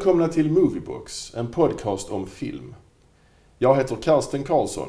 Välkomna 0.00 0.28
till 0.28 0.50
Moviebox, 0.50 1.34
en 1.34 1.46
podcast 1.50 2.10
om 2.10 2.26
film. 2.26 2.74
Jag 3.58 3.76
heter 3.76 3.96
Karsten 3.96 4.44
Karlsson 4.44 4.88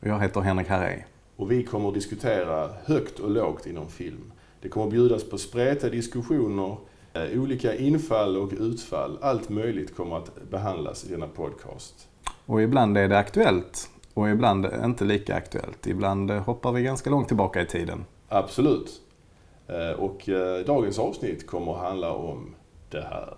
Och 0.00 0.06
jag 0.08 0.20
heter 0.20 0.40
Henrik 0.40 0.68
Harré. 0.68 1.04
och 1.36 1.50
vi 1.50 1.64
kommer 1.64 1.88
att 1.88 1.94
diskutera 1.94 2.70
högt 2.84 3.18
och 3.18 3.30
lågt 3.30 3.66
inom 3.66 3.88
film. 3.88 4.32
Det 4.62 4.68
kommer 4.68 4.86
att 4.86 4.92
bjudas 4.92 5.30
på 5.30 5.38
spretiga 5.38 5.90
diskussioner, 5.90 6.76
eh, 7.12 7.40
olika 7.42 7.74
infall 7.74 8.36
och 8.36 8.52
utfall. 8.58 9.18
Allt 9.22 9.48
möjligt 9.48 9.96
kommer 9.96 10.16
att 10.16 10.50
behandlas 10.50 11.04
i 11.04 11.08
denna 11.12 11.28
podcast. 11.28 12.08
Och 12.46 12.62
ibland 12.62 12.98
är 12.98 13.08
det 13.08 13.18
aktuellt 13.18 13.90
och 14.14 14.28
ibland 14.28 14.66
inte 14.84 15.04
lika 15.04 15.34
aktuellt. 15.34 15.86
Ibland 15.86 16.30
eh, 16.30 16.42
hoppar 16.42 16.72
vi 16.72 16.82
ganska 16.82 17.10
långt 17.10 17.28
tillbaka 17.28 17.62
i 17.62 17.66
tiden. 17.66 18.04
Absolut. 18.28 19.00
Eh, 19.66 20.00
Och 20.00 20.28
dagens 20.66 20.98
avsnitt 20.98 21.46
kommer 21.46 21.72
att 21.72 21.80
handla 21.80 22.12
om 22.14 22.54
det 22.90 23.00
här. 23.00 23.34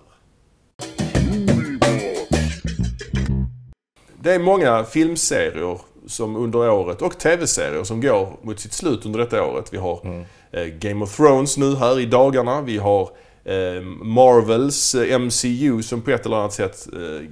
Det 4.23 4.35
är 4.35 4.39
många 4.39 4.85
filmserier 4.85 5.81
som 6.07 6.37
under 6.37 6.71
året 6.71 7.03
och 7.03 7.19
tv-serier 7.19 7.85
som 7.85 8.01
går 8.01 8.37
mot 8.43 8.61
sitt 8.61 8.73
slut 8.73 9.07
under 9.07 9.19
detta 9.19 9.45
året. 9.45 9.73
Vi 9.73 9.79
har 9.79 10.27
eh, 10.51 10.65
Game 10.65 11.05
of 11.05 11.17
Thrones 11.17 11.57
nu 11.57 11.77
här 11.77 12.01
i 12.01 12.07
dagarna. 12.07 12.63
Vi 12.63 12.79
har 12.79 13.11
eh, 13.45 13.83
Marvels 14.03 14.95
eh, 14.95 15.19
MCU 15.21 15.83
som 15.83 16.03
på 16.03 16.11
ett 16.11 16.27
eller 16.27 16.37
annat 16.37 16.53
sätt 16.53 16.89
eh, 16.93 17.29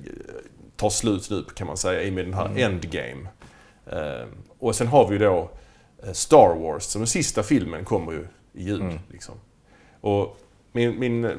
tar 0.77 0.91
slut 0.91 1.31
nu 1.31 1.45
kan 1.55 1.67
man 1.67 1.77
säga 1.77 2.03
i 2.03 2.11
och 2.11 2.15
med 2.15 2.25
den 2.25 2.35
här 2.35 2.59
Endgame. 2.59 3.29
Eh, 3.87 4.27
och 4.59 4.77
sen 4.77 4.87
har 4.87 5.09
vi 5.09 5.13
ju 5.13 5.19
då 5.19 5.51
Star 6.13 6.55
Wars 6.55 6.83
som 6.83 7.01
den 7.01 7.07
sista 7.07 7.43
filmen 7.43 7.85
kommer 7.85 8.13
ju 8.13 8.27
i 8.53 8.65
jul. 8.65 8.99
Liksom. 9.13 9.35
Och 10.01 10.37
min, 10.73 10.99
min, 10.99 11.31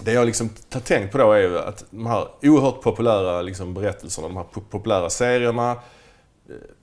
det 0.00 0.12
jag 0.12 0.26
liksom 0.26 0.50
har 0.72 0.80
tänkt 0.80 1.12
på 1.12 1.18
då 1.18 1.32
är 1.32 1.40
ju 1.40 1.58
att 1.58 1.84
de 1.90 2.06
här 2.06 2.28
oerhört 2.42 2.80
populära 2.82 3.42
liksom, 3.42 3.74
berättelserna, 3.74 4.28
de 4.28 4.36
här 4.36 4.44
po- 4.52 4.64
populära 4.70 5.10
serierna, 5.10 5.70
eh, 5.70 5.76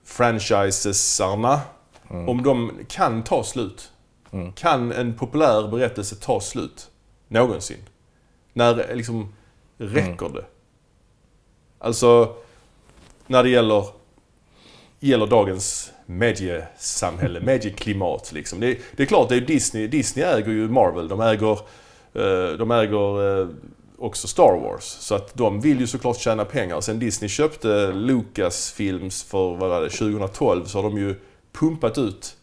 franchisesarna, 0.04 1.60
om 2.08 2.42
de 2.42 2.72
kan 2.88 3.22
ta 3.24 3.44
slut. 3.44 3.90
Kan 4.54 4.92
en 4.92 5.14
populär 5.14 5.68
berättelse 5.68 6.16
ta 6.16 6.40
slut? 6.40 6.90
Någonsin? 7.28 7.78
När 8.52 8.94
liksom 8.94 9.34
räcker 9.78 10.28
det? 10.28 10.44
Alltså, 11.78 12.34
när 13.26 13.42
det 13.42 13.48
gäller, 13.48 13.86
gäller 15.00 15.26
dagens 15.26 15.92
mediesamhälle, 16.06 17.40
medieklimat 17.44 18.32
liksom. 18.32 18.60
Det, 18.60 18.78
det 18.96 19.02
är 19.02 19.06
klart, 19.06 19.28
det 19.28 19.36
är 19.36 19.40
Disney. 19.40 19.86
Disney 19.86 20.24
äger 20.24 20.52
ju 20.52 20.68
Marvel. 20.68 21.08
De 21.08 21.20
äger, 21.20 21.58
de 22.58 22.70
äger 22.70 23.40
eh, 23.40 23.48
också 23.98 24.28
Star 24.28 24.60
Wars. 24.60 24.84
Så 24.84 25.14
att 25.14 25.34
de 25.34 25.60
vill 25.60 25.80
ju 25.80 25.86
såklart 25.86 26.16
tjäna 26.16 26.44
pengar. 26.44 26.80
Sen 26.80 26.98
Disney 26.98 27.28
köpte 27.28 27.92
Lucasfilms 27.92 29.22
för, 29.22 29.56
vad 29.56 29.70
var 29.70 29.80
det, 29.80 29.90
2012 29.90 30.64
så 30.64 30.78
har 30.78 30.90
de 30.90 30.98
ju 30.98 31.14
pumpat 31.52 31.98
ut, 31.98 32.36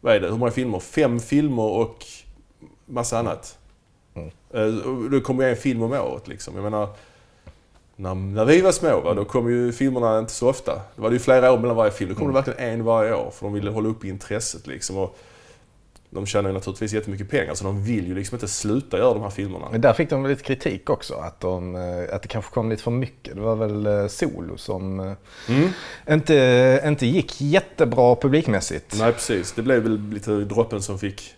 vad 0.00 0.14
är 0.14 0.20
det, 0.20 0.28
hur 0.28 0.36
många 0.36 0.50
filmer? 0.50 0.80
Fem 0.80 1.20
filmer 1.20 1.62
och 1.62 2.04
massa 2.86 3.18
annat. 3.18 3.58
Eh, 4.50 4.76
och 4.88 5.10
Det 5.10 5.20
kommer 5.20 5.44
ju 5.44 5.50
en 5.50 5.56
film 5.56 5.82
om 5.82 5.92
året 5.92 6.28
liksom. 6.28 6.54
Jag 6.54 6.62
menar, 6.62 6.88
när, 7.96 8.14
när 8.14 8.44
vi 8.44 8.60
var 8.60 8.72
små, 8.72 9.00
va, 9.00 9.14
då 9.14 9.24
kom 9.24 9.50
ju 9.50 9.72
filmerna 9.72 10.18
inte 10.18 10.32
så 10.32 10.48
ofta. 10.48 10.74
Det 10.94 11.02
var 11.02 11.10
ju 11.10 11.18
flera 11.18 11.52
år 11.52 11.58
mellan 11.58 11.76
varje 11.76 11.92
film. 11.92 12.10
Då 12.10 12.16
kom 12.16 12.28
det 12.28 12.34
verkligen 12.34 12.60
en 12.60 12.84
varje 12.84 13.14
år, 13.14 13.30
för 13.30 13.46
de 13.46 13.52
ville 13.52 13.70
hålla 13.70 13.88
upp 13.88 14.04
intresset. 14.04 14.66
Liksom. 14.66 14.96
Och 14.96 15.18
de 16.16 16.26
tjänar 16.26 16.50
ju 16.50 16.54
naturligtvis 16.54 16.92
jättemycket 16.92 17.30
pengar, 17.30 17.54
så 17.54 17.64
de 17.64 17.84
vill 17.84 18.06
ju 18.06 18.14
liksom 18.14 18.34
inte 18.34 18.48
sluta 18.48 18.98
göra 18.98 19.14
de 19.14 19.22
här 19.22 19.30
filmerna. 19.30 19.68
Men 19.72 19.80
där 19.80 19.92
fick 19.92 20.10
de 20.10 20.26
lite 20.26 20.42
kritik 20.42 20.90
också, 20.90 21.14
att, 21.14 21.40
de, 21.40 21.76
eh, 21.76 22.14
att 22.14 22.22
det 22.22 22.28
kanske 22.28 22.54
kom 22.54 22.70
lite 22.70 22.82
för 22.82 22.90
mycket. 22.90 23.34
Det 23.34 23.40
var 23.40 23.56
väl 23.56 23.86
eh, 23.86 24.06
Solo 24.06 24.56
som 24.56 25.00
eh, 25.00 25.12
Mm. 25.48 25.68
inte, 26.10 26.82
inte 26.86 27.06
gick 27.06 27.40
jättebra 27.40 28.16
publikmässigt. 28.16 28.98
Nej, 28.98 29.12
precis. 29.12 29.52
Det 29.52 29.62
blev 29.62 29.82
väl 29.82 30.00
lite 30.12 30.30
droppen 30.30 30.82
som 30.82 30.98
fick 30.98 31.34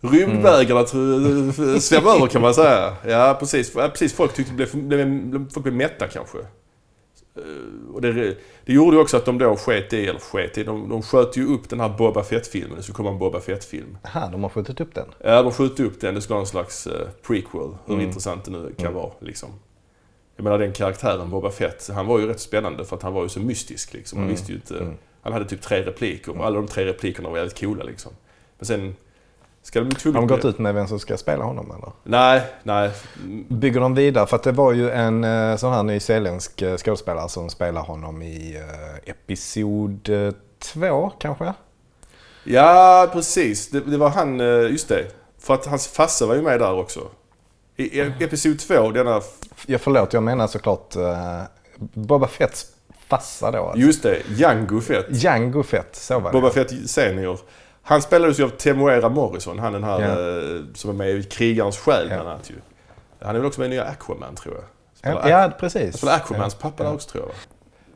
rymdvägarna 0.00 0.80
eh, 0.80 1.78
svämma 1.80 2.10
över 2.16 2.26
kan 2.26 2.42
man 2.42 2.54
säga. 2.54 2.96
Ja, 3.08 3.36
precis. 3.40 3.72
Ja, 3.74 3.88
precis. 3.88 4.12
Folk 4.12 4.34
tyckte 4.34 4.52
det 4.52 4.72
blev, 4.72 4.88
blev, 4.88 5.50
folk 5.50 5.62
blev 5.62 5.74
mätta 5.74 6.06
kanske. 6.08 6.38
Eh, 7.36 7.94
Och 7.94 8.00
det, 8.00 8.12
det 8.64 8.72
gjorde 8.72 8.96
ju 8.96 9.02
också 9.02 9.16
att 9.16 9.24
de 9.24 9.38
då 9.38 9.56
sket 9.56 9.92
i, 9.92 10.06
eller 10.06 10.20
sket 10.20 10.58
i, 10.58 10.64
de, 10.64 10.88
de 10.88 11.02
sköt 11.02 11.36
ju 11.36 11.46
upp 11.46 11.68
den 11.68 11.80
här 11.80 11.88
Boba 11.88 12.22
Fett-filmen. 12.24 12.76
Det 12.76 12.82
skulle 12.82 12.96
komma 12.96 13.10
en 13.10 13.18
Boba 13.18 13.40
Fett-film. 13.40 13.98
Aha, 14.04 14.28
de 14.32 14.42
har 14.42 14.50
skjutit 14.50 14.80
upp 14.80 14.94
den. 14.94 15.06
Ja, 15.24 15.42
de 15.42 15.52
skjuter 15.52 15.84
upp 15.84 16.00
den. 16.00 16.14
Det 16.14 16.20
skulle 16.20 16.34
vara 16.34 16.40
en 16.42 16.46
slags 16.46 16.86
eh, 16.86 17.08
prequel. 17.26 17.70
Hur 17.86 17.94
Mm. 17.94 18.06
intressant 18.06 18.44
det 18.44 18.50
nu 18.50 18.74
kan 18.78 18.94
vara. 18.94 19.10
Liksom. 19.20 19.48
Jag 20.36 20.44
menar 20.44 20.58
den 20.58 20.72
karaktären, 20.72 21.30
Boba 21.30 21.50
Fett, 21.50 21.90
han 21.94 22.06
var 22.06 22.18
ju 22.18 22.26
rätt 22.26 22.40
spännande 22.40 22.84
för 22.84 22.96
att 22.96 23.02
han 23.02 23.12
var 23.12 23.22
ju 23.22 23.28
så 23.28 23.40
mystisk. 23.40 23.92
Liksom. 23.94 24.18
Man 24.18 24.24
Mm. 24.26 24.36
visste 24.36 24.52
ju 24.52 24.56
inte... 24.58 24.78
Mm. 24.78 24.94
Han 25.22 25.32
hade 25.32 25.44
typ 25.44 25.62
tre 25.62 25.82
repliker 25.82 26.38
och 26.38 26.46
alla 26.46 26.56
de 26.56 26.66
tre 26.66 26.84
replikerna 26.84 27.28
var 27.28 27.36
jävligt 27.36 27.60
coola 27.60 27.84
liksom. 27.84 28.12
Men 28.58 28.66
sen... 28.66 28.96
Ska 29.66 29.80
de 29.80 29.90
Har 30.04 30.12
de 30.12 30.26
gått 30.26 30.44
ut 30.44 30.58
med 30.58 30.74
vem 30.74 30.88
som 30.88 30.98
ska 30.98 31.16
spela 31.16 31.44
honom 31.44 31.70
eller? 31.70 31.92
Nej, 32.02 32.42
nej. 32.62 32.90
Bygger 33.48 33.80
de 33.80 33.94
vidare? 33.94 34.26
För 34.26 34.36
att 34.36 34.42
det 34.42 34.52
var 34.52 34.72
ju 34.72 34.90
en 34.90 35.24
eh, 35.24 35.56
sån 35.56 35.72
här 35.72 35.82
nyzeeländsk 35.82 36.62
eh, 36.62 36.76
skådespelare 36.76 37.28
som 37.28 37.50
spelar 37.50 37.82
honom 37.82 38.22
i 38.22 38.56
eh, 38.56 39.10
Episod 39.10 40.08
2 40.58 41.10
kanske? 41.18 41.52
Ja, 42.44 43.10
precis. 43.12 43.70
Det, 43.70 43.80
det 43.80 43.96
var 43.96 44.10
han, 44.10 44.38
just 44.70 44.88
det. 44.88 45.04
För 45.38 45.54
att 45.54 45.66
hans 45.66 45.86
farsa 45.86 46.26
var 46.26 46.34
ju 46.34 46.42
med 46.42 46.60
där 46.60 46.72
också. 46.72 47.00
I 47.76 48.00
i 48.00 48.00
Episod 48.20 48.58
2, 48.58 48.90
denna... 48.90 49.20
Ja, 49.66 49.78
förlåt, 49.78 50.12
jag 50.12 50.22
menar 50.22 50.46
såklart 50.46 50.96
uh, 50.96 51.42
Boba 51.76 52.28
Fetts 52.28 52.66
farsa 53.08 53.50
då. 53.50 53.64
Alltså. 53.64 53.78
Just 53.78 54.02
det, 54.02 54.22
Django 54.36 54.80
Fett. 54.80 55.06
Django 55.08 55.62
Fett, 55.62 55.96
så 55.96 56.18
var 56.18 56.32
det. 56.32 56.40
Boba 56.40 56.50
Fett 56.50 56.90
senior. 56.90 57.38
Han 57.88 58.02
spelades 58.02 58.40
ju 58.40 58.44
av 58.44 58.48
Temuera 58.48 59.08
Morrison, 59.08 59.58
han 59.58 59.72
den 59.72 59.84
här 59.84 60.00
eh, 60.00 60.60
som 60.74 60.90
är 60.90 60.94
med 60.94 61.10
i 61.10 61.22
Krigarens 61.22 61.78
själ 61.78 62.06
Ja. 62.10 62.14
bland 62.16 62.28
annat 62.28 62.50
ju. 62.50 62.54
Han 63.20 63.34
är 63.34 63.38
väl 63.40 63.46
också 63.48 63.60
med 63.60 63.66
i 63.66 63.70
nya 63.70 63.84
Aquaman 63.84 64.34
tror 64.34 64.54
jag. 64.54 64.64
Spelar 64.98 65.22
Ja, 65.22 65.30
ja, 65.30 65.38
Han 65.40 65.52
precis. 65.60 65.96
spelar 65.96 66.14
Aquamans 66.16 66.54
pappa 66.54 66.82
där 66.82 66.92
också 66.94 67.10
tror 67.10 67.24
jag. 67.24 67.32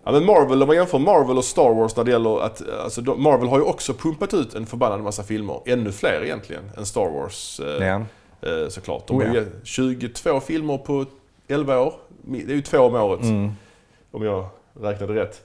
Ja 0.04 0.12
men 0.12 0.26
Marvel, 0.26 0.62
om 0.62 0.66
man 0.66 0.76
jämför 0.76 0.98
Marvel 0.98 1.38
och 1.38 1.44
Star 1.44 1.74
Wars 1.74 1.96
när 1.96 2.04
det 2.04 2.10
gäller 2.10 2.40
att... 2.42 2.62
Alltså, 2.84 3.00
Marvel 3.02 3.48
har 3.48 3.58
ju 3.58 3.64
också 3.64 3.94
pumpat 3.94 4.34
ut 4.34 4.54
en 4.54 4.66
förbannad 4.66 5.00
massa 5.00 5.22
filmer. 5.22 5.60
Ännu 5.66 5.92
fler 5.92 6.24
egentligen 6.24 6.62
än 6.76 6.86
Star 6.86 7.10
Wars 7.10 7.60
eh, 7.60 7.94
eh, 8.42 8.68
såklart. 8.68 9.06
De 9.06 9.16
Oh, 9.16 9.26
har 9.26 9.34
ja. 9.34 9.40
ju 9.40 9.46
22 9.64 10.40
filmer 10.40 10.78
på 10.78 11.04
11 11.48 11.80
år. 11.80 11.94
Det 12.26 12.52
är 12.52 12.56
ju 12.56 12.62
två 12.62 12.78
om 12.78 12.94
året 12.94 13.22
Mm. 13.22 13.50
om 14.10 14.22
jag 14.24 14.46
räknade 14.80 15.14
rätt. 15.14 15.42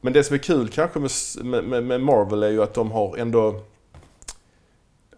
Men 0.00 0.12
det 0.12 0.24
som 0.24 0.34
är 0.34 0.38
kul 0.38 0.68
kanske 0.68 0.98
med, 1.44 1.64
med, 1.64 1.84
med- 1.84 2.00
Marvel 2.00 2.42
är 2.42 2.48
ju 2.50 2.62
att 2.62 2.74
de 2.74 2.90
har 2.90 3.16
ändå... 3.16 3.60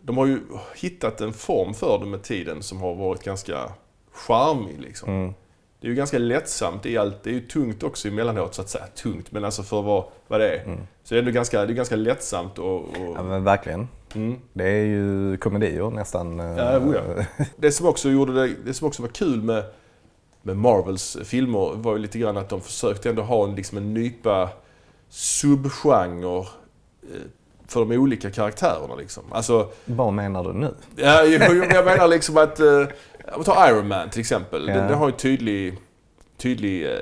De 0.02 0.18
har 0.18 0.26
ju 0.26 0.40
hittat 0.76 1.20
en 1.20 1.32
form 1.32 1.74
för 1.74 1.98
det 1.98 2.06
med 2.06 2.22
tiden 2.22 2.62
som 2.62 2.80
har 2.80 2.94
varit 2.94 3.22
ganska 3.22 3.72
charmig 4.12 4.80
liksom. 4.80 5.08
Mm. 5.08 5.34
Det 5.80 5.86
är 5.86 5.88
ju 5.88 5.94
ganska 5.94 6.18
lättsamt 6.18 6.86
i 6.86 6.98
allt. 6.98 7.22
Det 7.22 7.30
är 7.30 7.34
ju 7.34 7.40
tungt 7.40 7.82
också 7.82 8.08
emellanåt 8.08 8.54
så 8.54 8.62
att 8.62 8.68
säga. 8.68 8.86
Tungt, 8.86 9.32
men 9.32 9.44
alltså 9.44 9.62
för 9.62 9.82
vad, 9.82 10.04
vad 10.28 10.40
det 10.40 10.48
är. 10.56 10.64
Mm. 10.64 10.78
Så 11.04 11.14
det 11.14 11.18
är 11.18 11.18
ändå 11.18 11.30
ganska, 11.30 11.66
det 11.66 11.72
är 11.72 11.74
ganska 11.74 11.96
lättsamt 11.96 12.58
och... 12.58 12.76
och 12.80 13.14
Ja, 13.16 13.22
men 13.22 13.44
verkligen. 13.44 13.88
mm. 14.14 14.38
Det 14.52 14.64
är 14.64 14.84
ju 14.84 15.36
komedier 15.36 15.90
nästan. 15.90 16.40
eh, 16.40 16.46
Ja, 16.46 16.78
oh 16.78 16.94
ja. 16.94 17.24
Det 17.56 17.72
som 17.72 17.86
också 17.86 18.10
gjorde 18.10 18.32
det, 18.46 18.54
det 18.64 18.74
som 18.74 18.86
också 18.88 19.02
var 19.02 19.08
kul 19.08 19.42
med, 19.42 19.64
med 20.42 20.56
Marvels 20.56 21.16
filmer 21.24 21.72
var 21.74 21.92
ju 21.92 21.98
lite 21.98 22.18
grann 22.18 22.36
att 22.36 22.48
de 22.48 22.60
försökte 22.60 23.08
ändå 23.10 23.22
ha 23.22 23.44
en, 23.48 23.54
liksom 23.54 23.78
en 23.78 23.94
nypa 23.94 24.50
subgenre 25.10 26.38
eh, 26.38 26.46
för 27.68 27.80
de 27.80 27.92
olika 27.92 28.30
karaktärerna 28.30 28.94
liksom. 28.94 29.22
Alltså, 29.30 29.70
Vad 29.84 30.12
menar 30.12 30.44
du 30.44 30.52
nu? 30.52 30.74
ja, 30.96 31.24
jo, 31.24 31.64
jag 31.70 31.84
menar 31.84 32.08
liksom 32.08 32.36
att... 32.36 32.60
Eh, 32.60 32.86
om 33.32 33.44
ta 33.44 33.68
Iron 33.68 33.88
Man 33.88 34.10
till 34.10 34.20
exempel. 34.20 34.68
Ja. 34.68 34.74
Den, 34.74 34.88
den 34.88 34.98
har 34.98 35.06
ju 35.06 35.12
tydlig, 35.12 35.78
tydlig 36.36 36.86
eh, 36.86 36.98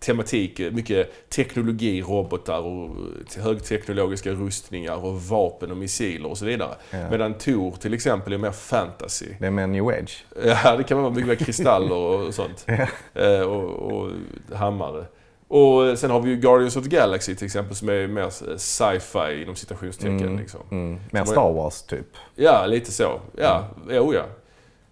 tematik. 0.00 0.60
Mycket 0.72 1.30
teknologi, 1.30 2.02
robotar 2.02 2.58
och 2.58 2.96
högteknologiska 3.36 4.30
rustningar 4.30 5.04
och 5.04 5.22
vapen 5.22 5.70
och 5.70 5.76
missiler 5.76 6.30
och 6.30 6.38
så 6.38 6.44
vidare. 6.44 6.74
Ja. 6.90 7.10
Medan 7.10 7.34
Thor 7.34 7.76
till 7.80 7.94
exempel 7.94 8.32
är 8.32 8.38
mer 8.38 8.52
fantasy. 8.52 9.26
Det 9.38 9.46
är 9.46 9.50
mer 9.50 9.66
new 9.66 9.88
age. 9.88 10.24
Ja, 10.44 10.76
det 10.76 10.84
kan 10.84 11.02
vara 11.02 11.10
mycket 11.10 11.28
mer 11.28 11.34
kristaller 11.34 11.94
och 11.94 12.34
sånt. 12.34 12.66
Eh, 13.14 13.40
och, 13.40 13.92
och 13.92 14.10
hammare. 14.54 15.04
Och 15.52 15.98
sen 15.98 16.10
har 16.10 16.20
vi 16.20 16.30
ju 16.30 16.36
Guardians 16.36 16.76
of 16.76 16.84
the 16.84 16.90
Galaxy 16.90 17.34
till 17.34 17.44
exempel 17.46 17.76
som 17.76 17.88
är 17.88 18.06
mer 18.06 18.30
sci-fi 18.56 19.42
inom 19.42 19.56
citationstecken. 19.56 20.20
Mm. 20.20 20.38
Liksom. 20.38 20.60
Mm. 20.70 21.00
Mer 21.10 21.24
Star 21.24 21.52
Wars 21.52 21.82
typ. 21.82 22.06
Ja, 22.34 22.66
lite 22.66 22.92
så. 22.92 23.20
Ja, 23.36 23.64
jo 23.90 24.14
ja. 24.14 24.22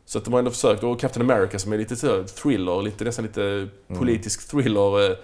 Så 0.05 0.19
att 0.19 0.25
de 0.25 0.32
har 0.32 0.38
ändå 0.38 0.50
försökt. 0.50 0.82
Och 0.84 1.00
Captain 1.00 1.31
America 1.31 1.58
som 1.58 1.72
är 1.72 1.78
lite 1.78 1.96
så, 1.96 2.25
thriller, 2.25 2.82
lite, 2.82 3.05
nästan 3.05 3.25
lite 3.25 3.69
politisk 3.99 4.50
thriller. 4.50 5.10
eh, 5.10 5.16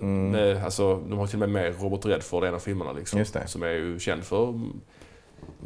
Mm. 0.00 0.30
Med, 0.30 0.64
alltså, 0.64 0.96
de 0.96 1.18
har 1.18 1.26
till 1.26 1.42
och 1.42 1.48
med 1.48 1.62
med 1.62 1.82
Robert 1.82 2.06
Redford 2.06 2.44
i 2.44 2.46
en 2.46 2.54
av 2.54 2.58
filmerna. 2.58 2.92
Liksom. 2.92 3.24
Som 3.46 3.62
är 3.62 3.68
ju 3.68 3.98
känd 3.98 4.24
för 4.24 4.60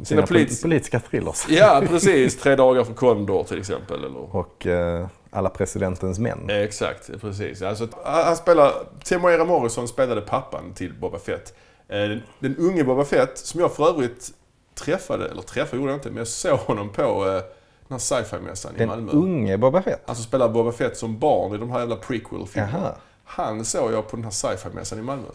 Sina, 0.03 0.21
polit- 0.21 0.27
polit- 0.27 0.61
politiska 0.61 0.99
thrillers. 0.99 1.45
Ja, 1.49 1.81
precis. 1.87 2.37
Tre 2.39 2.55
dagar 2.55 2.83
för 2.83 2.93
Condor 2.93 3.43
till 3.43 3.59
exempel. 3.59 4.03
Eller? 4.03 4.35
Och 4.35 4.67
eh, 4.67 5.07
alla 5.31 5.49
presidentens 5.49 6.19
män. 6.19 6.49
Exakt, 6.49 7.21
precis. 7.21 7.61
Alltså, 7.61 7.87
han 8.03 8.35
spelar, 8.35 8.71
Temuera 9.05 9.45
Morrison 9.45 9.87
spelade 9.87 10.21
pappan 10.21 10.73
till 10.73 10.93
Boba 10.99 11.19
Fett. 11.19 11.53
Eh, 11.87 11.97
Den, 11.97 12.21
den 12.39 12.55
unge 12.57 12.83
Boba 12.83 13.05
Fett, 13.05 13.37
som 13.37 13.59
jag 13.59 13.73
för 13.75 13.89
övrigt 13.89 14.31
träffade, 14.75 15.27
eller 15.29 15.41
träffade 15.41 15.77
gjorde 15.81 15.91
jag 15.91 15.97
inte, 15.97 16.09
men 16.09 16.17
jag 16.17 16.27
såg 16.27 16.59
honom 16.59 16.89
på 16.89 17.01
eh, 17.01 17.33
den 17.33 17.43
här 17.89 17.97
sci-fi-mässan 17.97 18.75
i 18.75 18.77
Den 18.79 18.87
Malmö. 18.89 19.11
unge 19.11 19.57
Boba 19.57 19.81
Fett. 19.81 20.01
Han 20.05 20.15
som 20.15 20.25
spelar 20.25 20.49
Boba 20.49 20.71
Fett 20.71 20.97
som 20.97 21.19
barn 21.19 21.55
i 21.55 21.57
de 21.57 21.71
här 21.71 21.79
jävla 21.79 21.95
prequel-filmerna. 21.95 22.95
Han 23.25 23.65
såg 23.65 23.91
jag 23.93 24.07
på 24.07 24.15
den 24.15 24.23
här 24.23 24.31
sci-fi-mässan 24.31 24.99
i 24.99 25.01
Malmö. 25.01 25.27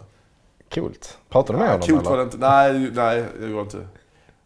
coolt. 0.75 1.19
Pratade 1.29 1.59
du 1.59 1.65
med 1.65 1.69
Ja, 1.69 1.73
honom 1.73 1.87
Coolt 1.89 2.01
eller? 2.01 2.11
var 2.11 2.17
det 2.17 2.23
inte. 2.23 2.37
Nej, 2.39 2.91
nej, 2.95 3.25
det 3.41 3.47
gjorde 3.47 3.57
jag 3.59 3.65
inte. 3.67 3.89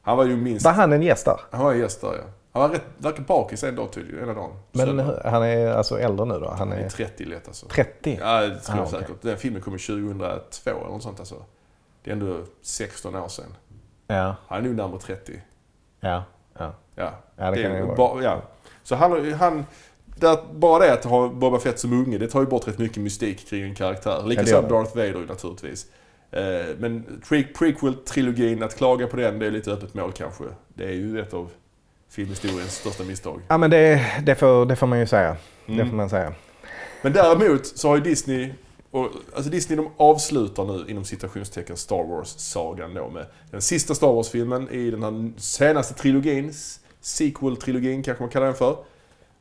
Han 0.02 0.16
var 0.16 0.24
ju 0.24 0.36
minst... 0.36 0.64
Var 0.64 0.72
han 0.72 0.92
en 0.92 1.02
gäst 1.02 1.24
där? 1.24 1.40
Han 1.50 1.64
var 1.64 1.72
gäst 1.74 2.00
där 2.00 2.08
ja. 2.14 2.22
Han 2.52 2.62
var 2.62 2.68
rätt, 2.68 2.82
verkar 2.98 3.22
bakis 3.22 3.64
en 3.64 3.76
dag 3.76 3.92
tydligen, 3.92 4.22
ena 4.24 4.34
dagen. 4.34 4.50
Men 4.72 4.86
Söndag. 4.86 5.20
han 5.24 5.42
är 5.42 5.66
alltså 5.72 5.98
äldre 6.00 6.26
nu 6.26 6.38
då? 6.38 6.48
Han 6.48 6.58
Han 6.58 6.72
är 6.72 6.76
är 6.84 6.88
30 6.88 7.24
lätt 7.24 7.48
alltså. 7.48 7.66
30? 7.66 8.18
Ja, 8.22 8.40
det 8.40 8.60
tror 8.60 8.78
jag 8.78 8.86
Ah, 8.86 8.90
säkert. 8.90 9.22
Den 9.22 9.36
filmen 9.36 9.62
kom 9.62 9.72
ju 9.72 9.78
2002 9.78 10.70
eller 10.70 10.80
något 10.80 11.02
sånt 11.02 11.18
alltså. 11.18 11.34
Det 12.04 12.10
är 12.10 12.12
ändå 12.12 12.36
16 12.62 13.16
år 13.16 13.28
sedan. 13.28 13.56
Ja, 14.06 14.36
Han 14.48 14.58
är 14.58 14.62
nu 14.62 14.74
närmare 14.74 15.00
30. 15.00 15.32
ja, 16.00 16.24
ja. 16.58 16.72
Ja, 16.94 17.12
Ja, 17.36 17.50
det 17.50 17.62
kan 17.62 17.70
är 17.70 17.74
det 17.74 17.78
ju 17.80 17.84
vara. 17.86 17.96
ba- 17.96 18.20
ja. 18.22 18.42
Så 18.82 18.94
han, 18.94 19.32
han 19.32 19.64
det, 20.06 20.38
bara 20.52 20.78
det 20.86 20.92
att 20.92 21.04
ha 21.04 21.28
Boba 21.28 21.58
Fett 21.58 21.78
som 21.78 21.92
unge, 21.92 22.18
det 22.18 22.28
tar 22.28 22.40
ju 22.40 22.46
bort 22.46 22.68
rätt 22.68 22.78
mycket 22.78 23.02
mystik 23.02 23.48
kring 23.48 23.62
en 23.62 23.74
karaktär. 23.74 24.10
Ja, 24.10 24.22
det 24.22 24.28
Likaså 24.28 24.60
det. 24.62 24.68
Darth 24.68 24.96
Vader 24.96 25.26
naturligtvis. 25.28 25.86
Eh, 26.32 26.66
Men 26.78 27.20
pre- 27.28 27.52
prequel-trilogin, 27.54 28.62
att 28.64 28.76
klaga 28.76 29.06
på 29.06 29.16
den, 29.16 29.38
det 29.38 29.46
är 29.46 29.50
lite 29.50 29.70
öppet 29.72 29.94
mål 29.94 30.12
kanske. 30.12 30.44
Det 30.74 30.84
är 30.84 30.92
ju 30.92 31.20
ett 31.20 31.34
av 31.34 31.50
filmhistoriens 32.10 32.74
största 32.74 33.04
misstag. 33.04 33.40
Ja 33.48 33.58
men 33.58 33.70
det, 33.70 34.06
det, 34.26 34.34
får, 34.34 34.66
det 34.66 34.76
får 34.76 34.86
man 34.86 34.98
ju 34.98 35.06
säga. 35.06 35.36
Det 35.66 35.72
Mm. 35.72 35.88
får 35.88 35.96
man 35.96 36.10
säga. 36.10 36.32
Men 37.02 37.12
däremot 37.12 37.66
så 37.66 37.88
har 37.88 37.96
ju 37.96 38.02
Disney, 38.02 38.52
och, 38.90 39.08
alltså 39.36 39.50
Disney 39.50 39.76
de 39.76 39.90
avslutar 39.96 40.64
nu 40.64 40.84
inom 40.90 41.04
citationstecken 41.04 41.76
Star 41.76 42.04
Wars-sagan 42.04 42.94
då 42.94 43.08
med 43.08 43.26
den 43.50 43.62
sista 43.62 43.94
Star 43.94 44.12
Wars-filmen 44.12 44.68
i 44.70 44.90
den 44.90 45.02
här 45.02 45.32
senaste 45.40 45.94
trilogin, 45.94 46.52
sequel-trilogin 47.02 48.02
kanske 48.02 48.22
man 48.22 48.30
kallar 48.30 48.46
den 48.46 48.54
för. 48.54 48.76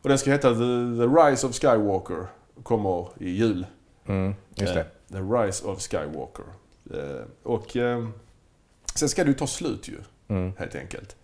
Och 0.02 0.10
den 0.10 0.18
ska 0.18 0.32
heta 0.32 0.50
The, 0.50 0.56
The 0.98 1.08
Rise 1.30 1.48
of 1.48 1.56
Skywalker, 1.60 2.26
kommer 2.64 3.08
i 3.20 3.30
jul. 3.30 3.66
Mm, 4.08 4.34
just 4.56 4.74
det. 4.74 4.80
Eh, 4.80 4.86
The 5.12 5.18
Rise 5.20 5.66
of 5.68 5.82
Skywalker. 5.82 6.46
Eh, 6.94 7.26
och 7.44 7.78
eh, 7.78 8.08
sen 8.96 9.10
ska 9.10 9.26
ju 9.26 9.34
ta 9.34 9.48
slut 9.48 9.88
ju, 9.88 9.98
Mm. 10.28 10.52
helt 10.58 10.76
enkelt. 10.76 11.16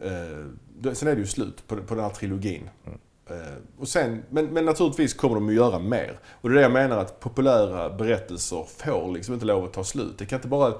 Eh, 0.00 0.92
sen 0.94 1.08
är 1.08 1.14
det 1.14 1.20
ju 1.20 1.26
slut 1.26 1.66
på, 1.66 1.76
på 1.76 1.94
den 1.94 2.04
här 2.04 2.10
trilogin. 2.10 2.70
Mm. 2.86 2.98
Och 3.78 3.88
sen, 3.88 4.22
men, 4.30 4.46
men 4.46 4.64
naturligtvis 4.64 5.14
kommer 5.14 5.34
de 5.34 5.48
att 5.48 5.54
göra 5.54 5.78
mer. 5.78 6.18
Och 6.40 6.48
det 6.48 6.52
är 6.52 6.56
det 6.56 6.62
jag 6.62 6.72
menar 6.72 6.98
att 6.98 7.20
populära 7.20 7.90
berättelser 7.90 8.66
får 8.76 9.12
liksom 9.12 9.34
inte 9.34 9.46
lov 9.46 9.64
att 9.64 9.72
ta 9.72 9.84
slut. 9.84 10.18
Det 10.18 10.26
kan 10.26 10.36
inte 10.38 10.48
bara 10.48 10.74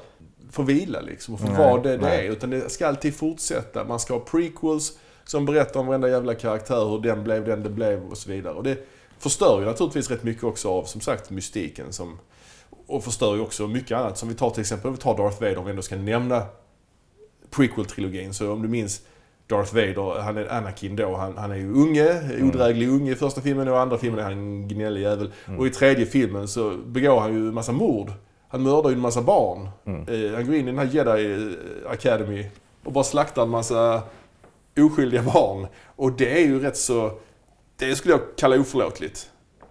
få 0.50 0.62
vila 0.62 1.00
liksom 1.00 1.34
och 1.34 1.40
få 1.40 1.46
vara 1.46 1.82
det 1.82 1.96
det 1.96 2.08
är. 2.08 2.30
Utan 2.30 2.50
det 2.50 2.72
ska 2.72 2.86
alltid 2.88 3.14
fortsätta. 3.14 3.84
Man 3.84 4.00
ska 4.00 4.14
ha 4.14 4.20
prequels 4.20 4.98
som 5.24 5.44
berättar 5.46 5.80
om 5.80 5.86
varenda 5.86 6.08
jävla 6.08 6.34
karaktär, 6.34 6.88
hur 6.90 7.00
den 7.00 7.24
blev 7.24 7.44
den 7.44 7.62
det 7.62 7.70
blev 7.70 8.04
och 8.04 8.18
så 8.18 8.30
vidare. 8.30 8.54
Och 8.54 8.62
det 8.62 8.86
förstör 9.18 9.60
ju 9.60 9.66
naturligtvis 9.66 10.10
rätt 10.10 10.22
mycket 10.22 10.44
också 10.44 10.70
av, 10.70 10.84
som 10.84 11.00
sagt, 11.00 11.30
mystiken 11.30 11.92
som 11.92 12.18
och 12.88 13.04
förstör 13.04 13.34
ju 13.34 13.40
också 13.40 13.66
mycket 13.66 13.98
annat. 13.98 14.18
Som 14.18 14.28
vi 14.28 14.34
tar 14.34 14.50
till 14.50 14.60
exempel, 14.60 14.88
om 14.88 14.94
vi 14.94 15.00
tar 15.00 15.16
Darth 15.16 15.40
Vader, 15.40 15.58
om 15.58 15.64
vi 15.64 15.70
ändå 15.70 15.82
ska 15.82 15.96
nämna 15.96 16.42
prequel-trilogin. 17.50 18.32
Så 18.32 18.52
om 18.52 18.62
du 18.62 18.68
minns 18.68 19.02
Darth 19.46 19.74
Vader, 19.74 20.20
han 20.20 20.36
är 20.36 20.52
Anakin 20.52 20.96
då. 20.96 21.16
Han, 21.16 21.36
han 21.36 21.50
är 21.50 21.56
ju 21.56 21.72
unge, 21.72 22.42
odräglig 22.42 22.88
unge 22.88 23.12
i 23.12 23.14
första 23.14 23.40
filmen 23.40 23.68
och 23.68 23.74
i 23.74 23.78
andra 23.78 23.98
filmen 23.98 24.20
är 24.20 24.22
han 24.22 24.32
en 24.32 24.68
gnällig 24.68 25.02
jävel. 25.02 25.32
Och 25.58 25.66
i 25.66 25.70
tredje 25.70 26.06
filmen 26.06 26.48
så 26.48 26.76
begår 26.86 27.20
han 27.20 27.32
ju 27.32 27.48
en 27.48 27.54
massa 27.54 27.72
mord. 27.72 28.12
Han 28.48 28.62
mördar 28.62 28.90
ju 28.90 28.94
en 28.94 29.00
massa 29.00 29.22
barn. 29.22 29.68
Eh, 29.86 30.34
han 30.34 30.46
går 30.46 30.54
in 30.54 30.68
i 30.68 30.70
den 30.70 30.78
här 30.78 30.86
Jedi 30.86 31.56
Academy 31.88 32.46
och 32.84 32.92
bara 32.92 33.04
slaktar 33.04 33.42
en 33.42 33.48
massa 33.48 34.02
oskyldiga 34.76 35.22
barn. 35.22 35.66
Och 35.96 36.12
det 36.12 36.42
är 36.42 36.46
ju 36.46 36.60
rätt 36.60 36.76
så... 36.76 37.12
Det 37.76 37.96
skulle 37.96 38.14
jag 38.14 38.20
kalla 38.36 38.60
oförlåtligt. 38.60 39.30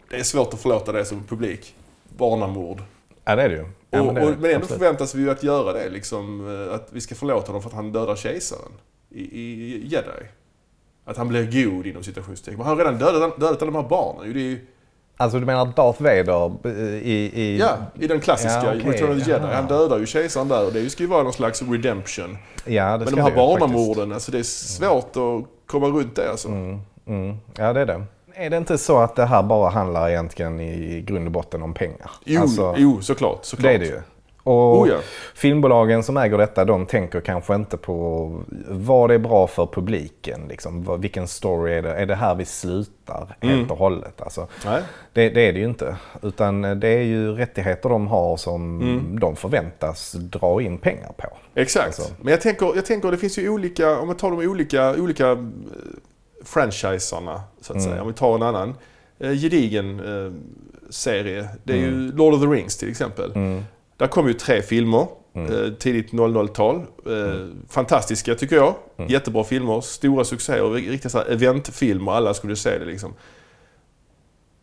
Det 0.09 0.15
är 0.15 0.23
svårt 0.23 0.53
att 0.53 0.61
förlåta 0.61 0.91
det 0.91 1.05
som 1.05 1.23
publik. 1.23 1.75
Barnamord. 2.17 2.81
Ja 3.27 3.35
det 3.35 3.44
är 3.44 3.50
det 3.50 3.56
ju. 3.56 3.65
Ja, 3.89 4.01
och, 4.01 4.06
men 4.06 4.15
det 4.15 4.31
och, 4.31 4.39
men 4.39 4.51
ändå 4.51 4.68
förväntas 4.68 5.15
vi 5.15 5.21
ju 5.21 5.29
att 5.29 5.44
göra 5.44 5.74
det. 5.74 5.89
Liksom, 5.89 6.47
eh, 6.69 6.75
att 6.75 6.88
vi 6.91 7.01
ska 7.01 7.15
förlåta 7.15 7.47
honom 7.47 7.62
för 7.62 7.69
att 7.69 7.75
han 7.75 7.91
dödar 7.91 8.15
kejsaren 8.15 8.71
i, 9.09 9.21
i 9.21 9.88
Jedi. 9.88 10.27
Att 11.06 11.18
han 11.18 11.27
blir 11.27 11.63
god 11.63 11.85
inom 11.85 12.03
citationstecken. 12.03 12.57
Men 12.57 12.68
han 12.68 12.77
har 12.77 12.85
redan 12.85 13.00
dödat, 13.00 13.39
dödat 13.39 13.62
alla 13.62 13.71
de 13.71 13.75
här 13.75 13.89
barnen. 13.89 14.33
Det 14.33 14.39
är 14.39 14.44
ju, 14.44 14.65
Alltså 15.18 15.39
du 15.39 15.45
menar 15.45 15.65
Darth 15.65 16.01
Vader 16.01 16.51
eh, 16.65 16.71
i... 16.83 17.31
i... 17.33 17.57
ja, 17.57 17.77
i 18.00 18.07
den 18.07 18.19
klassiska 18.19 18.63
Ja, 18.63 18.74
okej. 18.79 18.91
Return 18.91 19.18
of 19.18 19.24
the 19.24 19.31
Jedi. 19.31 19.47
Han 19.53 19.68
dödar 19.68 20.00
ju 20.00 20.06
kejsaren 20.06 20.47
där 20.47 20.65
och 20.65 20.73
det 20.73 20.89
ska 20.89 21.03
ju 21.03 21.09
vara 21.09 21.23
någon 21.23 21.33
slags 21.33 21.62
redemption. 21.62 22.38
ja 22.65 22.97
det 22.97 23.06
Men 23.06 23.15
de 23.15 23.21
här 23.21 23.35
barnamorden, 23.35 24.13
alltså 24.13 24.31
det 24.31 24.39
är 24.39 24.44
svårt 24.44 25.15
att 25.15 25.68
komma 25.68 25.88
runt 25.88 26.15
det 26.15 26.31
alltså. 26.31 26.47
Mm. 26.47 27.38
Ja 27.57 27.73
det 27.73 27.80
är 27.80 27.85
det. 27.85 28.06
Är 28.39 28.49
det 28.49 28.57
inte 28.57 28.77
så 28.77 28.97
att 28.97 29.15
det 29.15 29.25
här 29.25 29.43
bara 29.43 29.69
handlar 29.69 30.09
egentligen 30.09 30.59
i 30.59 31.01
grund 31.01 31.25
och 31.25 31.31
botten 31.31 31.61
om 31.61 31.73
pengar? 31.73 32.11
Jo, 32.25 32.41
Alltså, 32.41 32.75
jo 32.77 33.01
såklart. 33.01 33.45
såklart. 33.45 33.63
det 33.71 33.75
är 33.75 33.79
det 33.79 33.85
ju. 33.85 33.99
Och 34.43 34.81
Oh, 34.81 34.89
ja. 34.89 34.95
filmbolagen 35.35 36.03
som 36.03 36.17
äger 36.17 36.37
detta, 36.37 36.65
de 36.65 36.85
tänker 36.85 37.21
kanske 37.21 37.55
inte 37.55 37.77
på 37.77 38.31
vad 38.67 39.09
det 39.09 39.13
är 39.13 39.19
bra 39.19 39.47
för 39.47 39.65
publiken. 39.65 40.41
Liksom. 40.49 41.01
Vilken 41.01 41.27
story 41.27 41.73
är 41.73 41.81
det? 41.81 41.93
Är 41.95 42.05
det 42.05 42.15
här 42.15 42.35
vi 42.35 42.45
slutar 42.45 43.35
helt 43.41 43.53
Mm. 43.53 43.71
och 43.71 43.77
hållet? 43.77 44.21
Alltså, 44.21 44.47
Nej. 44.65 44.81
det, 45.13 45.29
det 45.29 45.41
är 45.41 45.53
det 45.53 45.59
ju 45.59 45.65
inte. 45.65 45.95
Utan 46.21 46.61
det 46.61 46.87
är 46.87 47.03
ju 47.03 47.31
rättigheter 47.31 47.89
de 47.89 48.07
har 48.07 48.37
som 48.37 48.81
Mm. 48.81 49.19
de 49.19 49.35
förväntas 49.35 50.11
dra 50.11 50.61
in 50.61 50.77
pengar 50.77 51.11
på. 51.17 51.27
Exakt. 51.55 51.85
Alltså. 51.85 52.13
Men 52.21 52.31
jag 52.31 52.41
tänker, 52.41 52.71
jag 52.75 52.85
tänker 52.85 53.11
det 53.11 53.17
finns 53.17 53.37
ju 53.37 53.49
olika, 53.49 53.99
om 53.99 54.09
vi 54.09 54.15
tar 54.15 54.31
de 54.31 54.47
olika, 54.47 54.91
olika 54.95 55.31
eh, 55.31 55.37
franchisarna 56.47 57.41
så 57.61 57.73
att 57.73 57.79
Mm. 57.79 57.89
säga. 57.91 58.01
Om 58.01 58.07
vi 58.07 58.13
tar 58.13 58.35
en 58.35 58.44
annan 58.44 58.75
eh, 59.19 59.31
gedigen 59.33 59.99
eh, 59.99 60.31
serie. 60.89 61.47
Det 61.63 61.73
är 61.73 61.77
Mm. 61.77 61.89
ju 61.89 62.11
Lord 62.11 62.33
of 62.33 62.41
the 62.41 62.47
Rings 62.47 62.77
till 62.77 62.89
exempel. 62.89 63.31
Där 63.97 64.07
kom 64.07 64.27
ju 64.27 64.33
tre 64.33 64.61
filmer. 64.61 65.07
Mm. 65.33 65.54
Eh, 65.66 65.71
tidigt 65.73 66.11
00-tal. 66.13 66.75
Eh, 67.06 67.45
Fantastiska 67.69 68.35
tycker 68.35 68.56
jag. 68.56 68.75
Mm. 68.97 69.11
Jättebra 69.11 69.44
filmer. 69.44 69.81
Stora 69.81 70.23
succéer. 70.23 70.69
Riktiga 70.69 71.09
så 71.09 71.18
här 71.18 71.25
eventfilmer. 71.31 72.11
Alla 72.11 72.33
skulle 72.33 72.56
se 72.56 72.77
det 72.77 72.85
liksom. 72.85 73.13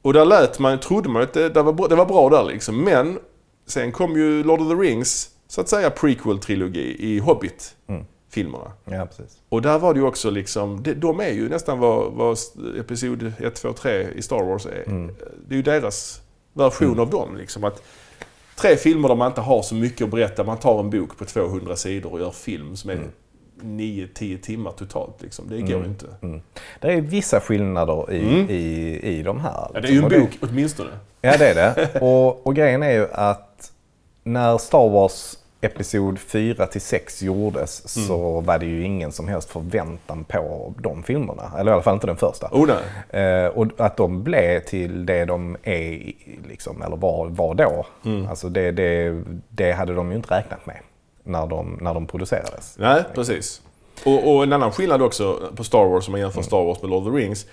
Och 0.03 0.13
där 0.13 0.25
lät 0.25 0.59
man, 0.59 0.81
trodde 0.81 1.09
man 1.09 1.23
att 1.23 1.33
det, 1.33 1.49
det, 1.49 1.63
var, 1.63 1.73
bra- 1.73 1.89
det 1.89 1.95
var 1.95 2.07
bra 2.07 2.29
där 2.29 2.45
liksom. 2.45 2.85
Men 2.85 3.19
sen 3.67 3.93
kom 3.93 4.17
ju 4.17 4.45
Lord 4.45 4.61
of 4.61 4.69
the 4.69 4.75
Rings, 4.75 5.31
så 5.49 5.61
att 5.61 5.69
säga 5.69 5.91
prequel-trilogi 5.91 6.97
i 6.99 7.19
Hobbit-filmerna. 8.35 8.73
Ja, 8.85 9.07
precis. 9.07 9.39
Och 9.49 9.63
där 9.63 9.79
var 9.79 9.95
det 9.95 10.01
ju 10.01 10.07
också 10.07 10.31
liksom, 10.31 10.83
de, 10.97 11.21
är 11.21 11.29
ju 11.31 11.49
nästan 11.49 11.79
vad, 11.79 12.13
vad 12.13 12.39
Episod 12.79 13.33
1, 13.39 13.55
2, 13.55 13.73
3 13.73 14.09
i 14.15 14.23
Star 14.23 14.45
Wars 14.45 14.67
är. 14.67 14.85
Mm. 14.87 15.15
Det 15.49 15.55
är 15.55 15.57
ju 15.57 15.63
deras 15.63 16.21
version 16.53 17.01
av 17.01 17.11
dem 17.11 17.37
liksom. 17.37 17.65
Att 17.65 17.83
tre 18.57 18.77
filmer 18.77 19.09
där 19.09 19.15
man 19.17 19.27
inte 19.29 19.41
har 19.41 19.63
så 19.63 19.75
mycket 19.75 20.05
att 20.05 20.11
berätta. 20.11 20.45
Man 20.45 20.57
tar 20.59 20.81
en 20.81 20.91
bok 20.91 21.19
på 21.19 21.25
200 21.25 21.77
sidor 21.77 22.13
och 22.13 22.21
gör 22.21 22.31
film 22.31 22.77
som 22.77 22.91
är 22.91 22.95
Mm. 22.95 23.11
9-10 23.61 24.39
timmar 24.41 24.71
totalt 24.73 25.23
liksom. 25.23 25.49
Det 25.49 25.61
går 25.61 25.71
ju 25.83 25.85
inte. 25.85 26.07
Det 26.81 26.93
är 26.93 27.01
vissa 27.01 27.41
skillnader 27.41 28.13
i, 28.13 28.19
Mm. 28.21 28.51
i, 28.51 29.01
i 29.03 29.23
de 29.23 29.41
här. 29.41 29.71
Ja, 29.75 29.81
det 29.81 29.89
är 29.89 29.93
ju 29.93 29.99
en 29.99 30.05
Och 30.05 30.11
det- 30.11 30.19
bok 30.21 30.31
åtminstone. 30.41 30.91
Ja, 31.21 31.37
det 31.39 31.49
är 31.49 31.55
det. 31.55 32.01
Och, 32.01 32.47
och 32.47 32.55
grejen 32.55 32.83
är 32.83 32.91
ju 32.93 33.09
att 33.13 33.73
när 34.23 34.59
Star 34.59 34.89
Wars 34.89 35.35
Episod 35.65 36.19
4 36.19 36.67
till 36.67 36.81
6 36.81 37.23
gjordes 37.23 37.89
så 38.07 38.41
var 38.41 38.59
det 38.59 38.67
ju 38.67 38.83
ingen 38.85 39.13
som 39.13 39.29
helst 39.29 39.51
förväntan 39.51 40.25
på 40.25 40.75
de 40.79 41.03
filmerna. 41.03 41.53
Eller 41.59 41.71
i 41.71 41.75
alla 41.75 41.83
fall 41.83 41.95
inte 41.95 42.07
den 42.07 42.17
första. 42.17 42.49
Oh. 42.53 42.71
Eh, 43.21 43.47
och 43.47 43.67
att 43.79 43.97
de 43.97 44.23
blev 44.23 44.61
till 44.61 45.07
det 45.07 45.25
de 45.25 45.57
är, 45.63 46.13
liksom, 46.49 46.83
eller 46.83 46.97
var, 46.97 47.27
var 47.27 47.55
då. 47.55 47.87
Alltså 48.29 48.49
det, 48.49 48.71
det, 48.73 49.23
det 49.49 49.73
hade 49.73 49.95
de 49.95 50.11
ju 50.11 50.17
inte 50.17 50.35
räknat 50.35 50.67
med 50.67 50.77
när 51.23 51.47
de, 51.47 51.79
när 51.81 51.95
de 51.95 52.07
producerades. 52.07 52.75
Nej, 52.79 53.03
precis. 53.15 53.63
Och, 54.05 54.35
och 54.35 54.43
en 54.43 54.53
annan 54.53 54.73
skillnad 54.73 55.03
också 55.03 55.41
på 55.57 55.65
Star 55.65 55.85
Wars, 55.85 56.09
om 56.09 56.13
man 56.13 56.21
jämför 56.21 56.43
Star 56.43 56.65
Wars 56.65 56.83
med 56.83 56.91
Lord 56.91 57.07
of 57.07 57.13
the 57.15 57.19
Rings. 57.21 57.47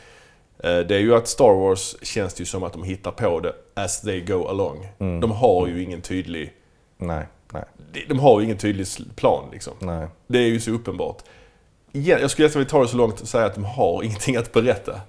eh, 0.63 0.79
Det 0.79 0.95
är 0.95 0.99
ju 0.99 1.15
att 1.15 1.27
Star 1.27 1.53
Wars 1.53 1.95
känns 2.01 2.33
det 2.33 2.41
ju 2.41 2.45
som 2.45 2.63
att 2.63 2.73
de 2.73 2.83
hittar 2.83 3.11
på 3.11 3.39
det 3.39 3.53
as 3.75 4.01
they 4.01 4.21
go 4.21 4.47
along. 4.47 4.87
De 4.97 5.31
har 5.31 5.67
ju 5.67 5.83
ingen 5.83 6.01
tydlig... 6.01 6.53
Nej, 6.97 7.25
de- 8.07 8.19
har 8.19 8.39
ju 8.39 8.45
ingen 8.45 8.57
tydlig 8.57 8.87
plan 9.15 9.43
liksom. 9.51 9.73
nej. 9.79 10.07
Det 10.27 10.37
är 10.39 10.47
ju 10.47 10.59
så 10.59 10.71
uppenbart. 10.71 11.17
Igen, 11.93 12.21
jag 12.21 12.31
skulle 12.31 12.45
nästan 12.45 12.59
vilja 12.59 12.69
ta 12.69 12.81
det 12.81 12.87
så 12.87 12.97
långt 12.97 13.21
och 13.21 13.27
säga 13.27 13.45
att 13.45 13.55
de 13.55 13.65
har 13.65 14.03
ingenting 14.03 14.35
att 14.35 14.51
berätta. 14.53 15.01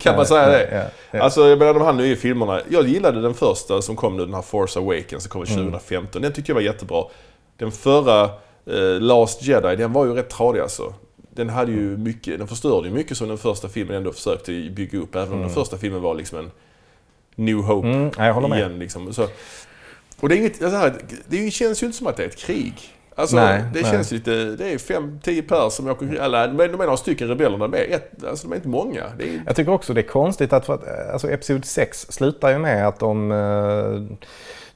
kan 0.00 0.16
man 0.16 0.26
säga 0.26 0.48
det? 0.48 0.68
Ja, 0.72 0.84
ja. 1.18 1.24
Alltså 1.24 1.48
jag 1.48 1.58
menar 1.58 1.74
de 1.74 1.82
här 1.82 1.92
nya 1.92 2.16
filmerna. 2.16 2.60
Jag 2.70 2.88
gillade 2.88 3.22
den 3.22 3.34
första 3.34 3.82
som 3.82 3.96
kom 3.96 4.16
nu, 4.16 4.24
den 4.24 4.34
här 4.34 4.42
Force 4.42 4.78
Awakens 4.78 5.22
som 5.22 5.30
kom 5.30 5.46
2015. 5.46 6.22
Den 6.22 6.32
tyckte 6.32 6.50
jag 6.50 6.54
var 6.54 6.62
jättebra. 6.62 7.04
Den 7.56 7.72
förra 7.72 8.30
Eh, 8.66 9.00
Last 9.00 9.42
Jedi, 9.42 9.76
den 9.76 9.92
var 9.92 10.04
ju 10.06 10.14
rätt 10.14 10.30
tradig 10.30 10.60
alltså. 10.60 10.94
Den 11.30 11.48
hade 11.48 11.72
ju 11.72 11.96
mycket, 11.96 12.38
den 12.38 12.48
förstörde 12.48 12.88
ju 12.88 12.94
mycket 12.94 13.16
som 13.16 13.28
den 13.28 13.38
första 13.38 13.68
filmen 13.68 13.96
ändå 13.96 14.12
försökte 14.12 14.52
bygga 14.52 14.98
upp. 14.98 15.14
Även 15.14 15.32
om 15.32 15.40
den 15.40 15.50
första 15.50 15.76
filmen 15.78 16.02
var 16.02 16.14
liksom 16.14 16.38
en 16.38 16.50
New 17.34 17.56
Hope 17.56 17.88
Mm, 17.88 18.10
ja, 18.18 18.26
jag 18.26 18.34
håller 18.34 18.48
med. 18.48 18.58
igen. 18.58 18.78
Liksom. 18.78 19.12
Så, 19.12 19.28
och 20.22 20.28
det, 20.28 20.34
är 20.34 20.36
inget, 20.36 20.62
alltså 20.62 20.78
här, 20.78 20.94
det 21.26 21.50
känns 21.50 21.82
ju 21.82 21.86
inte 21.86 21.98
som 21.98 22.06
att 22.06 22.16
det 22.16 22.22
är 22.22 22.28
ett 22.28 22.36
krig. 22.36 22.74
Alltså, 23.14 23.36
Nej, 23.36 23.64
det 23.72 23.82
nej. 23.82 23.90
känns 23.90 24.10
lite... 24.10 24.44
Det 24.44 24.72
är 24.72 24.78
fem, 24.78 25.20
tio 25.22 25.42
pers 25.42 25.72
som 25.72 25.88
åker... 25.88 26.14
Eller 26.14 26.48
de 26.48 26.60
är 26.60 26.68
de 26.68 26.80
är 26.80 26.84
några 26.84 26.96
stycken 26.96 27.28
rebeller. 27.28 27.58
De 27.58 27.74
är, 27.74 27.90
ett, 27.90 28.24
alltså, 28.24 28.46
de 28.46 28.52
är 28.52 28.56
inte 28.56 28.68
många. 28.68 29.04
Är, 29.04 29.42
Jag 29.46 29.56
tycker 29.56 29.72
också 29.72 29.94
det 29.94 30.00
är 30.00 30.08
konstigt 30.08 30.52
att, 30.52 30.66
för 30.66 30.74
att 30.74 31.12
alltså 31.12 31.30
Episod 31.30 31.64
6 31.64 32.06
slutar 32.10 32.50
ju 32.50 32.58
med 32.58 32.88
att 32.88 32.98
de 32.98 33.32
eh, 33.32 34.16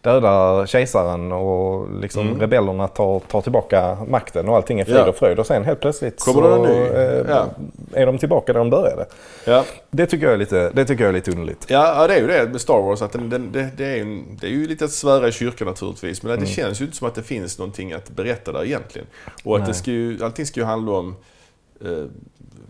dödar 0.00 0.66
kejsaren 0.66 1.32
och 1.32 2.00
liksom 2.00 2.26
Mm. 2.28 2.40
rebellerna 2.40 2.88
tar, 2.88 3.20
tar 3.20 3.40
tillbaka 3.40 3.98
makten 4.08 4.48
och 4.48 4.56
allting 4.56 4.80
är 4.80 4.84
frid 4.84 4.96
Ja. 4.96 5.08
och 5.08 5.16
fröjd. 5.16 5.38
Och 5.38 5.46
sen 5.46 5.64
helt 5.64 5.80
plötsligt 5.80 6.20
Kommer 6.24 6.42
så 6.42 6.64
en 6.64 6.94
eh, 6.96 7.24
Ja. 7.28 7.46
är 7.92 8.06
de 8.06 8.18
tillbaka 8.18 8.52
där 8.52 8.58
de 8.60 8.70
började. 8.70 9.06
ja. 9.44 9.64
Det 9.90 10.06
tycker 10.06 10.24
jag 10.26 10.34
är 10.34 10.38
lite, 10.38 10.70
det 10.74 10.84
tycker 10.84 11.04
jag 11.04 11.08
är 11.08 11.14
lite 11.14 11.30
underligt. 11.30 11.66
Ja, 11.68 12.06
det 12.06 12.14
är 12.14 12.20
ju 12.20 12.26
det 12.26 12.48
med 12.52 12.60
Star 12.60 12.82
Wars. 12.82 13.02
Att 13.02 13.12
den, 13.12 13.30
den, 13.30 13.52
det, 13.52 13.68
det, 13.76 13.84
är 13.86 13.96
ju, 13.96 14.22
det 14.40 14.46
är 14.46 14.50
ju 14.50 14.66
lite 14.68 14.84
att 14.84 14.90
svära 14.92 15.28
i 15.28 15.32
kyrkan 15.32 15.68
naturligtvis. 15.68 16.22
Men 16.22 16.32
Mm. 16.32 16.44
det 16.44 16.50
känns 16.50 16.80
ju 16.80 16.84
inte 16.84 16.96
som 16.96 17.08
att 17.08 17.14
det 17.14 17.22
finns 17.22 17.58
någonting 17.58 17.92
att 17.92 18.10
berätta 18.10 18.52
där 18.52 18.64
egentligen. 18.64 19.06
Och 19.44 19.56
att 19.58 19.66
det 19.66 19.74
ska 19.74 19.90
ju, 19.90 20.24
allting 20.24 20.46
ska 20.46 20.60
ju 20.60 20.66
handla 20.66 20.92
om 20.92 21.16
eh, 21.84 21.90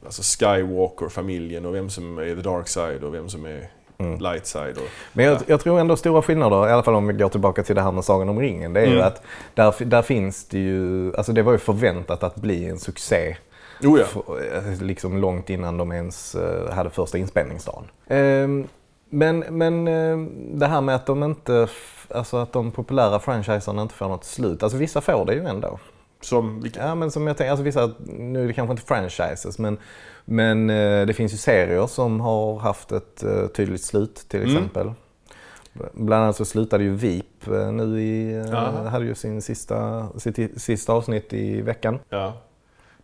alltså 0.05 0.23
Skywalker-familjen 0.23 1.67
och 1.67 1.75
vem 1.75 1.91
som 1.91 2.19
är 2.19 2.35
the 2.35 2.41
dark 2.43 2.69
side 2.69 3.05
och 3.05 3.15
vem 3.15 3.29
som 3.29 3.45
är 3.47 3.69
Mm. 3.99 4.19
light 4.19 4.47
side. 4.47 4.77
Och, 4.79 4.89
Men 5.13 5.25
jag, 5.25 5.39
jag 5.47 5.61
tror 5.61 5.81
ändå 5.81 5.97
stora 5.97 6.23
skillnader, 6.23 6.69
i 6.69 6.73
alla 6.73 6.83
fall 6.83 6.95
om 6.95 7.07
vi 7.07 7.13
går 7.13 7.29
tillbaka 7.29 7.63
till 7.63 7.75
det 7.75 7.83
här 7.83 7.93
med 7.93 8.05
Sagan 8.05 8.29
om 8.29 8.41
ringen. 8.41 8.73
Det 8.73 8.81
är 8.81 8.87
ju 8.87 8.93
Mm. 8.93 9.07
att 9.07 9.23
där, 9.55 9.85
där 9.85 10.03
finns 10.03 10.45
det 10.49 10.59
ju, 10.59 11.15
alltså 11.17 11.33
det 11.33 11.43
var 11.43 11.53
ju 11.53 11.59
förväntat 11.59 12.23
att 12.23 12.37
bli 12.37 12.69
en 12.69 12.79
succé. 12.79 13.37
oh 13.85 14.01
ja. 14.01 14.05
För, 14.07 14.23
eh, 14.57 14.83
liksom 14.83 15.19
långt 15.19 15.51
innan 15.51 15.79
de 15.79 15.93
ens 15.93 16.35
eh, 16.35 16.71
hade 16.75 16.91
första 16.91 17.19
inspelningsdagen. 17.19 17.85
Ehm, 18.09 18.67
Men, 19.11 19.39
men 19.39 19.89
eh, 19.89 20.19
det 20.55 20.67
här 20.67 20.81
med 20.81 20.95
att 20.95 21.07
de 21.07 21.23
inte, 21.23 21.69
alltså 22.15 22.37
att 22.37 22.53
de 22.53 22.71
populära 22.71 23.19
franchiserna 23.19 23.83
inte 23.83 23.95
får 23.95 24.09
något 24.09 24.25
slut. 24.25 24.63
Alltså 24.63 24.79
vissa 24.79 25.01
får 25.01 25.25
det 25.25 25.35
ju 25.35 25.45
ändå. 25.47 25.79
Som, 26.21 26.61
vilka, 26.61 26.81
Ja 26.87 26.95
men 26.95 27.11
som 27.11 27.27
jag 27.27 27.37
tänker, 27.37 27.51
alltså 27.51 27.65
vissa, 27.65 27.91
nu 28.07 28.43
är 28.43 28.47
det 28.47 28.53
kanske 28.53 28.71
inte 28.73 28.83
franchises 28.87 29.59
men, 29.59 29.79
men 30.25 30.71
eh, 30.71 31.07
det 31.07 31.15
finns 31.15 31.33
ju 31.33 31.37
serier 31.37 31.87
som 31.87 32.21
har 32.21 32.59
haft 32.59 32.93
ett 32.93 33.23
eh, 33.23 33.47
tydligt 33.47 33.83
slut 33.85 34.15
till 34.29 34.41
Mm. 34.43 34.57
exempel. 34.57 34.93
Bland 35.93 36.23
annat 36.25 36.37
så 36.37 36.45
slutade 36.45 36.85
ju 36.85 36.95
VIP 36.95 37.47
eh, 37.49 37.73
nu 37.73 38.01
i, 38.03 38.43
Aha. 38.53 38.89
hade 38.89 39.05
ju 39.05 39.15
sin 39.15 39.43
sista, 39.43 40.09
sitt 40.19 40.63
sista 40.63 40.93
avsnitt 40.93 41.33
i 41.33 41.61
veckan. 41.63 41.99
ja. 42.09 42.43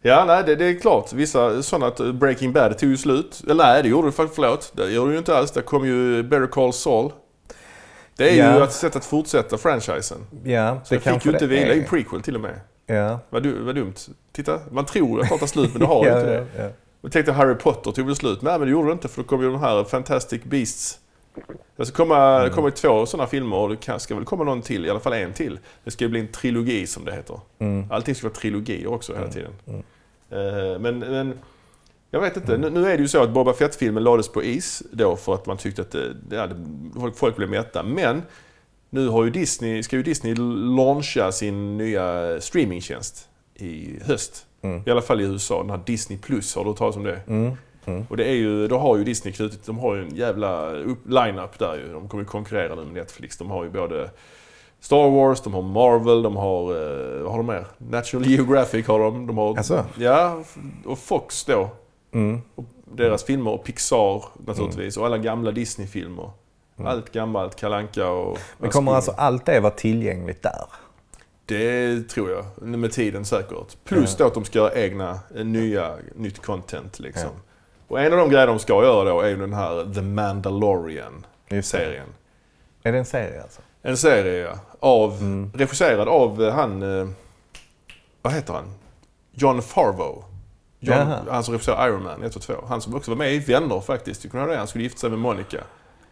Ja, 0.05 0.25
nej, 0.27 0.43
det, 0.47 0.55
det 0.57 0.65
är 0.65 0.81
klart. 0.81 1.13
Vissa 1.13 1.63
sådana 1.63 2.13
Breaking 2.13 2.53
Bad 2.53 2.79
tog 2.79 2.89
ju 2.91 2.97
slut. 2.97 3.43
Eller 3.45 3.55
nej, 3.65 3.83
det 3.83 3.89
gjorde 3.89 4.09
det 4.09 4.13
faktiskt. 4.13 4.35
Förlåt. 4.35 4.73
Det 4.77 4.91
gjorde 4.93 5.11
det 5.11 5.13
ju 5.13 5.19
inte 5.19 5.37
alls. 5.37 5.51
Det 5.51 5.63
kom 5.63 5.87
ju 5.87 6.23
Better 6.23 6.47
Call 6.47 6.73
Saul. 6.73 7.13
Det 8.17 8.31
är 8.31 8.37
Ja. 8.51 8.57
ju 8.59 8.65
ett 8.65 8.73
sätt 8.73 8.97
att 8.97 9.05
fortsätta 9.05 9.59
franchisen. 9.59 10.19
Ja, 10.45 10.81
Så 10.85 10.95
det 10.95 11.01
fick 11.01 11.25
ju 11.27 11.31
inte 11.33 11.47
vila. 11.47 11.67
Det 11.67 11.75
ju 11.75 11.85
prequel 11.85 12.23
till 12.23 12.35
och 12.35 12.41
med. 12.41 12.61
Ja. 12.87 13.21
Vad, 13.31 13.43
du, 13.43 13.63
vad 13.63 13.75
dumt. 13.75 13.95
Titta, 14.33 14.61
man 14.71 14.87
tror 14.87 15.21
att 15.23 15.29
det 15.29 15.39
tar 15.39 15.47
slut 15.47 15.71
men 15.73 15.81
det 15.81 15.87
har 15.87 16.07
ja, 16.07 16.19
inte 16.19 16.31
det. 16.31 16.47
ja, 16.57 16.63
ja. 16.63 16.71
Jag 17.01 17.13
tänkte 17.13 17.33
Harry 17.33 17.55
Potter 17.55 17.91
tog 17.91 18.07
väl 18.07 18.17
slut. 18.17 18.43
Nej 18.43 18.59
men 18.59 18.69
det 18.69 18.73
gjorde 18.73 18.89
det 18.89 18.93
inte 18.93 19.09
för 19.09 19.23
då 19.23 19.29
kom 19.29 19.43
ju 19.43 19.51
de 19.51 19.61
här 19.61 19.85
Fantastic 19.85 20.43
Beasts. 20.45 20.99
Det 21.77 21.87
ska 21.87 21.97
komma, 21.97 22.51
kommer 22.55 22.69
ju 22.69 22.75
två 22.75 23.07
sådana 23.07 23.27
filmer 23.29 23.57
och 23.57 23.69
det 23.69 23.77
kan, 23.77 24.01
ska 24.01 24.15
väl 24.15 24.25
komma 24.25 24.45
någon 24.45 24.63
till, 24.63 24.87
i 24.87 24.91
alla 24.91 25.01
fall 25.01 25.13
en 25.13 25.33
till. 25.33 25.59
Det 25.85 25.91
ska 25.91 26.05
ju 26.05 26.09
bli 26.09 26.21
en 26.21 26.29
trilogi 26.29 26.87
som 26.87 27.05
det 27.05 27.13
heter. 27.13 27.41
Mm. 27.59 27.87
Allting 27.91 28.15
ska 28.15 28.27
vara 28.27 28.35
trilogier 28.35 28.87
också 28.87 29.15
hela 29.15 29.29
tiden. 29.29 29.53
mm. 29.67 29.83
Eh, 30.31 30.79
men, 30.79 30.99
men 30.99 31.39
jag 32.11 32.21
vet 32.21 32.37
inte. 32.37 32.57
Nu, 32.59 32.71
nu 32.71 32.87
är 32.87 32.97
det 32.97 33.03
ju 33.03 33.09
så 33.09 33.23
att 33.23 33.31
Boba 33.31 33.53
Fett-filmen 33.53 34.05
lades 34.05 34.29
på 34.29 34.43
is 34.43 34.83
då 34.93 35.17
för 35.17 35.35
att 35.35 35.47
man 35.47 35.57
tyckte 35.57 35.83
att 35.83 35.91
det, 35.91 36.15
det 36.29 36.51
folk 37.15 37.37
blev 37.37 37.49
mätta. 37.49 37.83
Men 37.83 38.23
nu 38.93 39.09
har 39.09 39.25
ju 39.25 39.31
Disney, 39.31 39.83
ska 39.83 39.97
ju 39.97 40.03
Disney 40.03 40.35
launcha 40.77 41.33
sin 41.33 41.77
nya 41.77 42.41
streamingtjänst 42.41 43.29
i 43.55 43.99
höst. 44.05 44.47
Mm. 44.63 44.83
I 44.87 44.91
alla 44.91 45.03
fall 45.03 45.21
i 45.21 45.25
USA. 45.25 45.61
Den 45.61 45.71
här 45.71 45.81
Disney 45.87 46.19
Plus, 46.19 46.57
har 46.57 46.65
du 46.65 46.71
hört 46.71 46.79
talas 46.79 46.97
om 46.97 47.05
det? 47.05 47.21
Mm. 47.27 47.57
Mm. 47.85 48.07
Och 48.11 48.17
det 48.17 48.25
är 48.25 48.35
ju, 48.35 48.69
då 48.69 48.79
har 48.79 48.97
ju 48.97 49.05
Disney 49.05 49.35
knutit, 49.35 49.67
de 49.67 49.79
har 49.79 49.95
ju 49.95 50.03
en 50.03 50.17
jävla 50.17 50.71
line-up 51.07 51.59
där 51.59 51.75
ju. 51.75 51.93
De 51.93 52.09
kommer 52.09 52.23
ju 52.23 52.29
konkurrera 52.29 52.75
nu 52.75 52.85
med 52.85 52.95
Netflix. 52.95 53.37
De 53.37 53.51
har 53.51 53.65
ju 53.65 53.71
både 53.71 54.11
Star 54.81 55.11
Wars, 55.11 55.41
de 55.41 55.55
har 55.55 55.63
Marvel, 55.63 56.23
de 56.23 56.37
har, 56.37 56.63
eh, 56.63 57.23
vad 57.23 57.31
har 57.31 57.39
de 57.39 57.47
mer? 57.47 57.67
National 57.79 58.29
Geographic 58.29 58.87
har 58.87 58.99
de. 58.99 59.27
de 59.27 59.39
har, 59.39 59.57
Jaså? 59.57 59.85
Ja, 59.99 60.43
och 60.85 60.99
Fox 60.99 61.45
då. 61.45 61.71
Mm. 62.13 62.41
Och 62.55 62.65
deras 62.85 63.25
filmer 63.25 63.51
och 63.51 63.65
Pixar 63.65 64.25
naturligtvis. 64.47 64.97
Och 64.97 65.07
alla 65.07 65.19
gamla 65.19 65.51
Disney-filmer. 65.51 66.31
Allt 66.87 67.13
gammalt, 67.13 67.57
Kalanka 67.57 68.09
och... 68.09 68.27
Mm. 68.29 68.41
Men 68.59 68.71
kommer 68.71 68.93
alltså 68.93 69.11
allt 69.17 69.47
det 69.47 69.61
vara 69.61 69.73
tillgängligt 69.73 70.43
där? 70.43 70.65
Det 71.47 72.03
tror 72.09 72.31
jag, 72.31 72.45
med 72.63 72.93
tiden 72.93 73.25
säkert. 73.25 73.77
Plus 73.85 74.17
då 74.17 74.27
att 74.27 74.35
de 74.35 74.45
ska 74.45 74.59
göra 74.59 74.75
egna, 74.75 75.19
eh, 75.37 75.45
nya, 75.45 75.97
nytt 76.17 76.43
content 76.43 76.99
liksom. 77.01 77.31
Och 77.89 78.01
en 78.01 78.13
av 78.13 78.19
de 78.19 78.31
grejer 78.31 78.47
de 78.47 78.59
ska 78.59 78.85
göra 78.85 79.11
då 79.11 79.21
är 79.21 79.29
ju 79.29 79.37
den 79.37 79.53
här 79.53 79.95
The 79.95 80.03
Mandalorian 80.03 81.27
Just 81.49 81.73
det. 81.73 81.79
serien. 81.79 82.07
Är 82.83 82.93
det 82.93 82.99
en 82.99 83.05
serie 83.05 83.43
alltså? 83.43 83.61
En 83.83 83.97
serie 83.97 84.43
ja, 84.43 84.59
av, 84.81 85.13
Mm. 85.21 85.51
regisserad 85.55 86.09
av 86.09 86.43
eh, 86.43 86.55
han, 86.55 86.99
eh, 87.01 87.09
vad 88.23 88.33
heter 88.33 88.53
han? 88.55 88.75
John 89.33 89.63
Farvo. 89.63 90.25
John, 90.81 91.13
han 91.31 91.45
som 91.45 91.53
regisserade 91.53 91.89
Iron 91.89 92.03
Man 92.03 92.23
1 92.23 92.37
och 92.37 92.43
2. 92.43 92.55
Han 92.69 92.81
som 92.81 92.95
också 92.95 93.11
var 93.11 93.19
med 93.19 93.33
i 93.35 93.39
Vänner 93.39 93.81
faktiskt. 93.81 94.23
Du 94.23 94.29
kunde 94.29 94.43
höra 94.45 94.53
det? 94.53 94.59
Han 94.59 94.67
skulle 94.69 94.85
gifta 94.85 94.99
sig 94.99 95.11
med 95.11 95.19
Monica. 95.19 95.59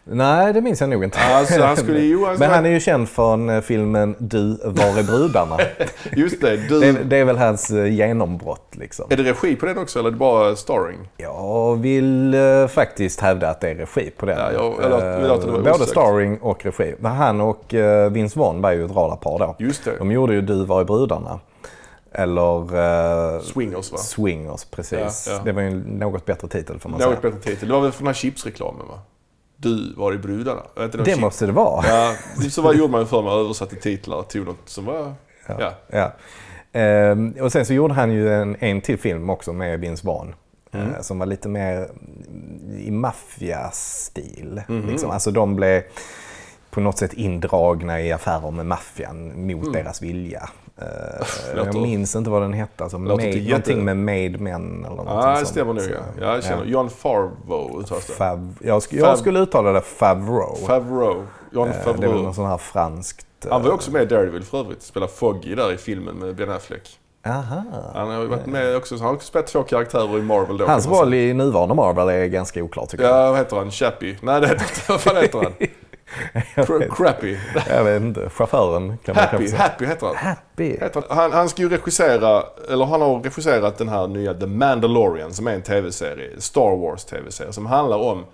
Nej, 0.03 0.53
det 0.53 0.61
minns 0.61 0.81
jag 0.81 0.89
nog 0.89 1.03
inte. 1.03 1.19
Alltså, 1.19 1.61
han 1.61 1.77
skulle 1.77 1.99
ju... 1.99 2.17
Men 2.39 2.49
han 2.49 2.65
är 2.65 2.69
ju 2.69 2.79
känd 2.79 3.09
från 3.09 3.49
eh, 3.49 3.61
filmen 3.61 4.15
Du, 4.19 4.57
var 4.63 4.99
är 4.99 5.03
brudarna? 5.03 5.57
Just 6.15 6.41
det, 6.41 6.57
du... 6.57 6.79
det, 6.79 6.87
är, 6.87 6.93
det 7.03 7.17
är 7.17 7.25
väl 7.25 7.37
hans 7.37 7.69
eh, 7.71 7.93
genombrott 7.93 8.75
liksom. 8.75 9.05
Är 9.09 9.17
det 9.17 9.23
regi 9.23 9.55
på 9.55 9.65
den 9.65 9.77
också 9.77 9.99
eller 9.99 10.09
är 10.09 10.11
det 10.11 10.17
bara 10.19 10.55
starring? 10.55 10.99
Jag 11.17 11.75
vill 11.81 12.33
eh, 12.33 12.67
faktiskt 12.67 13.19
hävda 13.19 13.49
att 13.49 13.61
det 13.61 13.69
är 13.69 13.75
regi 13.75 14.09
på 14.17 14.25
den. 14.25 14.37
Ja, 14.37 14.51
jag- 14.51 14.63
låter- 14.91 15.19
jag 15.27 15.41
det 15.41 15.47
vara 15.47 15.57
Både 15.57 15.71
osagt. 15.71 15.89
starring 15.91 16.37
och 16.37 16.65
regi. 16.65 16.95
Men 16.99 17.11
han 17.11 17.41
och 17.41 17.73
eh, 17.73 18.11
Vince 18.11 18.39
Vaughn 18.39 18.61
var 18.61 18.71
ju 18.71 18.85
ett 18.85 18.91
radarpar 18.95 19.39
då. 19.39 19.55
Just 19.59 19.85
det. 19.85 19.91
De 19.97 20.11
gjorde 20.11 20.33
ju 20.33 20.41
Du, 20.41 20.65
var 20.65 20.81
är 20.81 20.85
brudarna? 20.85 21.39
Eller 22.13 22.75
eh, 23.35 23.41
Swingers 23.41 23.91
va? 23.91 23.97
Swingers, 23.97 24.65
precis. 24.65 25.27
Ja, 25.29 25.33
ja. 25.33 25.41
Det 25.45 25.51
var 25.51 25.61
ju 25.61 25.67
en 25.67 25.79
något 25.79 26.25
bättre 26.25 26.47
titel 26.47 26.79
får 26.79 26.89
man 26.89 26.99
Något 26.99 27.07
säga. 27.09 27.31
bättre 27.31 27.39
titel. 27.51 27.67
Det 27.67 27.73
var 27.73 27.81
väl 27.81 27.91
från 27.91 28.05
den 28.05 28.07
här 28.07 28.19
chipsreklamen 28.19 28.87
va? 28.87 28.99
Du 29.61 29.93
var 29.97 30.13
i 30.13 30.17
brudarna. 30.17 30.61
Inte 30.79 30.97
Det 30.97 31.03
chip- 31.11 31.21
måste 31.21 31.45
det 31.45 31.51
vara. 31.51 31.85
Ja, 31.87 32.15
så 32.49 32.61
vad 32.61 32.75
gjorde 32.75 32.91
man 32.91 33.07
för 33.07 33.21
man 33.21 33.39
översatte 33.39 33.75
titlar 33.75 34.17
och 34.17 34.27
tog 34.29 34.45
något 34.45 34.69
som 34.69 34.85
var... 34.85 35.13
Ja. 35.47 35.73
Ja. 35.87 36.13
Ehm, 36.73 37.35
och 37.41 37.51
sen 37.51 37.65
så 37.65 37.73
gjorde 37.73 37.93
han 37.93 38.11
ju 38.11 38.33
en, 38.33 38.55
en 38.59 38.81
till 38.81 38.97
film 38.97 39.29
också 39.29 39.53
med 39.53 39.79
Vince 39.79 40.07
Vaughn. 40.07 40.33
Mm. 40.73 40.87
eh, 40.93 41.01
som 41.01 41.19
var 41.19 41.25
lite 41.25 41.49
mer 41.49 41.89
i 42.77 42.91
maffiastil. 42.91 44.61
Mhm. 44.67 44.87
Liksom. 44.87 45.09
Alltså 45.11 45.31
de 45.31 45.55
blev 45.55 45.81
på 46.71 46.79
något 46.81 46.97
sätt 46.97 47.13
indragna 47.13 48.01
i 48.01 48.11
affärer 48.11 48.51
med 48.51 48.65
maffian 48.65 49.47
mot 49.47 49.73
deras 49.73 50.01
vilja. 50.01 50.49
Eh. 50.81 51.55
Låter- 51.55 51.65
jag 51.73 51.81
minns 51.81 52.15
inte 52.15 52.29
vad 52.29 52.41
den 52.41 52.53
hette. 52.53 52.83
Alltså, 52.83 52.97
made, 52.97 53.23
jätte- 53.27 53.49
någonting 53.49 53.85
med 53.85 53.97
Made 53.97 54.37
Men 54.43 54.85
eller 54.85 55.03
Ja, 55.05 55.29
det 55.29 55.35
sånt. 55.35 55.47
stämmer 55.47 55.73
nog. 55.73 55.83
Ja. 56.21 56.33
Jag 56.33 56.43
känner 56.43 56.65
John 56.65 56.89
Farvo 56.89 57.79
uttalas 57.79 58.05
det. 58.07 58.13
Fav, 58.13 58.53
jag, 58.61 58.79
sk- 58.79 58.87
jag 58.97 59.07
Fav- 59.07 59.15
skulle 59.15 59.39
uttala 59.39 59.71
det 59.71 59.81
Favreau. 59.81 60.55
Favreau. 60.67 61.23
John 61.51 61.67
Eh, 61.67 61.73
det 61.73 61.79
är 61.81 61.85
väl 61.85 61.95
Favreau. 61.95 62.23
någon 62.23 62.33
sån 62.33 62.45
här 62.45 62.57
franskt... 62.57 63.25
eh, 63.45 63.51
Han 63.51 63.63
var 63.63 63.71
också 63.71 63.91
med 63.91 64.01
i 64.01 64.05
Daredevil 64.05 64.43
för 64.43 64.59
övrigt. 64.59 64.81
Spelade 64.81 65.11
Foggy 65.11 65.55
där 65.55 65.73
i 65.73 65.77
filmen 65.77 66.15
med 66.15 66.35
Ben 66.35 66.51
Affleck. 66.51 66.97
Aha. 67.27 67.63
Han 67.93 68.09
har 68.09 68.25
varit 68.25 68.45
med 68.45 68.75
också. 68.75 68.95
Han 68.97 69.05
har 69.05 69.17
spelat 69.19 69.47
två 69.47 69.63
karaktärer 69.63 70.17
i 70.17 70.21
Marvel 70.21 70.57
då. 70.57 70.65
Hans 70.65 70.87
roll 70.87 71.13
i 71.13 71.33
nuvarande 71.33 71.75
Marvel 71.75 72.09
är 72.09 72.25
ganska 72.25 72.63
oklar 72.63 72.85
tycker 72.85 73.03
jag. 73.03 73.17
Ja, 73.17 73.29
vad 73.29 73.39
heter 73.39 73.55
han? 73.57 73.71
Chappie? 73.71 74.17
Nej, 74.21 74.41
det 74.41 74.47
heter 74.47 74.63
inte. 74.63 74.81
Vad 74.91 75.01
fan 75.01 75.15
heter 75.15 75.37
han? 75.43 75.53
Cra- 76.55 76.95
Crappy. 76.95 77.37
Jag 77.69 77.83
vet 77.83 78.01
inte. 78.01 78.29
Chauffören 78.29 78.97
kan 79.05 79.15
man 79.15 79.23
Happy. 79.23 79.31
kanske 79.37 79.49
säga. 79.49 79.61
Happy 79.61 79.85
heter 79.85 80.07
han. 80.07 80.15
Happy. 80.15 80.69
Heter 80.71 81.03
han. 81.09 81.17
Han, 81.17 81.31
han 81.31 81.49
ska 81.49 81.61
ju 81.61 81.69
regissera, 81.69 82.43
eller 82.71 82.85
han 82.85 83.01
har 83.01 83.19
regisserat 83.19 83.77
den 83.77 83.89
här 83.89 84.07
nya 84.07 84.33
The 84.33 84.45
Mandalorian 84.47 85.33
som 85.33 85.47
är 85.47 85.53
en 85.53 85.61
tv-serie. 85.61 86.41
Star 86.41 86.75
Wars 86.81 87.05
tv-serie 87.05 87.53
som 87.53 87.65
handlar 87.65 87.97
om 87.97 88.25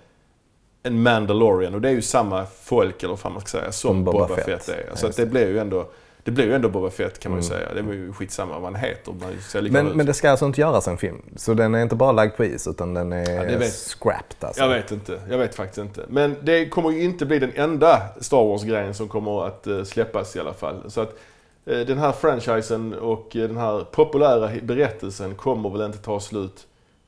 en 0.82 1.02
Mandalorian 1.02 1.74
och 1.74 1.80
det 1.80 1.88
är 1.88 1.92
ju 1.92 2.02
samma 2.02 2.46
folk, 2.62 3.02
eller 3.02 3.18
vad 3.22 3.32
man 3.32 3.40
ska 3.40 3.58
säga, 3.58 3.72
som 3.72 3.88
Som 3.90 4.04
Boba, 4.04 4.18
Boba 4.18 4.36
Fett, 4.36 4.44
Fett. 4.44 4.68
är. 4.68 4.84
Ja, 4.90 4.96
Så 4.96 5.06
just 5.06 5.18
det 5.18 5.26
blir 5.26 5.46
ju 5.48 5.58
ändå 5.58 5.88
det 6.28 6.32
blir 6.32 6.44
ju 6.46 6.54
ändå 6.54 6.68
Boba 6.68 6.90
Fett 6.90 7.18
kan 7.18 7.32
man 7.32 7.40
ju 7.40 7.46
Mm. 7.46 7.58
säga. 7.58 7.74
Det 7.74 7.90
är 7.90 7.94
ju 7.94 8.12
skitsamma 8.12 8.54
vad 8.58 8.62
han 8.62 8.74
heter. 8.74 9.12
Man 9.12 9.72
Men, 9.72 9.86
ut. 9.88 9.94
men 9.96 10.06
det 10.06 10.14
ska 10.14 10.30
alltså 10.30 10.46
inte 10.46 10.60
göras 10.60 10.88
en 10.88 10.98
film? 10.98 11.22
Så 11.36 11.54
den 11.54 11.74
är 11.74 11.82
inte 11.82 11.94
bara 11.96 12.12
lagd 12.12 12.36
på 12.36 12.44
is 12.44 12.66
utan 12.66 12.94
den 12.94 13.12
är 13.12 13.58
vet- 13.58 13.72
scrapped 13.72 14.44
alltså? 14.44 14.62
Jag 14.62 14.68
vet 14.68 14.90
inte. 14.92 15.20
Jag 15.30 15.38
vet 15.38 15.54
faktiskt 15.54 15.78
inte. 15.78 16.04
Men 16.08 16.36
det 16.42 16.68
kommer 16.68 16.90
ju 16.90 17.02
inte 17.02 17.26
bli 17.26 17.38
den 17.38 17.52
enda 17.54 18.02
Star 18.20 18.44
Wars-grejen 18.44 18.94
som 18.94 19.08
kommer 19.08 19.46
att 19.46 19.66
eh, 19.66 19.82
släppas 19.84 20.36
i 20.36 20.40
alla 20.40 20.54
fall. 20.54 20.90
Så 20.90 21.00
att 21.00 21.18
eh, 21.66 21.78
den 21.78 21.98
här 21.98 22.12
franchisen 22.12 22.94
och 22.94 23.36
eh, 23.36 23.48
den 23.48 23.56
här 23.56 23.84
populära 23.92 24.50
berättelsen 24.62 25.34
kommer 25.34 25.70
väl 25.70 25.80
inte 25.86 25.98
ta 25.98 26.20
slut 26.20 26.66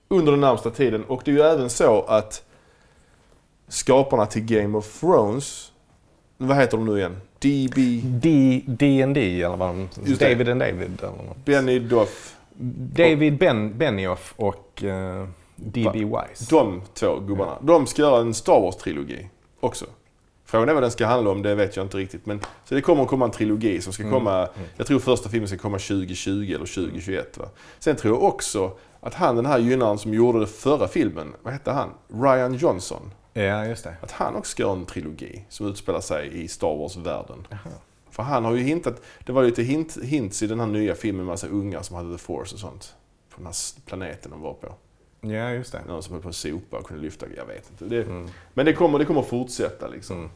under 0.08 0.32
den 0.32 0.40
närmsta 0.40 0.70
tiden. 0.70 1.04
Och 1.04 1.22
det 1.24 1.30
är 1.30 1.34
ju 1.34 1.42
även 1.42 1.70
så 1.70 2.02
att 2.02 2.42
skaparna 3.68 4.26
till 4.26 4.42
Game 4.42 4.78
of 4.78 5.00
Thrones, 5.00 5.69
vad 6.42 6.56
heter 6.56 6.76
de 6.76 6.86
nu 6.86 6.98
igen? 6.98 7.16
DB, 7.38 8.00
D- 8.04 8.62
D&D 8.66 9.42
eller 9.42 9.56
vad 9.56 9.68
de... 9.68 9.88
David 10.18 10.48
and 10.48 10.60
David 10.60 10.98
eller 10.98 11.10
något. 11.10 11.44
Benny 11.44 11.78
Doff. 11.78 12.36
David 12.92 13.38
ben, 13.38 13.78
Benioff 13.78 14.34
och 14.36 14.82
uh, 14.84 15.28
D.B. 15.56 15.98
Wise. 15.98 16.50
De 16.50 16.82
två 16.94 17.20
gubbarna. 17.20 17.58
De 17.60 17.86
ska 17.86 18.02
göra 18.02 18.20
en 18.20 18.34
Star 18.34 18.60
Wars-trilogi 18.60 19.28
också. 19.60 19.84
Frågan 20.44 20.68
är 20.68 20.74
vad 20.74 20.82
den 20.82 20.90
ska 20.90 21.06
handla 21.06 21.30
om, 21.30 21.42
det 21.42 21.54
vet 21.54 21.76
jag 21.76 21.84
inte 21.84 21.96
riktigt. 21.96 22.26
Men, 22.26 22.40
så 22.64 22.74
det 22.74 22.80
kommer 22.80 23.02
att 23.02 23.08
komma 23.08 23.24
en 23.24 23.30
trilogi 23.30 23.80
som 23.80 23.92
ska 23.92 24.10
komma, 24.10 24.48
jag 24.76 24.86
tror 24.86 24.98
första 24.98 25.28
filmen 25.28 25.48
ska 25.48 25.58
komma 25.58 25.78
2020 25.78 26.30
eller 26.30 26.74
2021. 26.74 27.38
Va? 27.38 27.44
Sen 27.78 27.96
tror 27.96 28.14
jag 28.14 28.22
också 28.22 28.72
att 29.00 29.14
han 29.14 29.36
den 29.36 29.46
här 29.46 29.58
gynnaren 29.58 29.98
som 29.98 30.14
gjorde 30.14 30.38
den 30.38 30.48
förra 30.48 30.88
filmen, 30.88 31.34
vad 31.42 31.52
hette 31.52 31.70
han? 31.70 31.88
Ryan 32.22 32.54
Johnson. 32.54 33.10
Ja, 33.32 33.66
just 33.66 33.84
det. 33.84 33.96
Att 34.00 34.10
han 34.10 34.36
också 34.36 34.50
ska 34.50 34.62
göra 34.62 34.72
en 34.72 34.86
trilogi 34.86 35.44
som 35.48 35.66
utspelar 35.66 36.00
sig 36.00 36.42
i 36.42 36.48
Star 36.48 36.76
Wars-världen. 36.76 37.46
För 38.10 38.22
han 38.22 38.44
har 38.44 38.54
ju 38.54 38.62
hintat, 38.62 39.02
det 39.24 39.32
var 39.32 39.42
lite 39.42 39.62
hint, 39.62 39.98
hints 40.02 40.42
i 40.42 40.46
den 40.46 40.60
här 40.60 40.66
nya 40.66 40.94
filmen 40.94 41.26
med 41.26 41.32
massa 41.32 41.46
ungar 41.46 41.82
som 41.82 41.96
hade 41.96 42.12
the 42.12 42.18
force 42.18 42.54
och 42.54 42.60
sånt. 42.60 42.94
På 43.30 43.36
den 43.36 43.46
här 43.46 43.54
planeten 43.86 44.30
de 44.30 44.40
var 44.40 44.54
på. 44.54 44.74
Ja, 45.20 45.50
just 45.50 45.72
det. 45.72 45.82
Någon 45.86 46.02
som 46.02 46.12
höll 46.12 46.22
på 46.22 46.28
att 46.28 46.34
sopa 46.34 46.78
och 46.78 46.86
kunde 46.86 47.02
lyfta, 47.02 47.26
jag 47.36 47.46
vet 47.46 47.70
inte. 47.70 47.84
Det, 47.84 48.26
Men 48.54 48.66
det 48.66 48.72
kommer, 48.72 48.98
det 48.98 49.04
kommer 49.04 49.22
fortsätta 49.22 49.88
liksom. 49.88 50.16
Mm. 50.16 50.30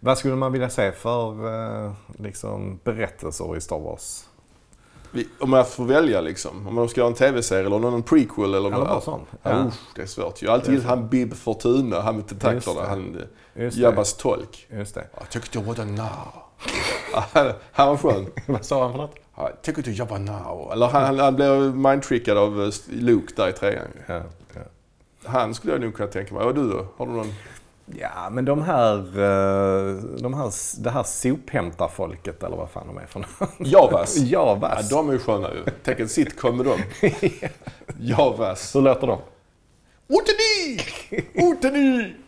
Vad 0.00 0.18
skulle 0.18 0.36
man 0.36 0.52
vilja 0.52 0.70
se 0.70 0.92
för 0.92 1.48
eh, 1.86 1.92
liksom, 2.18 2.80
berättelser 2.84 3.56
i 3.56 3.60
Star 3.60 3.78
Wars? 3.78 4.24
Om 5.38 5.52
jag 5.52 5.68
får 5.68 5.84
välja 5.84 6.20
liksom. 6.20 6.66
Om 6.66 6.74
man 6.74 6.88
ska 6.88 7.00
göra 7.00 7.08
en 7.08 7.14
tv-serie 7.14 7.66
eller 7.66 7.78
någon 7.78 8.02
prequel 8.02 8.54
eller 8.54 8.70
något. 8.70 9.04
sånt. 9.04 9.28
Ja. 9.42 9.50
Ja. 9.50 9.66
usch, 9.66 9.74
det 9.94 10.02
är 10.02 10.06
svårt. 10.06 10.42
Jag 10.42 10.50
har 10.50 10.54
alltid 10.54 10.70
gillat 10.74 10.86
han 10.86 11.08
Bib 11.08 11.34
Fortuna, 11.34 12.00
han 12.00 12.16
med 12.16 12.28
tentaklerna. 12.28 12.86
Han. 12.88 13.22
Jabbas 13.72 14.14
tolk. 14.14 14.66
Just 14.70 14.94
det. 14.94 15.04
Jag 15.18 15.30
tyckte 15.30 15.58
det 15.58 15.64
var 15.64 15.74
den 15.74 15.94
now. 15.94 16.08
han, 17.72 17.88
var 17.88 17.96
skön. 17.96 18.26
Vad 18.46 18.64
sa 18.64 18.82
han 18.82 18.92
för 18.92 18.98
något? 18.98 19.16
Jag 19.36 19.62
tycker 19.62 19.82
du 19.82 19.92
jobbar 19.92 20.18
now. 20.18 20.72
Eller 20.72 20.86
han, 20.86 21.04
han, 21.04 21.18
han 21.18 21.36
blev 21.36 21.76
mindtrickad 21.76 22.38
av 22.38 22.62
eh, 22.62 22.70
Luke 22.90 23.32
där 23.36 23.48
i 23.48 23.52
trean. 23.52 23.86
Ja, 24.06 24.22
ja. 24.54 24.60
Han 25.24 25.54
skulle 25.54 25.72
jag 25.72 25.82
nog 25.82 25.94
kunna 25.94 26.08
tänka 26.08 26.34
mig. 26.34 26.44
Och 26.44 26.54
du 26.54 26.70
då? 26.70 26.86
Har 26.96 27.06
du 27.06 27.12
någon? 27.12 27.32
Ja, 27.86 28.30
men 28.30 28.44
de 28.44 28.62
här, 28.62 28.96
eh, 28.98 29.94
de 30.20 30.34
här, 30.34 30.52
det 30.82 30.90
här 30.90 31.02
sophämtarfolket 31.02 32.42
eller 32.42 32.56
vad 32.56 32.70
fan 32.70 32.86
de 32.86 32.98
är 32.98 33.06
för 33.06 33.20
något. 33.20 33.50
Javas. 33.58 34.16
Ja, 34.18 34.24
Javas. 34.24 34.88
de 34.88 35.08
är 35.08 35.12
ju 35.12 35.18
sköna 35.18 35.48
ju. 35.54 35.64
Tänk 35.82 36.00
en 36.00 36.08
sitcom 36.08 36.56
med 36.56 36.66
dem. 36.66 36.78
Javas. 38.00 38.74
Hur 38.76 38.80
låter 38.82 39.06
de? 39.06 39.18
Oteni! 40.08 40.80
Oteni! 41.50 42.14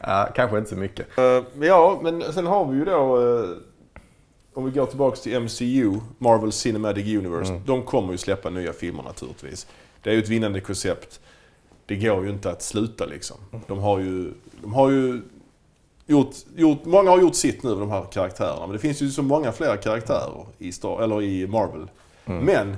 Ja, 0.00 0.28
kanske 0.34 0.58
inte 0.58 0.70
så 0.70 0.76
mycket. 0.76 1.18
Eh, 1.18 1.42
ja, 1.66 2.00
men 2.02 2.32
sen 2.32 2.46
har 2.46 2.64
vi 2.66 2.76
ju 2.78 2.84
då... 2.84 3.20
eh, 3.42 3.48
om 4.54 4.64
vi 4.64 4.70
går 4.70 4.86
tillbaks 4.86 5.20
till 5.20 5.40
MCU, 5.40 6.00
Marvel 6.18 6.52
Cinematic 6.52 7.16
Universe. 7.16 7.60
De 7.66 7.82
kommer 7.82 8.12
ju 8.12 8.18
släppa 8.18 8.50
nya 8.50 8.72
filmer 8.72 9.02
naturligtvis. 9.02 9.66
Det 10.02 10.10
är 10.10 10.14
ju 10.14 10.22
ett 10.22 10.28
vinnande 10.28 10.60
koncept. 10.60 11.20
Det 11.92 11.96
går 11.96 12.24
ju 12.24 12.30
inte 12.30 12.50
att 12.50 12.62
sluta 12.62 13.06
liksom. 13.06 13.36
De 13.66 13.78
har 13.78 13.98
ju... 13.98 14.32
De 14.62 14.74
har 14.74 14.90
ju 14.90 15.22
gjort, 16.06 16.34
gjort, 16.56 16.84
många 16.84 17.10
har 17.10 17.20
gjort 17.20 17.34
sitt 17.34 17.62
nu, 17.62 17.74
de 17.74 17.90
här 17.90 18.04
karaktärerna. 18.12 18.60
Men 18.60 18.72
det 18.72 18.78
finns 18.78 19.02
ju 19.02 19.10
så 19.10 19.22
många 19.22 19.52
fler 19.52 19.76
karaktärer 19.76 20.46
i, 20.58 20.72
Star, 20.72 21.02
eller 21.02 21.22
i 21.22 21.46
Marvel. 21.46 21.90
Men 22.24 22.76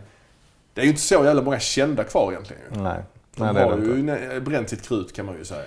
det 0.75 0.81
är 0.81 0.85
ju 0.85 0.91
inte 0.91 1.03
så 1.03 1.15
jävla 1.25 1.43
många 1.43 1.61
kända 1.61 2.05
kvar 2.05 2.33
egentligen. 2.33 2.63
Nej. 2.71 3.03
De 3.37 3.45
Nej, 3.45 3.55
det 3.55 3.61
är 3.61 3.71
har 3.71 3.79
ju 3.79 4.01
inte. 4.01 4.41
bränt 4.41 4.69
sitt 4.71 4.89
krut 4.89 5.13
kan 5.13 5.27
man 5.27 5.39
ju 5.39 5.45
säga. 5.45 5.65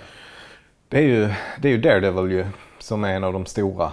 Det 0.88 0.98
är 0.98 1.02
ju, 1.02 1.28
det 1.62 1.68
är 1.68 1.72
ju 1.72 1.78
Daredevil 1.78 2.32
ju, 2.32 2.46
som 2.78 3.04
är 3.04 3.14
en 3.14 3.24
av 3.24 3.32
de 3.32 3.46
stora. 3.46 3.92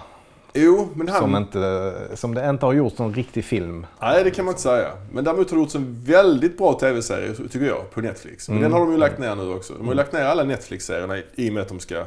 Jo, 0.54 0.88
men 0.94 1.08
han... 1.08 1.20
Som, 1.20 1.36
inte, 1.36 1.92
som 2.14 2.34
det 2.34 2.50
inte 2.50 2.66
har 2.66 2.72
gjorts 2.72 2.98
någon 2.98 3.14
riktig 3.14 3.44
film. 3.44 3.86
Nej, 4.00 4.24
det 4.24 4.30
kan 4.30 4.44
man 4.44 4.52
inte 4.52 4.62
säga. 4.62 4.88
Men 5.12 5.24
däremot 5.24 5.50
har 5.50 5.56
det 5.56 5.62
gjorts 5.62 5.74
en 5.74 6.04
väldigt 6.04 6.58
bra 6.58 6.78
tv-serie, 6.78 7.34
tycker 7.34 7.66
jag, 7.66 7.90
på 7.90 8.00
Netflix. 8.00 8.48
Mm. 8.48 8.60
Men 8.60 8.70
den 8.70 8.78
har 8.80 8.86
de 8.86 8.92
ju 8.92 8.98
lagt 8.98 9.18
ner 9.18 9.34
nu 9.34 9.52
också. 9.54 9.72
De 9.72 9.84
har 9.86 9.92
ju 9.92 9.96
lagt 9.96 10.12
ner 10.12 10.22
alla 10.22 10.44
Netflix-serierna 10.44 11.18
i 11.34 11.50
och 11.50 11.54
med 11.54 11.62
att 11.62 11.68
de 11.68 11.80
ska 11.80 12.04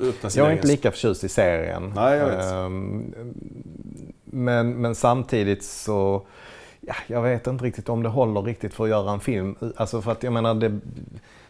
öppna 0.00 0.30
sin 0.30 0.38
Jag 0.38 0.46
är 0.46 0.50
egen... 0.50 0.58
inte 0.58 0.66
lika 0.68 0.90
förtjust 0.90 1.24
i 1.24 1.28
serien. 1.28 1.92
Nej, 1.96 2.18
jag 2.18 2.26
vet. 2.26 2.44
Ehm, 2.44 3.14
Men, 4.24 4.80
men 4.80 4.94
samtidigt 4.94 5.64
så... 5.64 6.22
Ja, 6.80 6.94
jag 7.06 7.22
vet 7.22 7.46
inte 7.46 7.64
riktigt 7.64 7.88
om 7.88 8.02
det 8.02 8.08
håller 8.08 8.42
riktigt 8.42 8.74
för 8.74 8.84
att 8.84 8.90
göra 8.90 9.12
en 9.12 9.20
film. 9.20 9.56
Alltså 9.76 10.02
för 10.02 10.12
att 10.12 10.22
jag 10.22 10.32
menar, 10.32 10.54
det, 10.54 10.78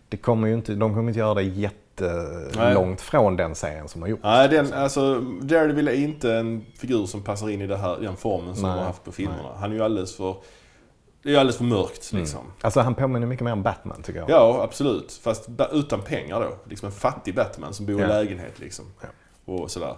det 0.08 0.16
kommer 0.16 0.48
ju 0.48 0.54
inte, 0.54 0.74
de 0.74 0.94
kommer 0.94 1.08
inte 1.08 1.18
göra 1.18 1.34
det 1.34 1.42
jättelångt 2.04 3.00
från 3.00 3.36
den 3.36 3.54
serien 3.54 3.88
som 3.88 4.02
har 4.02 4.08
gjorts. 4.08 4.22
Nej, 4.24 4.48
den, 4.48 4.72
alltså, 4.72 5.20
Daredevil 5.20 5.88
är 5.88 5.92
inte 5.92 6.32
en 6.32 6.66
figur 6.78 7.06
som 7.06 7.22
passar 7.22 7.50
in 7.50 7.60
i 7.60 7.66
det 7.66 7.76
här, 7.76 7.96
den 8.00 8.16
formen 8.16 8.54
som 8.56 8.68
Nej, 8.68 8.78
har 8.78 8.84
haft 8.84 9.04
på 9.04 9.12
filmerna. 9.12 9.42
nej. 9.42 9.52
Han 9.60 9.70
är 9.70 9.74
ju 9.76 9.82
alldeles 9.82 10.16
för... 10.16 10.36
Det 11.22 11.34
är 11.34 11.38
alldeles 11.38 11.56
för 11.56 11.64
mörkt 11.64 12.12
liksom. 12.12 12.40
Alltså 12.60 12.80
han 12.80 12.94
påminner 12.94 13.26
mycket 13.26 13.44
mer 13.44 13.52
om 13.52 13.62
Batman 13.62 14.02
tycker 14.02 14.20
jag. 14.20 14.30
Ja, 14.30 14.60
absolut. 14.62 15.20
Fast 15.22 15.48
utan 15.72 16.00
pengar 16.02 16.40
då. 16.40 16.56
Liksom 16.70 16.86
en 16.86 16.92
fattig 16.92 17.34
Batman 17.34 17.74
som 17.74 17.86
bor 17.86 17.98
i 17.98 18.02
Ja. 18.02 18.08
lägenhet 18.08 18.58
liksom. 18.60 18.84
Och 19.44 19.70
sådär. 19.70 19.96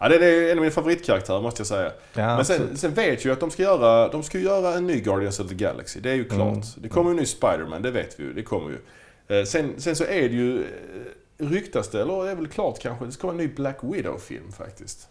Ja, 0.00 0.08
det 0.08 0.14
är 0.26 0.44
en 0.52 0.58
av 0.58 0.62
mina 0.62 0.70
favoritkaraktärer 0.70 1.40
måste 1.42 1.60
jag 1.60 1.66
säga. 1.66 1.92
Ja, 2.14 2.36
Men 2.36 2.44
sen, 2.44 2.76
sen 2.76 2.94
vet 2.94 3.08
jag 3.08 3.24
ju 3.24 3.32
att 3.32 3.40
de 3.40 3.50
ska 3.50 3.62
göra, 3.62 4.08
de 4.08 4.22
ska 4.22 4.38
göra 4.38 4.74
en 4.74 4.86
ny 4.86 5.00
Guardians 5.00 5.40
of 5.40 5.48
the 5.48 5.54
Galaxy. 5.54 6.00
Det 6.00 6.10
är 6.10 6.14
ju 6.14 6.24
klart. 6.24 6.40
Mm. 6.52 6.60
Det 6.76 6.88
kommer 6.88 7.10
ju 7.10 7.14
en 7.14 7.16
ny 7.16 7.26
Spider-Man, 7.26 7.82
det 7.82 7.90
vet 7.90 8.20
vi 8.20 8.24
ju. 8.24 8.32
Det 8.32 8.42
kommer 8.42 8.70
ju. 8.70 8.78
Eh, 9.38 9.44
Sen, 9.44 9.74
sen 9.80 9.96
så 9.96 10.04
är 10.04 10.28
det 10.28 10.34
ju, 10.34 10.58
eh, 10.60 10.66
ryktas 11.40 11.88
det, 11.88 12.00
eller 12.00 12.28
är 12.28 12.34
väl 12.34 12.48
klart 12.48 12.78
kanske, 12.78 13.04
det 13.04 13.12
ska 13.12 13.26
vara 13.26 13.34
en 13.34 13.38
ny 13.38 13.48
Black 13.48 13.78
Widow-film 13.82 14.52
faktiskt. 14.52 15.08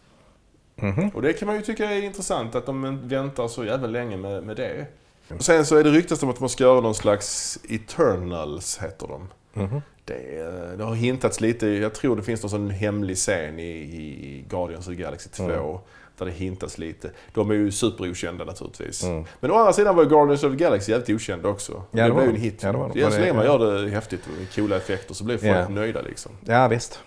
Mhm. 0.76 1.10
Och 1.10 1.22
det 1.22 1.34
kan 1.34 1.46
man 1.46 1.56
ju 1.56 1.62
tycka 1.62 1.86
är 1.86 2.02
intressant 2.02 2.56
att 2.56 2.66
de 2.66 3.08
väntar 3.08 3.48
så 3.48 3.66
jävla 3.66 3.88
länge 3.88 4.18
med, 4.18 4.44
med 4.44 4.58
det. 4.58 4.86
Och 5.28 5.44
sen 5.44 5.66
så 5.66 5.76
är 5.76 5.84
det 5.84 5.90
ryktas 5.90 6.24
om 6.24 6.30
att 6.30 6.40
man 6.40 6.50
ska 6.50 6.64
göra 6.64 6.82
någon 6.82 6.96
slags 6.96 7.60
Eternals, 7.70 8.78
heter 8.78 9.08
de. 9.08 9.28
Mhm. 9.54 9.82
Det, 10.06 10.40
eh, 10.40 10.78
det 10.78 10.84
har 10.84 10.96
hintats 10.96 11.42
lite, 11.42 11.68
jag 11.68 11.94
tror 11.94 12.16
det 12.16 12.24
finns 12.24 12.44
någon 12.44 12.50
sån 12.50 12.70
hemlig 12.70 13.18
scen 13.18 13.60
i, 13.60 13.72
i 13.72 14.46
Guardians 14.50 14.88
of 14.88 14.96
the 14.96 15.02
Galaxy 15.02 15.30
2. 15.30 15.44
Mm. 15.44 15.78
Där 16.20 16.26
det 16.26 16.32
hintas 16.32 16.78
lite. 16.78 17.12
De 17.34 17.50
är 17.50 17.56
ju 17.56 17.72
superokända 17.72 18.46
naturligtvis. 18.46 19.04
Mm. 19.04 19.24
Men 19.40 19.52
å 19.52 19.56
andra 19.56 19.74
sidan 19.74 19.96
var 19.96 20.04
ju 20.04 20.10
Guardians 20.10 20.44
of 20.44 20.52
the 20.52 20.58
Galaxy 20.58 20.92
jävligt 20.92 21.10
okända 21.16 21.50
också. 21.50 21.84
Ja, 21.92 22.04
det 22.04 22.10
det 22.10 22.14
blev 22.14 22.26
ju 22.26 22.30
en 22.36 22.42
hit. 22.42 22.64
Ja, 22.64 22.72
det 22.94 23.04
var 23.04 23.12
så 23.12 23.20
länge 23.20 23.34
man 23.34 23.46
gör 23.46 23.60
det 23.84 23.90
häftigt 23.90 24.22
med 24.40 24.56
coola 24.56 24.76
effekter 24.78 25.14
så 25.14 25.24
blir 25.24 25.38
folk 25.38 25.52
Ja. 25.52 25.70
nöjda 25.70 26.02
liksom. 26.02 26.32
Ja 26.46 26.68
visst. 26.68 27.00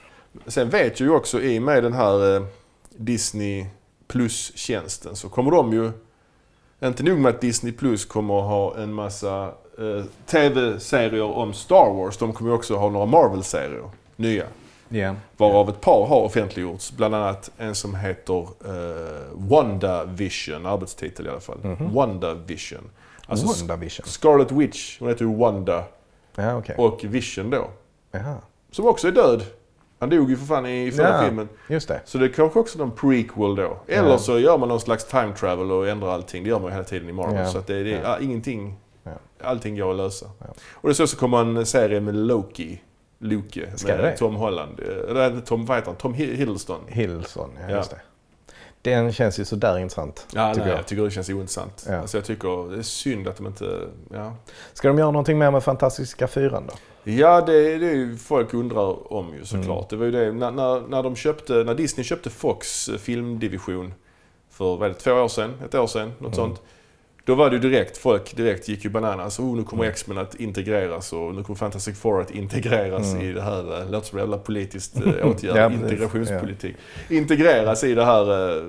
Sen 0.47 0.69
vet 0.71 1.01
jag 1.01 1.07
ju 1.07 1.15
också 1.15 1.41
i 1.43 1.59
och 1.59 1.63
med 1.63 1.83
den 1.83 1.93
här 1.93 2.37
eh, 2.37 2.43
Disney 2.97 3.67
Plus-tjänsten 4.09 5.17
så 5.17 5.29
kommer 5.29 5.51
de 5.51 5.73
ju... 5.73 5.91
Inte 6.85 7.03
nog 7.03 7.19
med 7.19 7.35
att 7.35 7.41
Disney 7.41 7.73
Plus 7.73 8.05
kommer 8.05 8.39
att 8.39 8.45
ha 8.49 8.77
en 8.83 8.93
massa 8.93 9.45
eh, 9.79 10.05
TV-serier 10.27 11.23
om 11.23 11.53
Star 11.55 11.95
Wars. 11.95 12.17
De 12.17 12.33
kommer 12.33 12.51
ju 12.51 12.55
också 12.57 12.77
ha 12.77 12.91
några 12.91 13.07
Marvel-serier. 13.07 13.91
Nya. 14.17 14.45
Ja. 14.93 15.15
Varav 15.37 15.69
ett 15.69 15.81
par 15.81 16.07
har 16.07 16.21
offentliggjorts. 16.21 16.93
Bland 16.93 17.15
annat 17.15 17.51
en 17.59 17.75
som 17.75 17.95
heter 17.95 18.41
eh, 18.43 19.23
WandaVision, 19.35 20.67
arbetstitel 20.67 21.27
i 21.27 21.31
alla 21.31 21.41
fall. 21.41 21.59
WandaVision. 21.95 22.91
Alltså 23.27 23.47
S- 23.47 23.61
WandaVision. 23.61 24.07
Scarlet 24.07 24.53
Witch, 24.53 24.99
hon 25.01 25.09
heter 25.09 25.25
ju 25.25 25.37
Wanda. 25.37 25.85
Ja 26.37 26.57
okej. 26.57 26.75
Och 26.79 27.01
Vision 27.05 27.51
då. 27.51 27.71
Jaha. 28.13 28.37
Som 28.71 28.87
också 28.87 29.09
är 29.09 29.13
död. 29.13 29.43
Han 29.99 30.11
dog 30.11 30.31
ju 30.31 30.37
för 30.37 30.47
fan 30.47 30.67
i 30.67 30.93
förra 30.93 31.09
Ja. 31.09 31.23
filmen. 31.25 31.49
Just 31.69 31.89
det. 31.89 32.01
Så 32.05 32.19
det 32.19 32.25
är 32.27 32.29
kanske 32.29 32.59
också 32.59 32.79
någon 32.79 32.91
prequel 32.91 33.55
då. 33.57 33.77
Eller 33.87 34.09
Ja. 34.11 34.19
så 34.19 34.39
gör 34.39 34.59
man 34.59 34.69
någon 34.69 34.81
slags 34.81 35.05
time 35.05 35.33
travel 35.37 35.73
och 35.73 35.89
ändrar 35.89 36.09
allting. 36.11 36.43
Det 36.45 36.49
gör 36.51 36.59
man 36.59 36.69
ju 36.69 36.73
hela 36.73 36.85
tiden 36.85 37.09
i 37.09 37.13
Marvel. 37.13 37.37
Ja. 37.37 37.47
Så 37.47 37.59
att 37.59 37.67
det, 37.67 37.83
det 37.83 37.93
är 37.95 38.23
ingenting. 38.23 38.75
Allting 39.45 39.77
går 39.77 39.91
att 39.91 39.97
lösa. 39.97 40.27
Och 40.73 40.89
det 40.89 40.95
så, 40.95 41.07
så 41.07 41.17
kommer 41.17 41.39
en 41.41 41.67
serie 41.67 42.01
med 42.01 42.15
Loki. 42.15 42.81
Ska 43.77 43.89
med 43.97 44.05
det? 44.05 44.17
Tom 44.17 44.35
Holland. 44.35 44.81
Eh, 44.81 45.11
Eller 45.11 45.41
Tom, 45.41 45.67
vad 45.67 45.77
heter 45.77 45.87
han? 45.91 45.97
Tom 45.97 46.15
Hi- 46.15 46.35
Hiddleston. 46.35 46.81
Hillson, 46.89 47.51
ja, 47.61 47.71
Ja. 47.71 47.77
just 47.77 47.91
det. 47.91 48.01
Den 48.83 49.13
känns 49.13 49.41
ju 49.41 49.45
sådär 49.45 49.79
intressant. 49.79 50.27
Ja, 50.35 50.49
tycker 50.55 50.61
nej, 50.65 50.71
jag. 50.71 50.79
jag 50.79 50.87
tycker 50.87 51.03
det 51.05 51.11
känns 51.11 51.29
ointressant. 51.31 51.87
Ja. 51.89 51.97
Alltså 51.97 52.17
jag 52.17 52.25
tycker 52.25 52.71
det 52.71 52.79
är 52.79 52.83
synd 52.83 53.29
att 53.29 53.37
de 53.37 53.47
inte... 53.47 53.81
Ja, 54.13 54.35
Ska 54.73 54.89
de 54.89 54.99
göra 54.99 55.11
någonting 55.11 55.39
mer 55.39 55.51
med 55.51 55.63
Fantastiska 55.65 56.27
Fyran 56.29 56.67
då? 56.67 56.75
ja 57.13 57.41
det, 57.41 57.79
det 57.79 57.87
är 57.87 57.95
ju 57.95 58.17
folk 58.17 58.55
undrar 58.55 59.13
om 59.13 59.35
ju 59.35 59.45
såklart. 59.45 59.69
Mm. 59.79 59.85
Det 59.91 59.97
var 59.97 60.05
ju 60.05 60.11
det, 60.13 60.33
när, 60.33 60.51
när, 60.51 60.81
när, 60.89 61.03
de 61.03 61.17
köpte, 61.17 61.53
när 61.53 61.75
Disney 61.75 62.05
köpte 62.05 62.31
Fox 62.31 62.89
eh, 62.89 62.97
filmdivision 62.97 63.95
för 64.51 64.77
vad 64.77 64.91
det, 64.91 64.95
två 64.95 65.13
år 65.13 65.29
sedan, 65.29 65.55
ett 65.65 65.75
år 65.75 65.87
sedan, 65.87 66.09
något 66.09 66.21
Mm. 66.21 66.33
sånt. 66.35 66.63
Då 67.25 67.35
var 67.35 67.51
det 67.51 67.57
ju 67.57 67.63
direkt, 67.71 67.99
folk 67.99 68.37
direkt 68.37 68.69
gick 68.69 68.85
ju 68.85 68.91
bananas. 68.91 69.39
Oh, 69.41 69.57
nu 69.57 69.65
kommer 69.65 69.85
Mm. 69.85 69.93
X-Men 69.93 70.19
att 70.19 70.35
integreras 70.35 71.13
och 71.13 71.35
nu 71.35 71.43
kommer 71.43 71.57
Fantastic 71.57 71.99
Four 71.99 72.21
att 72.21 72.31
integreras 72.31 73.13
Mm. 73.13 73.23
i 73.29 73.33
det 73.33 73.43
här, 73.43 73.81
eh, 73.83 73.91
låter 73.91 74.07
som 74.09 74.19
en 74.19 74.23
jävla 74.23 74.39
politiskt 74.39 74.97
eh, 74.97 75.03
åtgärd, 75.31 75.57
Ja, 75.57 75.73
integrationspolitik. 75.73 76.77
Integreras 77.11 77.85
i 77.85 77.95
det 77.95 78.05
här 78.05 78.57
eh, 78.57 78.63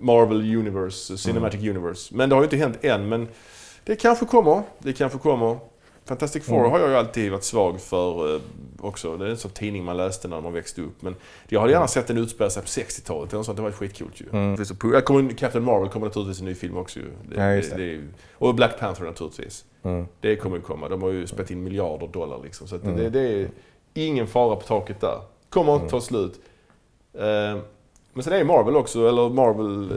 Marvel 0.00 0.56
Universe, 0.56 1.18
Cinematic 1.18 1.60
Universe. 1.60 2.14
Men 2.14 2.28
det 2.28 2.34
har 2.34 2.42
ju 2.42 2.46
inte 2.46 2.56
hänt 2.56 2.78
än. 2.84 3.08
Men 3.08 3.28
det 3.84 3.96
kanske 3.96 4.26
kommer. 4.26 4.62
Det 4.78 4.92
kanske 4.92 5.18
kommer. 5.18 5.58
Fantastic 6.10 6.44
Four 6.44 6.58
Mm. 6.58 6.70
har 6.70 6.78
jag 6.80 6.88
ju 6.90 6.96
alltid 6.96 7.30
varit 7.32 7.44
svag 7.44 7.80
för 7.80 8.34
eh, 8.34 8.40
också. 8.80 9.16
Det 9.16 9.26
är 9.26 9.30
en 9.30 9.36
sån 9.36 9.50
tidning 9.50 9.84
man 9.84 9.96
läste 9.96 10.28
när 10.28 10.40
man 10.40 10.52
växte 10.52 10.82
upp. 10.82 11.02
Men 11.02 11.14
jag 11.48 11.60
hade 11.60 11.72
gärna 11.72 11.88
sett 11.88 12.06
den 12.06 12.18
utspela 12.18 12.50
sig 12.50 12.62
på 12.62 12.68
60-talet. 12.68 13.32
eller 13.32 13.42
sånt. 13.42 13.56
Det 13.56 13.62
var 13.62 13.70
skitcoolt 13.70 14.20
ju. 14.20 14.24
Mm. 14.32 14.56
Det 14.92 15.00
kommer, 15.04 15.32
Captain 15.32 15.64
Marvel 15.64 15.88
kommer 15.88 16.06
naturligtvis 16.06 16.40
en 16.40 16.46
ny 16.46 16.54
film 16.54 16.76
också 16.76 16.98
ju. 16.98 17.04
Det, 17.28 17.36
Ja, 17.36 17.54
just 17.54 17.70
det. 17.70 17.76
det 17.76 17.82
ju- 17.84 18.08
och 18.32 18.54
Black 18.54 18.78
Panther 18.78 19.04
naturligtvis. 19.04 19.64
Mm. 19.82 20.06
Det 20.20 20.36
kommer 20.36 20.56
ju 20.56 20.62
komma. 20.62 20.88
De 20.88 21.02
har 21.02 21.10
ju 21.10 21.26
spelat 21.26 21.50
in 21.50 21.62
miljarder 21.62 22.06
dollar 22.06 22.40
liksom. 22.44 22.68
Så 22.68 22.76
Mm. 22.76 22.96
det, 22.96 23.10
det 23.10 23.20
är 23.42 23.48
ingen 23.94 24.26
fara 24.26 24.56
på 24.56 24.62
taket 24.62 25.00
där. 25.00 25.18
Kommer 25.48 25.74
inte 25.74 25.88
ta 25.88 26.00
slut. 26.00 26.40
Eh, 27.14 27.58
men 28.12 28.22
sen 28.22 28.32
är 28.32 28.44
Marvel 28.44 28.76
också, 28.76 29.08
eller 29.08 29.28
Marvel, 29.28 29.90
eh, 29.90 29.96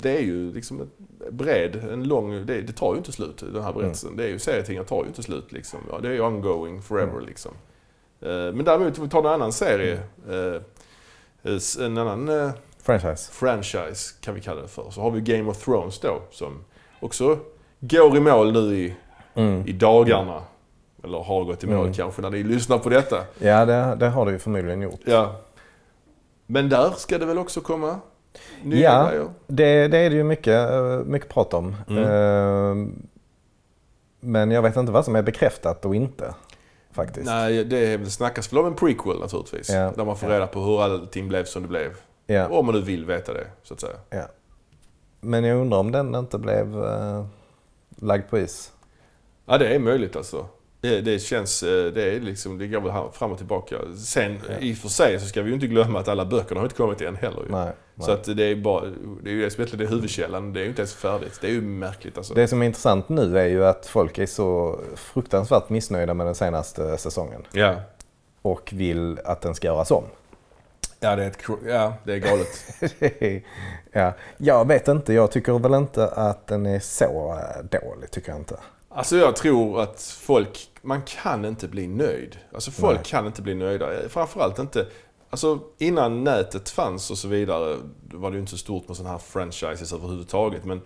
det 0.00 0.16
är 0.16 0.20
ju 0.22 0.52
liksom 0.52 0.90
bred, 1.30 1.76
en 1.92 2.04
lång, 2.08 2.46
det, 2.46 2.60
det 2.62 2.72
tar 2.72 2.92
ju 2.92 2.98
inte 2.98 3.12
slut 3.12 3.38
den 3.52 3.62
här 3.62 3.72
berättelsen. 3.72 4.16
Det 4.16 4.24
är 4.24 4.28
ju 4.28 4.38
serietidningar 4.38 4.84
tar 4.84 5.02
ju 5.02 5.08
inte 5.08 5.22
slut 5.22 5.52
liksom. 5.52 5.80
Ja, 5.90 5.98
det 6.02 6.08
är 6.08 6.12
ju 6.12 6.20
ongoing 6.20 6.82
forever 6.82 7.20
liksom. 7.20 7.52
Eh, 8.20 8.28
men 8.28 8.64
däremot 8.64 8.98
om 8.98 9.04
vi 9.04 9.10
tar 9.10 9.18
en 9.20 9.26
annan 9.26 9.52
serie, 9.52 9.98
eh, 10.28 11.52
eh, 11.52 11.86
en 11.86 11.98
annan 11.98 12.28
eh, 12.28 12.50
Franchise. 12.82 13.32
franchise 13.32 14.14
kan 14.20 14.34
vi 14.34 14.40
kalla 14.40 14.62
det 14.62 14.68
för. 14.68 14.90
Så 14.90 15.00
har 15.00 15.10
vi 15.10 15.20
Game 15.20 15.50
of 15.50 15.64
Thrones 15.64 15.98
då 16.00 16.22
som 16.30 16.64
också 17.00 17.38
går 17.80 18.16
i 18.16 18.20
mål 18.20 18.52
nu 18.52 18.76
i, 18.76 18.94
Mm. 19.34 19.66
i 19.66 19.72
dagarna. 19.72 20.42
Eller 21.04 21.18
har 21.18 21.44
gått 21.44 21.64
i 21.64 21.66
mål 21.66 21.80
Mm. 21.80 21.92
kanske 21.94 22.22
när 22.22 22.30
ni 22.30 22.42
lyssnar 22.42 22.78
på 22.78 22.88
detta. 22.88 23.16
Ja, 23.38 23.64
det, 23.64 23.96
det 24.00 24.08
har 24.08 24.26
det 24.26 24.32
ju 24.32 24.38
förmodligen 24.38 24.82
gjort. 24.82 25.00
Ja. 25.04 25.36
Men 26.46 26.68
där 26.68 26.90
ska 26.90 27.18
det 27.18 27.26
väl 27.26 27.38
också 27.38 27.60
komma 27.60 28.00
nya 28.62 29.14
Ja. 29.14 29.28
Det, 29.46 29.88
det 29.88 29.98
är 29.98 30.10
det 30.10 30.16
ju 30.16 30.24
mycket, 30.24 30.70
eh, 30.70 30.98
mycket 31.04 31.28
prat 31.28 31.54
om. 31.54 31.76
Mm. 31.88 32.04
Eh, 32.04 32.88
Men 34.20 34.50
jag 34.50 34.62
vet 34.62 34.76
inte 34.76 34.92
vad 34.92 35.04
som 35.04 35.16
är 35.16 35.22
bekräftat 35.22 35.84
och 35.84 35.94
inte. 35.94 36.34
Faktiskt. 36.90 37.26
Nej, 37.26 37.64
det 37.64 38.10
snackas 38.12 38.52
väl 38.52 38.58
om 38.58 38.66
en 38.66 38.74
prequel 38.74 39.20
naturligtvis. 39.20 39.70
Ja. 39.70 39.92
Där 39.96 40.04
man 40.04 40.16
får 40.16 40.28
Ja. 40.28 40.34
reda 40.34 40.46
på 40.46 40.60
hur 40.60 40.82
allting 40.82 41.28
blev 41.28 41.44
som 41.44 41.62
det 41.62 41.68
blev. 41.68 41.92
Ja, 42.26 42.48
Om 42.48 42.66
man 42.66 42.74
nu 42.74 42.80
vill 42.80 43.04
veta 43.04 43.32
det, 43.32 43.46
så 43.62 43.74
att 43.74 43.80
säga. 43.80 43.96
ja. 44.10 44.22
Men 45.20 45.44
jag 45.44 45.58
undrar 45.60 45.78
om 45.78 45.92
den 45.92 46.14
inte 46.14 46.38
blev 46.38 46.76
uh, 46.76 47.26
lagd 47.96 48.30
på 48.30 48.38
is. 48.38 48.72
Ja, 49.46 49.58
det 49.58 49.74
är 49.74 49.78
möjligt 49.78 50.16
alltså. 50.16 50.46
Det, 50.90 51.00
det 51.00 51.18
känns, 51.18 51.62
eh, 51.62 51.86
det 51.92 52.02
är 52.02 52.20
liksom, 52.20 52.58
det 52.58 52.66
går 52.66 52.80
väl 52.80 53.12
fram 53.12 53.32
och 53.32 53.38
tillbaka. 53.38 53.76
Sen 54.04 54.38
Ja. 54.48 54.54
i 54.60 54.72
och 54.72 54.76
för 54.76 54.88
sig 54.88 55.20
så 55.20 55.26
ska 55.26 55.42
vi 55.42 55.48
ju 55.48 55.54
inte 55.54 55.66
glömma 55.66 56.00
att 56.00 56.08
alla 56.08 56.24
böckerna 56.24 56.60
har 56.60 56.64
inte 56.66 56.76
kommit 56.76 57.00
än 57.00 57.16
heller 57.16 57.42
ju. 57.42 57.48
Nej, 57.50 57.72
Så 58.00 58.06
nej. 58.06 58.14
att 58.14 58.36
det 58.36 58.44
är 58.44 58.56
bara, 58.56 58.84
det 59.22 59.30
är 59.30 59.34
ju 59.34 59.48
det 59.48 59.84
är 59.84 59.88
huvudkällan. 59.88 60.52
Det 60.52 60.60
är 60.60 60.62
ju 60.62 60.68
inte 60.68 60.80
ens 60.82 60.94
färdigt. 60.94 61.38
Det 61.40 61.46
är 61.46 61.50
ju 61.52 61.60
märkligt 61.60 62.16
alltså. 62.16 62.34
Det 62.34 62.48
som 62.48 62.62
är 62.62 62.66
intressant 62.66 63.08
nu 63.08 63.38
är 63.38 63.46
ju 63.46 63.64
att 63.64 63.86
folk 63.86 64.18
är 64.18 64.26
så 64.26 64.80
fruktansvärt 64.96 65.68
missnöjda 65.68 66.14
med 66.14 66.26
den 66.26 66.34
senaste 66.34 66.98
säsongen. 66.98 67.42
Ja. 67.52 67.74
Och 68.42 68.70
vill 68.72 69.18
att 69.24 69.40
den 69.40 69.54
ska 69.54 69.66
göras 69.66 69.90
om. 69.90 70.04
Ja, 71.00 71.16
det 71.16 71.24
är, 71.24 71.28
ett, 71.28 71.38
ja, 71.66 71.94
det 72.04 72.12
är 72.12 72.18
galet. 72.18 73.42
ja. 73.92 74.12
Jag 74.36 74.68
vet 74.68 74.88
inte, 74.88 75.12
jag 75.12 75.30
tycker 75.30 75.58
väl 75.58 75.74
inte 75.74 76.06
att 76.08 76.46
den 76.46 76.66
är 76.66 76.80
så 76.80 77.32
eh, 77.32 77.64
dålig, 77.80 78.10
tycker 78.10 78.30
jag 78.30 78.38
inte. 78.40 78.56
Alltså 78.88 79.16
jag 79.16 79.36
tror 79.36 79.80
att 79.82 80.02
folk, 80.20 80.68
man 80.86 81.02
kan 81.02 81.44
inte 81.44 81.68
bli 81.68 81.86
nöjd. 81.86 82.38
Alltså 82.54 82.70
folk 82.70 82.96
Nej. 82.96 83.04
kan 83.04 83.26
inte 83.26 83.42
bli 83.42 83.54
nöjda. 83.54 83.86
Framförallt 84.08 84.58
inte, 84.58 84.86
alltså 85.30 85.58
innan 85.78 86.24
nätet 86.24 86.70
fanns 86.70 87.10
och 87.10 87.18
så 87.18 87.28
vidare 87.28 87.76
var 88.12 88.30
det 88.30 88.34
ju 88.34 88.40
inte 88.40 88.50
så 88.52 88.58
stort 88.58 88.88
med 88.88 88.96
sådana 88.96 89.12
här 89.12 89.18
franchises 89.18 89.92
överhuvudtaget. 89.92 90.64
Men 90.64 90.80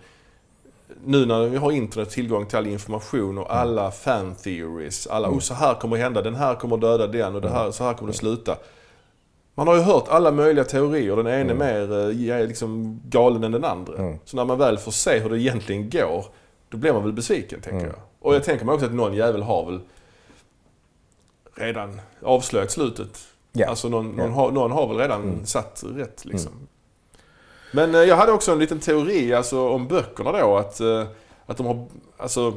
nu 1.05 1.25
när 1.25 1.45
vi 1.47 1.57
har 1.57 1.71
internet 1.71 2.09
tillgång 2.09 2.45
till 2.45 2.57
all 2.57 2.67
information 2.67 3.37
och 3.37 3.55
alla 3.55 3.91
fan 3.91 4.35
theories. 4.35 5.07
Alla, 5.07 5.29
oh, 5.29 5.39
så 5.39 5.53
här 5.53 5.73
kommer 5.73 5.97
hända, 5.97 6.21
den 6.21 6.35
här 6.35 6.55
kommer 6.55 6.77
döda 6.77 7.07
den 7.07 7.35
och 7.35 7.41
det 7.41 7.49
här, 7.49 7.71
så 7.71 7.83
här 7.83 7.93
kommer 7.93 8.11
det 8.11 8.17
sluta. 8.17 8.57
Man 9.55 9.67
har 9.67 9.75
ju 9.75 9.81
hört 9.81 10.07
alla 10.07 10.31
möjliga 10.31 10.65
teorier. 10.65 11.15
Den 11.15 11.27
ene 11.27 11.53
mer 11.53 12.09
eh, 12.31 12.47
liksom 12.47 13.01
galen 13.09 13.43
än 13.43 13.51
den 13.51 13.65
andra. 13.65 13.97
Mm. 13.97 14.17
Så 14.25 14.35
när 14.35 14.45
man 14.45 14.57
väl 14.57 14.77
får 14.77 14.91
se 14.91 15.19
hur 15.19 15.29
det 15.29 15.39
egentligen 15.39 15.89
går, 15.89 16.25
då 16.69 16.77
blir 16.77 16.93
man 16.93 17.03
väl 17.03 17.13
besviken 17.13 17.61
tänker 17.61 17.79
Mm. 17.79 17.89
jag. 17.89 17.99
Och 18.21 18.35
jag 18.35 18.43
tänker 18.43 18.65
mig 18.65 18.73
också 18.73 18.85
att 18.85 18.93
någon 18.93 19.13
jävel 19.13 19.41
har 19.43 19.65
väl 19.65 19.79
redan 21.55 22.01
avslöjat 22.23 22.71
slutet. 22.71 23.27
Ja. 23.51 23.67
Alltså 23.69 23.89
någon, 23.89 24.05
någon. 24.07 24.19
Mm. 24.19 24.33
har, 24.33 24.51
någon 24.51 24.71
har 24.71 24.87
väl 24.87 24.97
redan 24.97 25.45
satt 25.45 25.83
rätt 25.87 26.25
liksom. 26.25 26.51
Men 27.73 27.95
eh, 27.95 28.01
jag 28.01 28.15
hade 28.15 28.31
också 28.31 28.51
en 28.51 28.59
liten 28.59 28.79
teori 28.79 29.33
alltså, 29.33 29.69
om 29.69 29.87
böckerna 29.87 30.31
då. 30.31 30.57
Att, 30.57 30.79
eh, 30.79 31.07
att 31.45 31.57
de 31.57 31.65
har... 31.65 31.87
Alltså, 32.17 32.53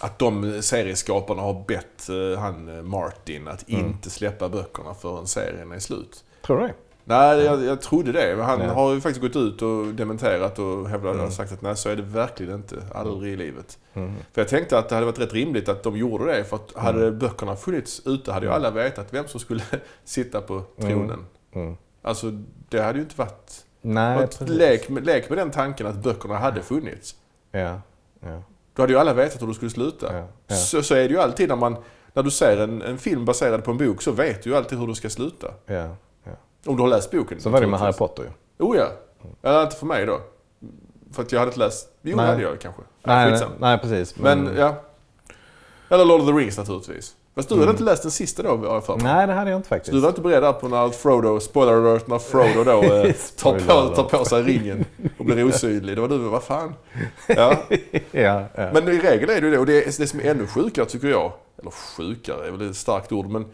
att 0.00 0.18
de 0.18 0.62
serieskaparna 0.62 1.42
har 1.42 1.64
bett 1.68 2.08
eh, 2.08 2.40
han 2.40 2.88
Martin 2.88 3.48
att 3.48 3.68
Mm. 3.68 3.86
inte 3.86 4.10
släppa 4.10 4.48
böckerna 4.48 4.94
förrän 4.94 5.26
serien 5.26 5.72
är 5.72 5.78
slut. 5.78 6.24
Tror 6.42 6.60
du 6.60 6.66
det? 6.66 6.74
Nej, 7.08 7.44
jag, 7.44 7.64
jag 7.64 7.80
trodde 7.80 8.12
det. 8.12 8.36
Men 8.36 8.44
han 8.46 8.60
Ja. 8.60 8.72
har 8.72 8.94
ju 8.94 9.00
faktiskt 9.00 9.20
gått 9.22 9.36
ut 9.36 9.62
och 9.62 9.86
dementerat 9.86 10.58
och 10.58 10.88
hävdat 10.88 11.14
Mm. 11.14 11.26
och 11.26 11.32
sagt 11.32 11.52
att 11.52 11.62
nej, 11.62 11.76
så 11.76 11.88
är 11.88 11.96
det 11.96 12.02
verkligen 12.02 12.54
inte. 12.54 12.76
Aldrig 12.94 13.32
i 13.32 13.36
livet. 13.36 13.78
Mm. 13.94 14.14
För 14.32 14.40
jag 14.40 14.48
tänkte 14.48 14.78
att 14.78 14.88
det 14.88 14.94
hade 14.94 15.06
varit 15.06 15.18
rätt 15.18 15.32
rimligt 15.32 15.68
att 15.68 15.82
de 15.82 15.96
gjorde 15.96 16.24
det. 16.24 16.44
För 16.44 16.56
att 16.56 16.72
hade 16.76 17.10
böckerna 17.12 17.56
funnits 17.56 18.02
ute 18.06 18.32
hade 18.32 18.46
ju 18.46 18.52
alla 18.52 18.70
vetat 18.70 19.06
vem 19.10 19.28
som 19.28 19.40
skulle 19.40 19.62
sitta 20.04 20.40
på 20.40 20.62
tronen. 20.80 21.26
Mm. 21.52 21.76
Alltså, 22.02 22.30
det 22.68 22.80
hade 22.82 22.98
ju 22.98 23.02
inte 23.04 23.18
varit... 23.18 23.64
Nej, 23.80 24.26
precis. 24.26 24.48
lek, 24.48 24.88
med, 24.88 25.06
lek 25.06 25.28
med 25.28 25.38
den 25.38 25.50
tanken 25.50 25.86
att 25.86 25.96
böckerna 25.96 26.36
hade 26.38 26.62
funnits. 26.62 27.14
Ja, 27.50 27.80
ja, 28.20 28.42
Då 28.74 28.82
hade 28.82 28.92
ju 28.92 28.98
alla 28.98 29.14
vetat 29.14 29.42
hur 29.42 29.46
det 29.46 29.54
skulle 29.54 29.70
sluta. 29.70 30.16
ja, 30.16 30.26
ja. 30.46 30.54
Så, 30.56 30.82
så 30.82 30.94
är 30.94 30.98
det 31.08 31.14
ju 31.14 31.18
alltid 31.20 31.48
när 31.48 31.56
man... 31.56 31.76
När 32.12 32.22
du 32.22 32.30
ser 32.30 32.56
en, 32.56 32.82
en 32.82 32.98
film 32.98 33.24
baserad 33.24 33.64
på 33.64 33.70
en 33.70 33.76
bok 33.78 34.02
så 34.02 34.12
vet 34.12 34.42
du 34.42 34.50
ju 34.50 34.56
alltid 34.56 34.78
hur 34.78 34.86
det 34.86 34.94
ska 34.94 35.10
sluta. 35.10 35.46
ja. 35.66 35.88
Om 36.68 36.76
du 36.76 36.82
har 36.82 36.88
läst 36.88 37.10
boken. 37.10 37.40
Så 37.40 37.50
var 37.50 37.60
det 37.60 37.66
med 37.66 37.80
Harry. 37.80 37.92
Potter 37.92 38.22
ju. 38.22 38.66
Oh 38.66 38.76
ja. 38.76 38.88
Eller 39.42 39.62
inte 39.62 39.76
för 39.76 39.86
mig 39.86 40.06
då. 40.06 40.20
För 41.12 41.22
att 41.22 41.32
jag 41.32 41.38
hade 41.38 41.48
inte 41.48 41.58
läst... 41.58 41.88
Jo, 42.02 42.16
Nej. 42.16 42.26
det 42.26 42.32
hade 42.32 42.42
jag 42.42 42.60
kanske. 42.60 42.82
Nej, 43.02 43.30
nej, 43.30 43.48
nej, 43.58 43.78
precis. 43.78 44.16
Men 44.16 44.54
ja. 44.56 44.74
Eller 45.88 46.04
Lord 46.04 46.20
of 46.20 46.26
the 46.26 46.32
Rings 46.32 46.58
naturligtvis. 46.58 47.14
Fast 47.34 47.48
du 47.48 47.58
hade 47.58 47.70
inte 47.70 47.82
läst 47.82 48.02
den 48.02 48.10
sista 48.10 48.42
då, 48.42 48.56
har 48.56 48.74
jag 48.74 48.84
för 48.84 48.96
mig. 48.96 49.04
Nej, 49.04 49.26
det 49.26 49.32
hade 49.32 49.50
jag 49.50 49.58
inte 49.58 49.68
Så 49.68 49.74
faktiskt. 49.74 49.92
du 49.92 50.00
var 50.00 50.08
inte 50.08 50.20
beredd 50.20 50.60
på 50.60 50.68
när 50.68 50.88
Frodo, 50.88 51.40
spoiler 51.40 51.72
alert, 51.72 52.06
när 52.06 52.18
Frodo 52.18 52.64
då 52.64 52.82
eh, 52.94 53.14
tar, 53.36 53.52
på, 53.58 53.94
tar 53.94 54.18
på 54.18 54.24
sig 54.24 54.42
ringen 54.42 54.84
och 55.18 55.24
blir 55.24 55.44
osynlig. 55.44 55.96
Det 55.96 56.00
var 56.00 56.08
du, 56.08 56.18
vad 56.18 56.42
fan. 56.42 56.74
Ja. 57.26 57.56
ja, 58.10 58.44
ja. 58.54 58.70
Men 58.72 58.88
i 58.88 58.98
regel 58.98 59.30
är 59.30 59.40
det 59.40 59.46
ju 59.46 59.50
det. 59.50 59.58
Och 59.58 59.66
det, 59.66 59.86
är, 59.86 60.00
det 60.00 60.06
som 60.06 60.20
är 60.20 60.24
ännu 60.24 60.46
sjukare 60.46 60.86
tycker 60.86 61.08
jag, 61.08 61.32
eller 61.58 61.70
sjukare 61.70 62.46
är 62.46 62.50
väl 62.50 62.70
ett 62.70 62.76
starkt 62.76 63.12
ord, 63.12 63.26
men 63.26 63.44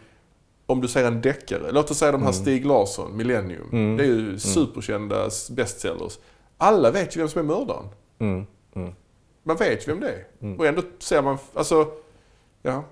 om 0.65 0.81
du 0.81 0.87
säger 0.87 1.07
en 1.07 1.21
deckare. 1.21 1.71
Låt 1.71 1.91
oss 1.91 1.97
säga 1.97 2.11
de 2.11 2.23
här 2.23 2.31
Stig 2.31 2.65
Larsson, 2.65 3.17
Millennium. 3.17 3.69
Mm. 3.71 3.97
Det 3.97 4.03
är 4.03 4.07
ju 4.07 4.39
superkända 4.39 5.29
bestsellers. 5.51 6.17
Alla 6.57 6.91
vet 6.91 7.15
ju 7.15 7.19
vem 7.19 7.29
som 7.29 7.39
är 7.41 7.45
mördaren. 7.45 7.85
Mm, 8.19 8.45
mm. 8.75 8.93
Man 9.43 9.55
vet 9.55 9.87
ju 9.87 9.91
vem 9.91 9.99
det 10.01 10.09
är. 10.09 10.59
Och 10.59 10.65
ändå 10.65 10.81
ser 10.99 11.21
man, 11.21 11.37
alltså, 11.53 11.87
ja. 12.61 12.83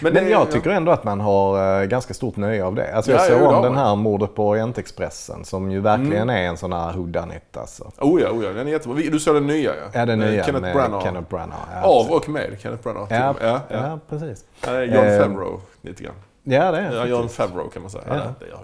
Men, 0.00 0.14
det- 0.14 0.28
jag 0.28 0.50
tycker 0.50 0.70
ändå 0.70 0.92
att 0.92 1.04
man 1.04 1.20
har 1.20 1.80
eh, 1.80 1.86
ganska 1.86 2.14
stort 2.14 2.36
nöje 2.36 2.64
av 2.64 2.74
det. 2.74 2.94
Alltså 2.94 3.10
jag 3.10 3.20
Ja, 3.20 3.28
såg 3.38 3.42
om 3.52 3.62
den 3.62 3.74
här 3.74 3.96
Mordet 3.96 4.34
på 4.34 4.48
Orientexpressen 4.48 5.44
som 5.44 5.70
ju 5.70 5.80
verkligen 5.80 6.30
är 6.30 6.42
en 6.48 6.56
sån 6.56 6.72
här 6.72 6.92
whodunit 6.92 7.56
alltså. 7.56 7.90
Oh 7.98 8.22
ja, 8.22 8.30
oh 8.30 8.44
ja, 8.44 8.52
den 8.52 8.66
är 8.66 8.70
jättebra. 8.72 8.96
Du 9.12 9.20
såg 9.20 9.34
den 9.34 9.46
nya 9.46 9.76
ja? 9.76 9.82
Ja, 9.92 10.06
den 10.06 10.18
Med 10.18 10.30
nya 10.32 10.44
Kenneth 10.44 10.62
med 10.62 10.74
Branagh. 10.74 11.04
Kenneth 11.04 11.28
Branagh. 11.30 11.60
Ja, 11.72 11.82
Av 11.82 12.10
och 12.10 12.28
med 12.28 12.56
Kenneth 12.60 12.82
Branagh. 12.82 13.06
ja, 13.12 13.34
ja, 13.40 13.60
ja. 13.70 13.76
ja, 13.88 13.98
precis. 14.08 14.44
John 14.64 14.72
Eh, 15.04 15.18
Favreau 15.22 15.60
lite 15.82 16.02
grann. 16.02 16.14
Ja, 16.50 16.70
det 16.72 16.78
är 16.78 16.98
han 16.98 17.08
John. 17.08 17.28
Favreau 17.28 17.68
kan 17.70 17.82
man 17.82 17.90
säga. 17.90 18.04
Ja. 18.08 18.14
Ja. 18.16 18.34
det 18.40 18.46
gör. 18.46 18.60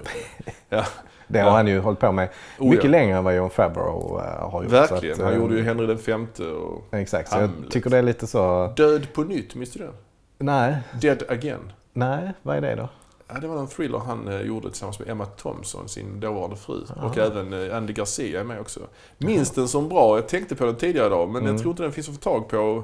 Ja, 0.68 0.84
Det 1.28 1.38
har 1.40 1.50
han 1.50 1.66
ju 1.66 1.80
hållit 1.80 2.00
på 2.00 2.12
med 2.12 2.28
Oh, 2.58 2.68
mycket 2.70 2.84
ja. 2.84 2.90
längre 2.90 3.16
än 3.16 3.24
vad 3.24 3.36
John 3.36 3.50
Favreau 3.50 4.18
eh, 4.18 4.50
har 4.50 4.62
gjort. 4.62 4.72
verkligen. 4.72 5.14
Att, 5.14 5.24
Han 5.24 5.32
eh, 5.32 5.38
gjorde 5.38 5.54
ju 5.56 5.62
Henry 5.62 5.86
den 5.86 5.98
femte 5.98 6.44
och 6.46 6.94
Exakt, 6.94 7.30
så 7.30 7.38
jag 7.38 7.50
tycker 7.70 7.90
det 7.90 7.98
är 7.98 8.02
lite 8.02 8.26
så... 8.26 8.72
Död 8.76 9.12
på 9.12 9.22
nytt, 9.22 9.54
minns 9.54 9.72
du 9.72 9.78
den? 9.78 9.92
Nej, 10.38 10.76
Dead 11.00 11.22
Again. 11.28 11.72
nej, 11.92 12.32
vad 12.42 12.56
är 12.56 12.60
det 12.60 12.74
då? 12.74 12.88
Ja, 13.28 13.34
det 13.40 13.46
var 13.48 13.58
en 13.58 13.66
thriller 13.66 13.98
han 13.98 14.28
eh, 14.28 14.40
gjorde 14.40 14.68
tillsammans 14.70 14.98
med 14.98 15.08
Emma 15.08 15.26
Thompson, 15.26 15.88
sin 15.88 16.20
dåvarande 16.20 16.56
fru. 16.56 16.80
Och 17.02 17.18
även 17.18 17.70
Andy 17.72 17.92
Garcia 17.92 18.40
är 18.40 18.44
med 18.44 18.60
också. 18.60 18.80
Minns 19.18 19.50
den 19.50 19.68
som 19.68 19.88
bra? 19.88 20.16
Jag 20.16 20.28
tänkte 20.28 20.54
på 20.54 20.64
den 20.66 20.76
tidigare 20.76 21.06
idag, 21.06 21.28
men 21.28 21.42
Mm. 21.42 21.54
jag 21.54 21.62
tror 21.62 21.70
inte 21.70 21.82
den 21.82 21.92
finns 21.92 22.08
att 22.08 22.14
få 22.14 22.20
tag 22.20 22.48
på 22.48 22.82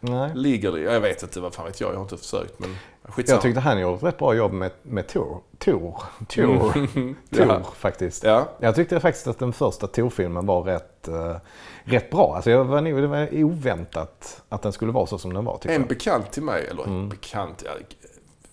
Nej. 0.00 0.30
legally. 0.34 0.82
Ja, 0.84 0.92
Jag 0.92 1.00
vet 1.00 1.22
inte, 1.22 1.40
vad 1.40 1.54
fan 1.54 1.64
vet 1.66 1.80
jag? 1.80 1.90
Jag 1.90 1.94
har 1.96 2.02
inte 2.02 2.16
försökt, 2.16 2.58
men 2.58 2.76
skitsamma. 3.10 3.34
Jag 3.36 3.42
tyckte 3.42 3.60
han 3.60 3.80
gjorde 3.80 3.96
ett 3.96 4.02
rätt 4.02 4.18
bra 4.18 4.34
jobb 4.34 4.52
med, 4.52 4.70
med 4.82 5.08
Tor. 5.08 5.40
Tor. 5.58 6.02
Tor. 6.28 6.76
Mm. 6.76 7.16
Tor, 7.30 7.46
ja. 7.48 7.60
faktiskt. 7.76 8.24
ja. 8.24 8.48
Jag 8.58 8.74
tyckte 8.74 9.00
faktiskt 9.00 9.26
att 9.26 9.38
den 9.38 9.52
första 9.52 9.86
Tor-filmen 9.86 10.46
var 10.46 10.62
rätt, 10.62 11.08
eh, 11.08 11.36
rätt 11.84 12.10
bra. 12.10 12.32
Alltså 12.34 12.50
jag 12.50 12.64
var, 12.64 12.82
det 12.82 13.06
var 13.06 13.28
oväntat 13.44 14.42
att 14.48 14.62
den 14.62 14.72
skulle 14.72 14.92
vara 14.92 15.06
så 15.06 15.18
som 15.18 15.32
den 15.32 15.44
var. 15.44 15.58
En 15.64 15.72
jag. 15.72 15.88
bekant 15.88 16.30
till 16.32 16.42
mig, 16.42 16.66
eller 16.70 16.84
Mm. 16.84 17.08
bekant, 17.08 17.62
ja, 17.66 17.70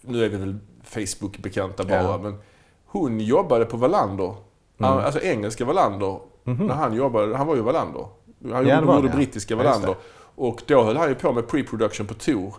nu 0.02 0.26
är 0.26 0.30
vi 0.30 0.38
väl 0.38 0.58
Facebook-bekanta 0.84 1.84
bara, 1.84 2.04
Ja. 2.04 2.18
men 2.18 2.40
hon 2.86 3.20
jobbade 3.20 3.66
på 3.66 3.78
Wallander, 3.78 4.36
Mm. 4.80 4.92
alltså 4.92 5.22
engelska 5.22 5.66
Wallander, 5.66 6.20
När 6.44 6.76
han 6.76 6.94
jobbade, 6.94 7.38
han 7.38 7.48
var 7.48 7.56
ju 7.56 7.62
Wallander. 7.62 8.06
Han 8.52 8.52
det 8.52 8.58
gjorde, 8.76 8.92
han, 8.92 9.06
ja. 9.06 9.16
brittiska 9.16 9.54
Ja, 9.54 9.58
Wallander. 9.64 9.96
Och 10.36 10.62
då 10.66 10.84
höll 10.84 10.98
han 10.98 11.10
ju 11.10 11.16
på 11.16 11.32
med 11.34 11.44
pre-production 11.48 12.08
på 12.08 12.14
Tor. 12.14 12.56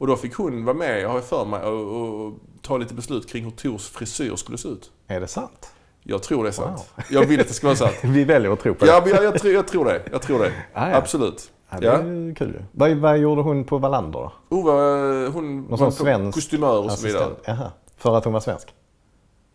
Ja. 0.00 0.04
Och 0.04 0.06
då 0.06 0.16
fick 0.16 0.34
hon 0.34 0.64
vara 0.64 0.76
med, 0.76 1.06
har 1.06 1.14
jag 1.14 1.24
för 1.24 1.44
mig, 1.44 1.60
och, 1.62 2.26
och 2.26 2.32
ta 2.62 2.76
lite 2.78 2.94
beslut 2.94 3.28
kring 3.30 3.44
hur 3.44 3.50
Tors 3.50 3.88
frisyr 3.88 4.36
skulle 4.36 4.58
se 4.58 4.68
ut. 4.68 4.90
Är 5.06 5.20
det 5.20 5.26
sant? 5.26 5.72
Jag 6.02 6.22
tror 6.22 6.42
det 6.44 6.50
är 6.50 6.52
sant. 6.52 6.90
Jag 7.10 7.26
vill 7.26 7.40
att 7.40 7.48
det 7.48 7.54
ska 7.54 7.66
vara 7.66 7.76
sant. 7.76 7.94
Vi 8.02 8.24
väljer 8.24 8.52
att 8.52 8.60
tro 8.60 8.74
på 8.74 8.84
det. 8.84 8.90
Ja, 8.90 9.02
jag, 9.06 9.24
jag, 9.24 9.38
tror, 9.40 9.52
jag 9.54 9.68
tror 9.68 9.84
det. 9.84 10.02
Jag 10.12 10.22
tror 10.22 10.38
det. 10.38 10.52
Ah, 10.72 10.88
ja. 10.90 10.96
Absolut. 10.96 11.52
Ja, 11.70 11.80
det 11.80 11.86
Ja. 11.86 11.92
är 11.92 12.04
ju 12.04 12.34
kul 12.34 12.64
vad, 12.72 12.90
vad 12.90 13.18
gjorde 13.18 13.42
hon 13.42 13.64
på 13.64 13.78
Wallander 13.78 14.18
då? 14.18 14.32
Hon 14.48 14.64
var, 14.64 15.28
hon 15.30 15.68
var 15.68 15.76
sån 15.76 15.86
på 15.86 15.92
svensk 15.92 16.34
kostymör 16.36 16.84
och 16.84 16.92
så 16.92 17.06
vidare. 17.06 17.30
Jaha. 17.44 17.70
För 17.96 18.16
att 18.16 18.24
hon 18.24 18.32
var 18.32 18.40
svensk? 18.40 18.68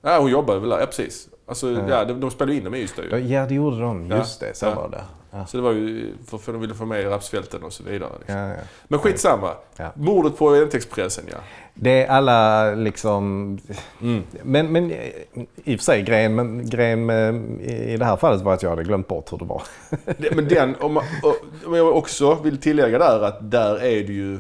Ja, 0.01 0.19
hon 0.19 0.31
jobbade 0.31 0.60
väl 0.60 0.69
där, 0.69 0.79
ja 0.79 0.86
precis. 0.86 1.29
Alltså, 1.47 1.71
ja. 1.71 2.05
de, 2.05 2.19
de 2.19 2.31
spelade 2.31 2.58
in 2.58 2.63
dem 2.63 2.75
i 2.75 2.79
Ystad 2.81 3.03
Ja, 3.12 3.17
ju. 3.17 3.27
Ja, 3.34 3.45
det 3.45 3.53
gjorde 3.53 3.79
de. 3.81 4.08
Ja. 4.12 4.17
Just 4.17 4.39
det, 4.39 4.58
så 4.58 4.65
Ja. 4.65 4.75
var 4.75 4.89
det. 4.89 5.03
Ja. 5.36 5.45
Så 5.45 5.58
det 5.58 5.63
var 5.63 5.71
ju 5.71 6.13
för, 6.28 6.38
för 6.38 6.52
de 6.52 6.62
ville 6.62 6.74
få 6.74 6.86
med 6.86 7.06
rapsfälten 7.06 7.63
och 7.63 7.74
så 7.74 7.84
vidare. 7.84 8.12
Liksom. 8.19 8.38
Ja, 8.38 8.50
ja. 8.50 8.56
Men 8.88 9.00
skitsamma. 9.00 9.54
Ja. 9.78 9.91
Mordet 9.95 10.38
på 10.38 10.45
Orientexpressen 10.45 11.24
ja. 11.32 11.38
Det 11.74 12.04
är 12.04 12.08
alla 12.08 12.71
liksom... 12.76 13.58
Mm. 14.02 14.24
Men, 14.43 14.71
men 14.71 14.91
i 14.91 15.76
och 15.76 15.80
för 15.80 15.84
sig, 15.84 16.02
grejen, 16.02 16.36
men, 16.36 16.69
grejen 16.69 17.06
med, 17.06 17.36
i 17.62 17.98
det 17.98 18.06
här 18.06 18.17
fallet 18.17 18.41
var 18.41 18.54
att 18.54 18.63
jag 18.63 18.69
hade 18.69 18.84
glömt 18.84 19.08
bort 19.08 19.34
hur 19.34 19.38
det 19.38 19.45
var. 19.45 19.63
Det, 20.17 20.36
men 20.36 20.48
den, 20.48 20.76
om, 20.76 20.93
man, 20.93 21.04
och- 21.24 21.67
om 21.67 21.74
jag 21.74 21.98
också 21.98 22.36
vill 22.36 22.58
tillägga 22.58 23.00
där 23.00 23.21
att 23.21 23.52
där 23.52 23.76
är 23.76 24.04
det 24.04 24.13
ju... 24.13 24.39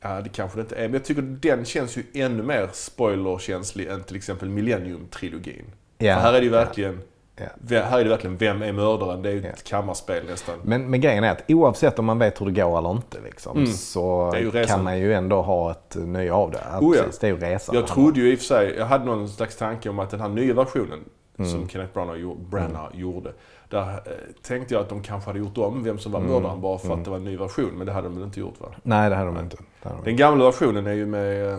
Ja, 0.00 0.20
det 0.20 0.28
kanske 0.28 0.58
det 0.58 0.60
inte 0.60 0.76
är. 0.76 0.82
Men 0.82 0.92
jag 0.92 1.04
tycker 1.04 1.22
den 1.22 1.64
känns 1.64 1.96
ju 1.96 2.04
ännu 2.14 2.42
mer 2.42 2.68
spoilerkänslig 2.72 3.86
än 3.86 4.02
till 4.02 4.16
exempel 4.16 4.48
Millennium-trilogin. 4.48 5.64
Ja. 5.98 6.14
För 6.14 6.20
här 6.22 6.32
är 6.32 6.38
det 6.38 6.44
ju 6.44 6.50
verkligen... 6.50 7.00
Ja. 7.36 7.80
Här 7.82 7.98
är 8.00 8.04
det 8.04 8.10
verkligen 8.10 8.36
vem 8.36 8.62
är 8.62 8.72
mördaren? 8.72 9.22
Det 9.22 9.28
är 9.28 9.32
ju 9.32 9.40
Ja. 9.40 9.48
ett 9.48 9.64
kammarspel 9.64 10.24
nästan. 10.26 10.54
Men, 10.62 10.90
men 10.90 11.00
grejen 11.00 11.24
är 11.24 11.30
att 11.30 11.42
oavsett 11.48 11.98
om 11.98 12.04
man 12.04 12.18
vet 12.18 12.40
hur 12.40 12.46
det 12.46 12.52
går 12.62 12.78
eller 12.78 12.90
inte 12.90 13.18
liksom, 13.24 13.56
Mm. 13.56 13.72
så 13.72 14.34
kan 14.66 14.84
man 14.84 14.98
ju 14.98 15.14
ändå 15.14 15.42
ha 15.42 15.70
ett 15.70 15.96
nöje 15.98 16.32
av 16.32 16.50
det. 16.50 16.60
Ja, 16.72 16.78
Oh 16.80 16.96
ja. 16.96 17.02
precis, 17.02 17.18
det 17.20 17.26
är 17.26 17.30
ju 17.30 17.38
resan. 17.38 17.74
Jag 17.74 17.86
trodde 17.86 18.20
ju 18.20 18.32
i 18.32 18.34
och 18.34 18.38
för 18.38 18.44
sig, 18.46 18.74
jag 18.78 18.86
hade 18.86 19.04
någon 19.04 19.28
slags 19.28 19.56
tanke 19.56 19.88
om 19.90 19.98
att 19.98 20.10
den 20.10 20.20
här 20.20 20.28
nya 20.28 20.54
versionen 20.54 20.98
Mm. 21.38 21.50
som 21.50 21.68
Kenneth 21.68 21.92
Branagh, 21.94 22.18
gjorde- 22.20 22.40
Branagh 22.50 22.88
gjorde. 22.96 23.32
Där 23.68 23.88
eh, 23.92 23.98
tänkte 24.42 24.74
jag 24.74 24.80
att 24.80 24.88
de 24.88 25.02
kanske 25.02 25.30
hade 25.30 25.38
gjort 25.38 25.58
om 25.58 25.84
vem 25.84 25.98
som 25.98 26.12
var 26.12 26.20
mördaren 26.20 26.60
bara 26.60 26.78
för 26.78 26.94
att 26.94 27.04
det 27.04 27.10
var 27.10 27.16
en 27.16 27.24
ny 27.24 27.36
version. 27.36 27.70
Men 27.76 27.86
det 27.86 27.92
hade 27.92 28.06
de 28.08 28.14
väl 28.14 28.24
inte 28.24 28.40
gjort 28.40 28.60
va? 28.60 28.66
Nej, 28.82 29.10
det 29.10 29.16
hade 29.16 29.26
de 29.34 29.38
inte. 29.38 29.56
Det 29.82 29.88
hade 29.88 30.00
de 30.00 30.04
Den 30.04 30.16
gamla 30.16 30.44
versionen 30.44 30.86
är 30.86 30.92
ju 30.92 31.06
med, 31.06 31.52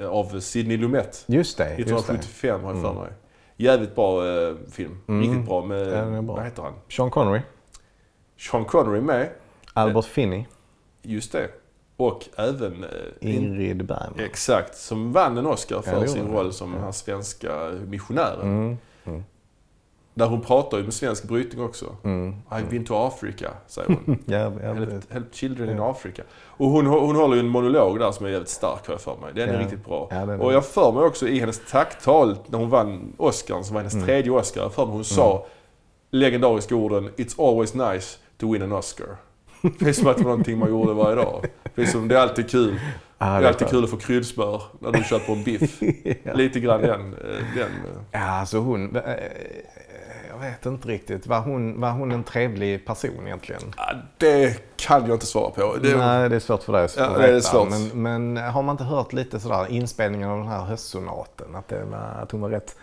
eh, 0.00 0.06
av 0.08 0.40
Sidney 0.40 0.76
Lumet. 0.76 1.24
Just 1.26 1.58
det. 1.58 1.64
Just 1.64 1.76
det. 1.76 1.82
1975 1.82 2.64
har 2.64 2.72
jag 2.72 2.82
för 2.82 2.92
mig. 2.92 3.10
Jävligt 3.56 3.94
bra 3.94 4.26
eh, 4.28 4.54
film. 4.70 4.98
Mm. 5.08 5.20
Riktigt 5.20 5.46
bra 5.46 5.64
med, 5.64 5.88
Ja, 6.16 6.22
bra. 6.22 6.34
vad 6.34 6.44
heter 6.44 6.62
han? 6.62 6.72
Sean 6.88 7.10
Connery, 7.10 7.40
Sean 8.38 8.64
Connery 8.64 9.00
med. 9.00 9.28
Albert 9.72 10.04
Finney, 10.04 10.44
Just 11.02 11.32
det. 11.32 11.48
Och 11.96 12.24
även... 12.36 12.84
eh, 12.84 12.90
in- 13.20 13.44
Ingrid 13.44 13.84
Bergman. 13.86 14.20
Exakt, 14.20 14.76
som 14.76 15.12
vann 15.12 15.38
en 15.38 15.46
Oscar 15.46 15.76
Ja, 15.76 15.82
för 15.82 15.92
gjorde 15.94 16.08
sin 16.08 16.28
roll 16.32 16.52
som 16.52 16.72
den 16.72 16.80
här 16.82 16.92
svenska 16.92 17.70
missionären. 17.86 18.76
Mm. 19.04 19.24
Där 20.18 20.26
hon 20.26 20.40
pratar 20.40 20.78
ju 20.78 20.84
med 20.84 20.94
svensk 20.94 21.24
brytning 21.24 21.64
också. 21.64 21.96
Mm. 22.04 22.34
I've 22.50 22.70
been 22.70 22.84
to 22.84 22.94
Africa, 23.06 23.50
säger 23.66 23.88
hon. 23.88 24.18
Ja, 24.26 24.52
ja, 24.62 24.72
help, 24.74 25.12
help 25.12 25.34
children 25.34 25.70
in 25.70 25.80
Africa. 25.80 26.22
Och 26.46 26.66
hon, 26.70 26.86
hon 26.86 27.16
håller 27.16 27.34
ju 27.34 27.40
en 27.40 27.48
monolog 27.48 27.98
där 27.98 28.12
som 28.12 28.26
är 28.26 28.30
jävligt 28.30 28.48
stark 28.48 28.86
har 28.86 28.94
jag 28.94 29.00
för 29.00 29.16
mig. 29.16 29.32
Den 29.34 29.48
är 29.48 29.54
Ja. 29.54 29.60
riktigt 29.60 29.84
bra. 29.84 30.08
Ja, 30.10 30.36
och 30.36 30.52
jag 30.52 30.64
för 30.66 30.92
mig 30.92 31.02
också 31.04 31.28
i 31.28 31.38
hennes 31.40 31.60
tacktal 31.70 32.36
när 32.46 32.58
hon 32.58 32.70
vann 32.70 33.12
Oscar, 33.16 33.62
som 33.62 33.74
var 33.74 33.80
hennes 33.80 33.94
Mm. 33.94 34.06
tredje 34.06 34.30
Oscar, 34.30 34.62
jag 34.62 34.72
för 34.72 34.86
mig 34.86 34.94
hon 34.94 35.04
sa 35.04 35.46
legendariska 36.10 36.74
orden 36.74 37.10
It's 37.16 37.48
always 37.50 37.74
nice 37.74 38.18
to 38.38 38.52
win 38.52 38.62
an 38.62 38.72
Oscar. 38.72 39.06
Det 39.78 39.88
är 39.88 39.92
som 39.92 40.06
att 40.08 40.16
det 40.16 40.22
var 40.24 40.30
någonting 40.30 40.58
man 40.58 40.68
gjorde 40.68 40.92
varje 40.92 41.16
dag. 41.16 41.44
Det 41.74 41.82
är, 41.82 41.86
som, 41.86 42.08
det 42.08 42.16
är 42.16 42.20
alltid 42.20 42.50
kul. 42.50 42.80
Ja, 43.18 43.26
det 43.26 43.32
är 43.32 43.48
alltid 43.48 43.68
kul 43.68 43.84
att 43.84 43.90
få 43.90 43.96
kryddsmör 43.96 44.62
när 44.78 44.92
du 44.92 45.18
på 45.26 45.32
en 45.32 45.44
biff. 45.44 45.80
Lite 46.34 46.60
grann 46.60 46.80
den. 46.82 47.00
eh, 47.14 47.20
den 47.54 47.62
eh. 47.62 48.00
Ja, 48.12 48.20
alltså 48.20 48.58
hon... 48.58 48.96
Jag 50.40 50.50
vet 50.50 50.66
inte 50.66 50.88
riktigt. 50.88 51.26
Var 51.26 51.40
hon, 51.40 51.80
var 51.80 51.90
hon 51.90 52.12
en 52.12 52.24
trevlig 52.24 52.86
person 52.86 53.26
egentligen? 53.26 53.62
Ja, 53.76 53.92
det 54.18 54.60
kan 54.76 55.06
jag 55.06 55.14
inte 55.16 55.26
svara 55.26 55.50
på. 55.50 55.76
Det, 55.82 55.96
Nej, 55.96 56.28
det 56.28 56.36
är 56.36 56.40
svårt 56.40 56.62
för 56.62 56.72
dig 56.72 56.84
att 56.84 56.96
Ja, 56.96 57.08
veta. 57.08 57.18
det 57.26 57.36
är 57.36 57.40
svårt. 57.40 57.68
Men, 57.70 58.02
men 58.34 58.36
har 58.50 58.62
man 58.62 58.72
inte 58.74 58.84
hört 58.84 59.12
lite 59.12 59.40
sådär 59.40 59.66
inspelningen 59.70 60.28
av 60.30 60.38
den 60.38 60.48
här 60.48 60.60
höstsonaten? 60.64 61.54
Att, 61.56 61.68
det 61.68 61.84
var, 61.84 61.98
att 62.22 62.32
hon 62.32 62.40
var 62.40 62.48
rätt 62.50 62.76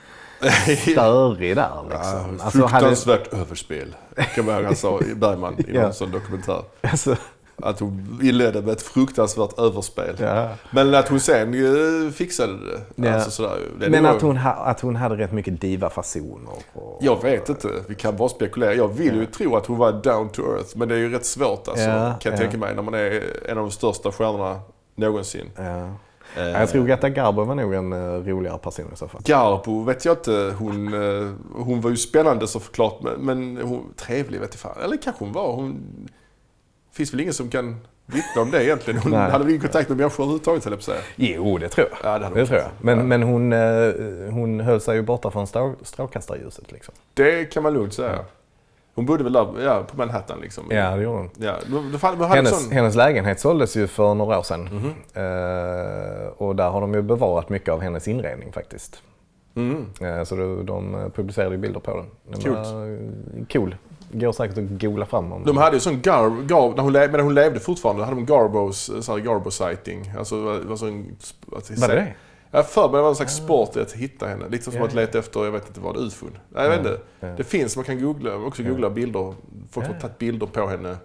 störig 0.78 1.56
där 1.56 1.70
liksom. 1.90 2.38
Ja, 2.40 2.44
Alltså, 2.46 2.58
hade, 2.66 2.70
fruktansvärt 2.70 3.34
överspel. 3.34 3.96
Kan 4.36 4.46
man 4.46 4.56
ihåg 4.56 4.64
han 4.66 4.76
sa 4.76 5.00
i 5.02 5.16
Bergman 5.16 5.56
i 5.60 5.66
Ja. 5.76 5.82
någon 5.82 5.94
sån 5.94 6.12
dokumentär. 6.12 6.62
alltså, 6.82 7.16
Att 7.62 7.80
hon 7.80 8.20
inledde 8.24 8.62
med 8.62 8.70
ett 8.72 8.82
fruktansvärt 8.82 9.60
överspel. 9.60 10.16
ja. 10.20 10.50
Men 10.72 10.96
att 10.96 11.10
hon 11.10 11.20
sen 11.20 11.54
eh, 11.54 12.12
fixade 12.12 12.54
det. 12.54 13.08
Ja. 13.08 13.14
Alltså 13.14 13.32
sådär. 13.32 13.58
Det 13.80 13.90
Men 13.90 14.06
att 14.06 14.22
hon, 14.22 14.38
ha, 14.38 14.52
att 14.52 14.80
hon 14.82 14.96
hade 14.96 15.16
rätt 15.18 15.32
mycket 15.32 15.62
diva-fasoner. 15.62 16.54
Och, 16.74 16.98
Jag 17.02 17.22
vet 17.22 17.50
inte. 17.50 17.70
Vi 17.88 17.96
kan 17.96 18.16
bara 18.18 18.30
spekulera. 18.30 18.74
Jag 18.74 18.88
vill 18.88 19.16
ju 19.16 19.26
tro 19.26 19.56
att 19.56 19.66
hon 19.66 19.78
var 19.78 19.92
down 19.92 20.30
to 20.30 20.42
earth. 20.42 20.78
Men 20.78 20.88
det 20.88 20.96
är 20.96 21.00
ju 21.00 21.10
rätt 21.12 21.26
svårt 21.26 21.68
alltså. 21.68 21.84
Ja, 21.84 22.14
kan 22.20 22.32
jag 22.32 22.34
ja. 22.34 22.38
tänka 22.38 22.58
mig. 22.58 22.76
När 22.76 22.82
man 22.84 22.94
är 22.94 23.24
en 23.50 23.58
av 23.58 23.64
de 23.64 23.72
största 23.72 24.12
stjärnorna 24.12 24.60
någonsin. 24.96 25.50
ja. 25.56 25.90
Eh, 26.38 26.48
Jag 26.48 26.70
tror 26.70 26.86
Greta 26.86 27.10
Garbo 27.10 27.44
var 27.44 27.56
nog 27.56 27.74
en 27.74 27.94
uh, 27.94 28.26
roligare 28.28 28.58
person 28.58 28.86
i 28.94 28.98
så 28.98 29.08
fall. 29.08 29.22
Garbo 29.26 29.84
vet 29.84 30.06
jag 30.06 30.18
inte. 30.18 30.54
Hon, 30.60 30.94
eh, 30.94 31.30
hon 31.56 31.82
var 31.82 31.90
ju 31.90 31.98
spännande 31.98 32.48
såklart. 32.48 33.02
Men, 33.02 33.14
men 33.26 33.58
hon, 33.68 33.94
trevlig 33.98 34.40
vet 34.40 34.50
jag 34.54 34.60
fan. 34.60 34.84
Eller 34.84 34.98
kanske 34.98 35.24
hon 35.26 35.34
var. 35.34 35.56
Hon, 35.56 35.84
finns 36.94 37.14
väl 37.14 37.20
ingen 37.20 37.34
som 37.34 37.50
kan 37.50 37.78
vittna 38.06 38.42
om 38.42 38.52
det 38.52 38.64
egentligen. 38.66 39.00
Hon 39.00 39.12
Nej. 39.12 39.32
hade 39.32 39.38
väl 39.44 39.50
ingen 39.50 39.62
kontakt 39.62 39.90
med 39.90 39.98
människor 39.98 40.24
överhuvudtaget 40.24 40.64
höll 40.64 40.74
jag 40.74 40.80
på 40.86 40.92
att 40.92 40.98
säga. 40.98 41.02
Jo, 41.16 41.58
det 41.58 41.70
tror 41.70 41.88
jag. 41.92 42.14
Ja, 42.14 42.20
det 42.20 42.40
Det 42.40 42.46
tror 42.46 42.60
jag. 42.60 42.70
Men, 42.82 42.98
Ja. 42.98 43.04
men 43.04 43.24
hon, 43.24 43.54
eh, 43.54 43.94
hon 44.32 44.60
höll 44.60 44.82
sig 44.82 44.96
ju 44.96 45.02
borta 45.02 45.32
från 45.32 45.48
strå, 45.48 45.76
strålkastarljuset. 45.82 46.72
Liksom. 46.72 46.94
Det 47.14 47.46
kan 47.46 47.64
man 47.64 47.74
lugnt 47.74 47.94
säga. 47.94 48.20
Hon 48.96 49.06
bodde 49.06 49.24
väl 49.24 49.34
där 49.34 49.48
ja, 49.64 49.84
på 49.92 49.98
Manhattan 49.98 50.40
liksom. 50.42 50.64
Ja, 50.70 50.96
det 50.96 51.04
gjorde 51.04 51.18
hon. 51.18 51.30
Ja, 51.38 51.56
då 51.92 51.98
hade 52.08 52.26
Hennes, 52.36 52.64
sån... 52.64 52.72
hennes 52.72 52.96
lägenhet 52.96 53.40
såldes 53.40 53.78
ju 53.78 53.88
för 53.88 54.14
några 54.14 54.40
år 54.40 54.44
sedan. 54.44 54.64
Mhm. 54.64 54.94
Eh, 55.14 56.28
och 56.38 56.56
där 56.56 56.70
har 56.70 56.82
de 56.82 56.94
ju 56.94 57.02
bevarat 57.02 57.50
mycket 57.50 57.70
av 57.70 57.82
hennes 57.82 58.08
inredning 58.08 58.52
faktiskt. 58.52 59.02
Mm. 59.56 59.86
Eh, 60.02 60.24
så 60.24 60.36
de, 60.36 60.66
de 60.66 61.12
publicerade 61.16 61.56
ju 61.56 61.58
bilder 61.62 61.80
på 61.80 61.96
den. 61.96 62.06
Den 62.32 62.42
Coolt. 62.42 62.68
var, 62.68 63.46
cool. 63.54 63.76
Går 64.14 64.32
säkert 64.32 64.58
att 64.58 64.82
googla 64.82 65.06
fram 65.06 65.32
om 65.32 65.44
De 65.44 65.58
hade 65.58 65.76
ju 65.76 65.80
sån 65.80 66.02
gar, 66.02 66.42
gar, 66.48 66.76
när 66.76 66.84
hon 66.84 66.94
levde, 66.94 67.12
men 67.18 67.26
hon 67.26 67.34
levde 67.36 67.60
fortfarande, 67.60 68.04
hade 68.04 68.16
de 68.16 68.26
Garbos, 68.26 68.92
så 69.06 69.12
här 69.12 69.20
Garbo-sighting. 69.20 70.18
Alltså, 70.18 70.58
det 70.58 70.66
var 70.68 70.76
sån... 70.76 71.16
Att, 71.58 71.72
Var 71.78 71.88
det 71.88 71.96
det? 71.96 72.14
Jag 72.52 72.68
för 72.70 72.82
mig 72.90 72.98
det 72.98 73.02
var 73.02 73.10
en 73.10 73.16
slags 73.16 73.36
sport 73.36 73.76
i 73.76 73.80
att 73.80 73.92
hitta 73.92 74.28
henne. 74.28 74.50
Lite 74.50 74.64
som 74.64 74.74
Ja, 74.74 74.86
att 74.86 74.94
leta 74.94 75.20
efter, 75.20 75.46
jag 75.46 75.52
vet 75.52 75.68
inte 75.68 75.80
vad, 75.80 75.98
ufon. 75.98 76.38
Nej, 76.50 76.64
jag 76.64 76.70
vet 76.70 76.80
inte. 76.80 77.00
ja. 77.20 77.28
Det 77.38 77.44
finns, 77.44 77.76
man 77.76 77.86
kan 77.86 78.02
googla, 78.04 78.36
också 78.36 78.64
googla 78.64 78.90
bilder. 78.90 79.34
Folk 79.72 79.88
har 79.88 79.94
tagit 79.94 80.18
bilder 80.18 80.48
på 80.48 80.68
henne. 80.68 80.98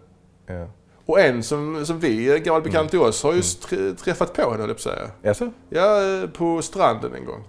Och 1.06 1.20
en 1.20 1.42
som, 1.42 1.86
som 1.86 1.98
vi, 1.98 2.40
gammal 2.44 2.62
bekant 2.62 2.90
till 2.90 2.98
oss, 3.00 3.22
har 3.22 3.30
Mm. 3.30 3.36
ju 3.36 3.42
tr- 3.42 3.96
träffat 3.96 4.32
på 4.34 4.42
henne, 4.42 4.52
höll 4.60 4.60
jag 4.60 4.68
på 4.68 4.72
att 4.90 4.96
säga. 4.96 5.10
Jaså? 5.22 5.50
Ja, 5.68 6.02
eh, 6.22 6.28
på 6.30 6.62
stranden 6.62 7.14
en 7.14 7.24
gång. 7.24 7.44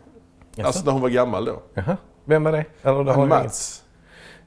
Jaså? 0.55 0.67
Alltså 0.67 0.85
när 0.85 0.91
hon 0.91 1.01
var 1.01 1.09
gammal 1.09 1.45
då. 1.45 1.61
Jaha. 1.73 1.97
Vem 2.25 2.43
var 2.43 2.51
det? 2.51 2.65
Eller 2.81 3.03
det 3.03 3.11
har 3.11 3.19
Han 3.19 3.27
Mats. 3.29 3.83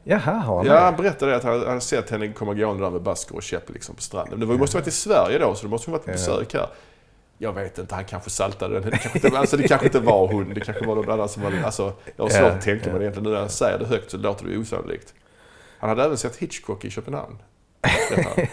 Jaha, 0.05 0.33
har 0.33 0.57
han 0.57 0.67
Ja, 0.67 0.79
han 0.79 0.97
berättade 0.97 1.37
att 1.37 1.45
han 1.45 1.67
hade 1.67 1.81
sett 1.81 2.11
henne 2.11 2.33
komma 2.33 2.55
gående 2.55 2.85
där 2.85 2.91
med 2.91 3.03
basker 3.03 3.37
och 3.37 3.43
käpp 3.43 3.71
liksom 3.71 3.95
på 3.95 4.03
stranden. 4.03 4.31
Men 4.31 4.41
det 4.41 4.47
var, 4.47 4.59
måste 4.59 4.77
varit 4.77 4.87
i 4.89 4.91
Sverige 4.91 5.39
då, 5.39 5.55
så 5.55 5.63
det 5.63 5.71
måste 5.71 5.91
ha 5.91 5.99
varit 5.99 6.07
på 6.07 6.13
besök 6.13 6.55
här. 6.55 6.67
Jag 7.39 7.53
vet 7.53 7.79
inte, 7.79 7.95
han 7.95 8.05
kanske 8.05 8.31
saltade 8.31 8.75
den. 8.75 8.91
Det 8.91 8.99
kanske 8.99 9.19
inte, 9.27 9.39
alltså 9.39 9.57
det 9.57 9.69
kanske 9.69 9.87
inte 9.87 10.01
var 10.01 10.27
hon, 10.27 10.55
det 10.55 10.61
kanske 10.61 10.87
var 10.87 10.95
någon 10.95 11.11
annan 11.11 11.29
som 11.29 11.43
var... 11.43 11.53
Alltså, 11.65 11.93
jag 12.17 12.25
har 12.25 12.31
svårt 12.31 12.53
att 12.53 12.63
tänka 12.63 12.91
mig 12.91 12.99
det 12.99 13.05
egentligen. 13.05 13.25
Nu 13.25 13.35
när 13.35 13.41
jag 13.41 13.51
säger 13.51 13.79
det 13.79 13.87
högt 13.87 14.11
så 14.11 14.17
låter 14.17 14.47
det 14.47 14.59
osannolikt. 14.59 15.15
Han 15.79 15.89
hade 15.89 16.05
även 16.05 16.17
sett 16.17 16.37
Hitchcock 16.37 16.85
i 16.85 16.91
Köpenhamn. 16.91 17.39
Han. 17.83 18.47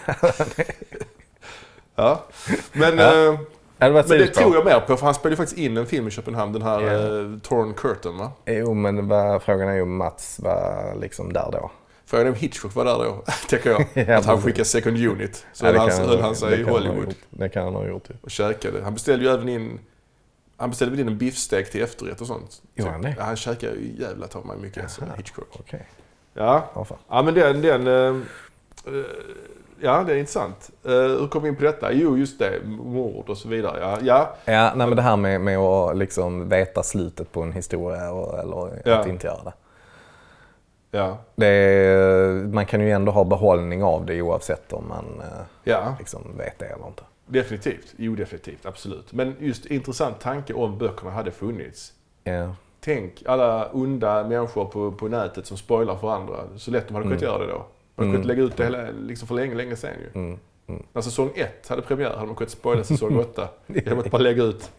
ja, 1.94 2.24
men... 2.72 2.98
Ja. 2.98 3.32
eh, 3.32 3.40
det 3.88 3.92
men 4.08 4.08
det 4.08 4.26
tror 4.26 4.54
jag 4.54 4.64
mer 4.64 4.80
på, 4.80 4.96
för 4.96 5.04
han 5.04 5.14
spelade 5.14 5.32
ju 5.32 5.36
faktiskt 5.36 5.58
in 5.58 5.76
en 5.76 5.86
film 5.86 6.08
i 6.08 6.10
Köpenhamn, 6.10 6.52
den 6.52 6.62
här 6.62 6.80
Ja. 6.80 6.92
eh, 6.92 7.38
Torn 7.42 7.74
Curtain 7.74 8.18
va? 8.18 8.32
Jo, 8.46 8.74
men 8.74 9.08
vad, 9.08 9.42
frågan 9.42 9.68
är 9.68 9.74
ju 9.74 9.82
om 9.82 9.96
Mats 9.96 10.40
var 10.42 10.94
liksom 11.00 11.32
där 11.32 11.48
då. 11.52 11.70
Frågan 12.06 12.26
är 12.26 12.30
om 12.30 12.36
Hitchcock 12.36 12.74
var 12.74 12.84
där 12.84 12.98
då, 12.98 13.24
tänker 13.48 13.70
jag. 13.70 13.86
Ja, 14.08 14.18
att 14.18 14.24
han 14.24 14.42
skickade 14.42 14.64
second 14.64 14.96
unit. 15.06 15.46
Så 15.52 15.66
Ja, 15.66 15.78
han, 15.78 15.90
höll 15.90 16.20
han 16.20 16.36
sig 16.36 16.60
i 16.60 16.62
han 16.62 16.72
Hollywood 16.72 17.04
gjort. 17.06 17.16
Det 17.30 17.48
kan 17.48 17.64
han 17.64 17.74
ha 17.74 17.86
gjort 17.86 18.10
ju. 18.10 18.14
och 18.20 18.30
käkade. 18.30 18.82
Han 18.84 18.94
beställde 18.94 19.24
ju 19.24 19.30
även 19.30 19.48
in 19.48 19.78
han 20.56 20.70
beställde 20.70 20.90
väl 20.90 21.00
in 21.00 21.08
en 21.08 21.18
biffstek 21.18 21.70
till 21.70 21.82
efterrätt 21.82 22.20
och 22.20 22.26
sånt. 22.26 22.62
Gjorde 22.74 22.90
han 22.90 23.02
det? 23.02 23.14
Ja, 23.18 23.24
han 23.24 23.36
käkade 23.36 23.76
ju 23.76 24.02
jävla 24.02 24.26
ta 24.26 24.40
mig 24.44 24.56
mycket 24.58 24.82
alltså. 24.82 25.02
Hitchcock. 25.16 25.48
Okej. 25.52 25.88
Ja. 26.34 26.70
Ja, 26.74 26.86
ja, 27.08 27.22
men 27.22 27.34
den... 27.34 27.62
den 27.62 27.86
eh, 27.86 28.16
eh, 28.86 29.04
ja, 29.80 30.02
det 30.06 30.12
är 30.12 30.16
intressant. 30.16 30.70
Uh, 30.86 30.92
hur 30.92 31.26
kom 31.28 31.42
vi 31.42 31.48
in 31.48 31.56
på 31.56 31.62
detta? 31.64 31.92
Jo, 31.92 32.16
just 32.18 32.38
det. 32.38 32.52
Mord 32.66 33.28
och 33.28 33.36
så 33.38 33.48
vidare. 33.48 33.80
Ja, 33.80 33.98
ja. 34.02 34.34
Ja, 34.52 34.72
nej, 34.76 34.86
men 34.86 34.96
det 34.96 35.02
här 35.02 35.16
med, 35.16 35.40
med 35.40 35.58
att 35.58 35.96
liksom 35.96 36.48
veta 36.48 36.82
slutet 36.82 37.32
på 37.32 37.42
en 37.42 37.52
historia 37.52 38.10
och, 38.12 38.38
eller 38.38 38.82
Ja. 38.84 38.98
att 38.98 39.06
inte 39.06 39.26
göra 39.26 39.42
det. 39.44 39.52
Ja. 40.90 41.18
Det 41.36 41.46
är, 41.46 42.32
man 42.46 42.66
kan 42.66 42.80
ju 42.80 42.90
ändå 42.90 43.12
ha 43.12 43.24
behållning 43.24 43.82
av 43.84 44.06
det 44.06 44.22
oavsett 44.22 44.72
om 44.72 44.88
man 44.88 45.04
eh, 45.20 45.42
Ja, 45.64 45.94
liksom 45.98 46.22
vet 46.38 46.58
det 46.58 46.66
eller 46.66 46.86
inte. 46.86 47.02
definitivt. 47.26 47.94
Jo, 47.96 48.14
definitivt. 48.14 48.66
Absolut. 48.66 49.12
Men 49.12 49.36
just 49.38 49.66
intressant 49.66 50.20
tanke 50.20 50.54
om 50.54 50.78
böckerna 50.78 51.10
hade 51.10 51.30
funnits. 51.30 51.92
Ja. 52.24 52.54
Tänk 52.80 53.22
alla 53.26 53.66
onda 53.72 54.24
människor 54.24 54.64
på, 54.64 54.92
på 54.92 55.08
nätet 55.08 55.46
som 55.46 55.56
spoilar 55.56 55.96
för 55.96 56.10
andra. 56.10 56.34
Så 56.56 56.70
lätt 56.70 56.88
de 56.88 56.94
hade 56.94 57.06
kunnat 57.06 57.22
göra 57.22 57.38
det 57.46 57.52
då. 57.52 57.66
Man 58.00 58.08
hade 58.08 58.22
kunnat 58.22 58.26
lägga 58.26 58.42
ut 58.42 58.56
det 58.56 58.64
hela, 58.64 58.90
liksom 58.90 59.28
för 59.28 59.34
länge, 59.34 59.54
länge 59.54 59.76
sedan 59.76 59.90
ju. 60.14 60.20
Mm. 60.20 60.38
När 60.92 61.02
säsong 61.02 61.30
ett 61.34 61.68
hade 61.68 61.82
premiär 61.82 62.10
hade 62.10 62.26
man 62.26 62.36
kunnat 62.36 62.50
spoila 62.50 62.84
säsong 62.84 63.16
åtta. 63.20 63.48
Genom 63.66 63.98
att 63.98 64.10
bara 64.10 64.22
lägga 64.22 64.42
ut 64.42 64.70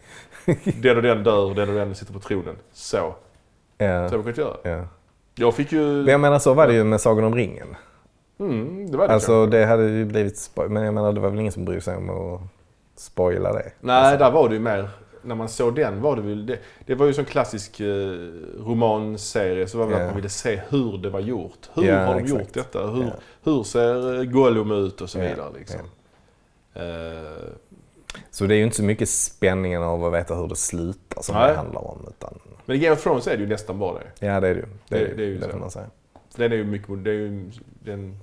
den 0.64 0.96
och 0.96 1.02
den 1.02 1.24
dör, 1.24 1.54
den 1.54 1.68
och 1.68 1.74
den 1.74 1.94
sitter 1.94 2.12
på 2.12 2.20
tronen. 2.20 2.56
Så. 2.72 2.96
Ja. 2.96 3.14
Så 3.78 3.86
hade 3.86 4.16
man 4.16 4.22
kunnat 4.22 4.38
göra. 4.38 4.56
Ja. 4.62 4.86
Jag 5.34 5.54
fick 5.54 5.72
ju... 5.72 5.82
Men 5.82 6.08
jag 6.08 6.20
menar 6.20 6.38
så 6.38 6.54
var 6.54 6.66
det 6.66 6.74
ju 6.74 6.84
med 6.84 7.00
Sagan 7.00 7.24
om 7.24 7.34
ringen. 7.34 7.76
Mm, 8.38 8.90
det 8.90 8.96
var 8.96 9.08
det 9.08 9.14
Alltså 9.14 9.42
kanske. 9.42 9.58
det 9.58 9.66
hade 9.66 9.88
ju 9.88 10.04
blivit 10.04 10.50
Men 10.54 10.82
jag 10.82 10.94
menar 10.94 11.12
det 11.12 11.20
var 11.20 11.30
väl 11.30 11.40
ingen 11.40 11.52
som 11.52 11.64
bryr 11.64 11.80
sig 11.80 11.96
om 11.96 12.10
att 12.10 12.40
spoila 12.96 13.52
det. 13.52 13.72
Nej, 13.80 13.96
alltså. 13.96 14.18
där 14.24 14.30
var 14.30 14.48
det 14.48 14.54
ju 14.54 14.60
mer... 14.60 14.88
När 15.22 15.34
man 15.34 15.48
såg 15.48 15.74
den 15.74 16.00
var 16.00 16.16
det 16.16 16.22
väl... 16.22 16.46
Det, 16.46 16.58
det 16.86 16.94
var 16.94 17.06
ju 17.06 17.14
som 17.14 17.24
klassisk 17.24 17.80
eh, 17.80 17.86
romanserie. 18.58 19.66
Så 19.66 19.78
var 19.78 19.86
det 19.86 19.92
Ja. 19.92 19.98
att 20.00 20.06
man 20.06 20.16
ville 20.16 20.28
se 20.28 20.60
hur 20.68 20.98
det 20.98 21.10
var 21.10 21.20
gjort. 21.20 21.70
Hur 21.74 21.82
Ja, 21.84 21.98
har 21.98 22.14
de 22.14 22.20
exakt. 22.20 22.40
gjort 22.40 22.52
detta? 22.54 22.86
Hur, 22.90 23.02
Ja. 23.04 23.12
hur 23.42 23.62
ser 23.62 24.18
eh, 24.18 24.24
Gollum 24.24 24.70
ut 24.70 25.00
och 25.00 25.10
så 25.10 25.18
vidare 25.18 25.52
liksom. 25.58 25.80
Eh, 26.74 26.82
Så 28.30 28.46
det 28.46 28.54
är 28.54 28.56
ju 28.58 28.64
inte 28.64 28.76
så 28.76 28.82
mycket 28.84 29.08
spänningen 29.08 29.82
av 29.82 30.04
att 30.04 30.12
veta 30.12 30.34
hur 30.34 30.48
det 30.48 30.56
slutar 30.56 31.22
som 31.22 31.34
Nej. 31.34 31.48
det 31.50 31.56
handlar 31.56 31.86
om. 31.86 32.06
Utan, 32.08 32.38
men 32.66 32.76
i 32.76 32.78
Game 32.78 32.94
of 32.94 33.02
Thrones 33.02 33.26
är 33.26 33.36
det 33.36 33.42
ju 33.42 33.48
nästan 33.48 33.78
bara 33.78 33.98
det. 33.98 34.26
ja 34.26 34.40
det 34.40 34.48
är 34.48 34.54
det 34.54 34.60
ju. 34.60 34.66
Det, 34.88 34.98
Det- 34.98 35.14
det 35.16 35.22
är 35.22 35.26
ju 35.26 35.38
det 35.38 35.44
så. 35.44 35.50
får 35.50 35.58
man 35.58 35.70
säga. 35.70 35.86
Den 36.36 36.52
är 36.52 36.56
ju 36.56 36.64
mycket... 36.64 37.04
Det 37.04 37.10
är 37.10 37.14
ju, 37.14 37.50
den 37.84 38.16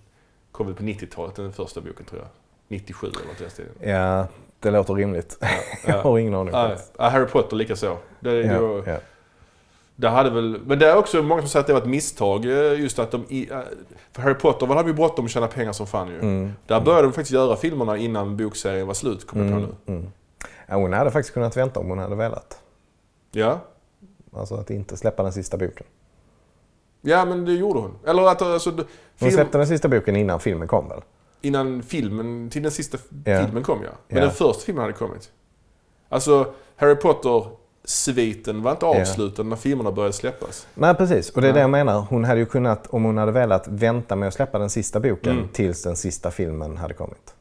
kom 0.51 0.65
väl 0.67 0.75
på 0.75 0.83
90-talet, 0.83 1.35
den 1.35 1.53
första 1.53 1.81
boken 1.81 2.05
tror 2.05 2.21
jag. 2.21 2.29
97 2.67 3.07
eller 3.07 3.27
något 3.27 3.59
i 3.59 3.63
den. 3.81 3.89
Ja, 3.89 4.27
det 4.59 4.71
låter 4.71 4.93
rimligt. 4.93 5.37
jag 5.85 5.95
Ja. 5.95 6.01
har 6.01 6.17
ingen 6.19 6.33
aning. 6.35 6.53
Ja, 6.53 6.75
ja, 6.97 7.09
Harry 7.09 7.25
Potter 7.25 7.55
lika 7.55 7.75
så. 7.75 7.97
Det, 8.19 8.33
Ja, 8.41 8.83
ja. 8.85 8.97
det 9.95 10.09
hade 10.09 10.29
väl, 10.29 10.59
men 10.65 10.79
det 10.79 10.89
är 10.89 10.97
också 10.97 11.21
många 11.23 11.41
som 11.41 11.49
säger 11.49 11.61
att 11.61 11.67
det 11.67 11.73
var 11.73 11.81
ett 11.81 11.87
misstag. 11.87 12.45
eh, 12.45 12.81
Just 12.81 12.99
att 12.99 13.11
de... 13.11 13.25
eh, 13.51 13.59
För 14.11 14.21
Harry 14.21 14.33
Potter 14.33 14.65
var 14.65 14.75
hade 14.75 14.89
ju 14.89 14.95
bråttom 14.95 15.25
att 15.25 15.31
tjäna 15.31 15.47
pengar 15.47 15.71
som 15.71 15.87
fan 15.87 16.07
ju. 16.07 16.19
Mm. 16.19 16.53
Där 16.67 16.81
började 16.81 17.03
de 17.07 17.13
faktiskt 17.13 17.31
göra 17.31 17.55
filmerna 17.55 17.97
innan 17.97 18.37
bokserien 18.37 18.87
var 18.87 18.93
slut, 18.93 19.27
kommer 19.27 19.43
jag 19.45 19.53
på 19.53 19.57
Mm, 19.59 19.75
nu. 19.85 19.93
mm. 19.93 20.11
Ja, 20.67 20.75
hon 20.75 20.93
hade 20.93 21.11
faktiskt 21.11 21.33
kunnat 21.33 21.57
vänta 21.57 21.79
om 21.79 21.89
hon 21.89 21.97
hade 21.99 22.15
velat. 22.15 22.59
Ja. 23.31 23.59
Alltså 24.33 24.55
att 24.55 24.69
inte 24.69 24.97
släppa 24.97 25.23
den 25.23 25.33
sista 25.33 25.57
boken. 25.57 25.85
ja, 27.01 27.25
men 27.25 27.45
det 27.45 27.53
gjorde 27.53 27.79
hon. 27.79 27.91
Eller 28.07 28.23
att 28.27 28.41
alltså, 28.41 28.69
Hon 28.71 28.85
film, 29.15 29.31
släppte 29.31 29.57
den 29.57 29.67
sista 29.67 29.87
boken 29.87 30.15
innan 30.15 30.39
filmen 30.39 30.67
kom 30.67 30.89
väl? 30.89 31.01
Innan 31.41 31.83
filmen, 31.83 32.49
till 32.49 32.63
den 32.63 32.71
sista 32.71 32.97
Ja. 33.25 33.43
filmen 33.45 33.63
kom 33.63 33.83
ja. 33.83 33.89
Men 34.07 34.17
Ja. 34.17 34.23
den 34.23 34.33
första 34.33 34.61
filmen 34.65 34.81
hade 34.81 34.93
kommit. 34.93 35.31
Alltså, 36.09 36.53
Harry 36.75 36.95
Potter-sviten 36.95 38.61
var 38.63 38.71
inte 38.71 38.85
avslutad 38.85 39.43
när 39.43 39.55
filmerna 39.55 39.91
började 39.91 40.13
släppas. 40.13 40.67
Nej 40.75 40.95
precis, 40.95 41.29
och 41.29 41.41
det 41.41 41.49
är 41.49 41.53
det 41.53 41.59
jag 41.59 41.69
menar. 41.69 41.99
Hon 42.09 42.23
hade 42.23 42.39
ju 42.39 42.45
kunnat, 42.45 42.87
om 42.87 43.03
hon 43.03 43.17
hade 43.17 43.31
velat, 43.31 43.67
vänta 43.67 44.15
med 44.15 44.27
att 44.27 44.33
släppa 44.33 44.59
den 44.59 44.69
sista 44.69 44.99
boken 44.99 45.31
Mm. 45.37 45.47
tills 45.53 45.83
den 45.83 45.95
sista 45.95 46.31
filmen 46.31 46.77
hade 46.77 46.93
kommit. 46.93 47.33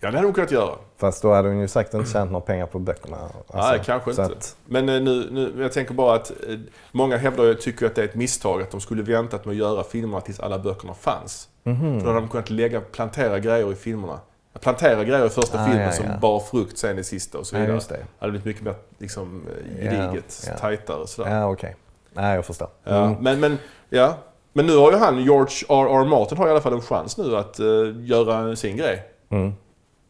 Ja, 0.00 0.10
det 0.10 0.16
hade 0.16 0.26
hon 0.26 0.34
kunnat 0.34 0.50
göra. 0.50 0.74
Fast 0.96 1.22
då 1.22 1.32
hade 1.34 1.48
hon 1.48 1.60
ju 1.60 1.68
säkert 1.68 1.94
inte 1.94 2.10
tjänat 2.10 2.30
några 2.30 2.46
pengar 2.46 2.66
på 2.66 2.78
böckerna. 2.78 3.16
Alltså, 3.16 3.70
Nej, 3.70 3.80
kanske 3.84 4.10
inte. 4.10 4.22
Att, 4.24 4.56
Men 4.66 4.88
eh, 4.88 5.00
nu, 5.00 5.28
nu, 5.30 5.52
jag 5.62 5.72
tänker 5.72 5.94
bara 5.94 6.14
att 6.16 6.30
eh, 6.30 6.58
många 6.92 7.16
hävdar 7.16 7.44
ju, 7.44 7.54
tycker 7.54 7.86
att 7.86 7.94
det 7.94 8.00
är 8.00 8.04
ett 8.08 8.14
misstag 8.14 8.62
att 8.62 8.70
de 8.70 8.80
skulle 8.80 9.02
väntat 9.02 9.44
med 9.44 9.52
att 9.52 9.58
göra 9.58 9.84
filmerna 9.84 10.20
tills 10.20 10.40
alla 10.40 10.58
böckerna 10.58 10.94
fanns. 10.94 11.48
Mhm. 11.64 11.98
För 12.00 12.06
då 12.06 12.12
hade 12.12 12.20
de 12.26 12.28
kunnat 12.28 12.50
lägga, 12.50 12.80
plantera 12.80 13.38
grejer 13.38 13.72
i 13.72 13.74
filmerna. 13.74 14.20
Plantera 14.60 15.04
grejer 15.04 15.26
i 15.26 15.28
första 15.28 15.60
Ah, 15.60 15.64
filmen 15.66 15.82
ja, 15.84 15.92
som 15.92 16.06
ja. 16.06 16.18
bar 16.18 16.40
frukt 16.40 16.78
sen 16.78 16.98
i 16.98 17.04
sista 17.04 17.38
och 17.38 17.46
så 17.46 17.56
ja, 17.56 17.60
vidare. 17.60 17.74
just 17.76 17.88
det. 17.88 17.94
Det 17.96 18.04
hade 18.18 18.30
blivit 18.30 18.44
mycket 18.46 18.62
mer 18.62 18.74
liksom, 18.98 19.42
Ja, 19.82 19.90
gediget, 19.90 20.44
ja. 20.46 20.58
tajtare 20.58 21.06
sådär. 21.06 21.30
Ja, 21.30 21.46
okej. 21.50 21.76
Nej, 22.12 22.34
jag 22.34 22.44
förstår. 22.44 22.68
Ja, 22.84 23.04
Mm. 23.06 23.16
men, 23.20 23.40
men, 23.40 23.58
ja. 23.88 24.14
men 24.52 24.66
nu 24.66 24.76
har 24.76 24.92
ju 24.92 24.98
han, 24.98 25.18
George 25.24 25.54
R. 25.68 26.00
R. 26.00 26.04
Martin, 26.04 26.38
har 26.38 26.48
i 26.48 26.50
alla 26.50 26.60
fall 26.60 26.72
en 26.72 26.80
chans 26.80 27.16
nu 27.16 27.36
att 27.36 27.58
eh, 27.58 27.66
göra 28.00 28.56
sin 28.56 28.76
grej. 28.76 29.02
Mm. 29.30 29.52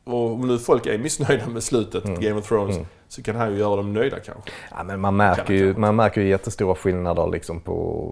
Och 0.04 0.32
om 0.32 0.48
nu 0.48 0.58
folk 0.58 0.86
är 0.86 0.98
missnöjda 0.98 1.46
med 1.46 1.62
slutet, 1.62 2.04
Game 2.04 2.38
of 2.40 2.48
Thrones, 2.48 2.76
Mm. 2.76 2.88
så 3.08 3.22
kan 3.22 3.36
han 3.36 3.52
ju 3.52 3.58
göra 3.58 3.76
dem 3.76 3.92
nöjda 3.92 4.16
kanske. 4.20 4.50
Ja, 4.70 4.82
men 4.82 5.00
man, 5.00 5.16
märker 5.16 5.44
Kan- 5.44 5.56
ju, 5.56 5.74
man 5.76 5.96
märker 5.96 6.20
ju 6.20 6.28
jättestora 6.28 6.74
skillnader 6.74 7.26
liksom 7.30 7.60
på 7.60 8.08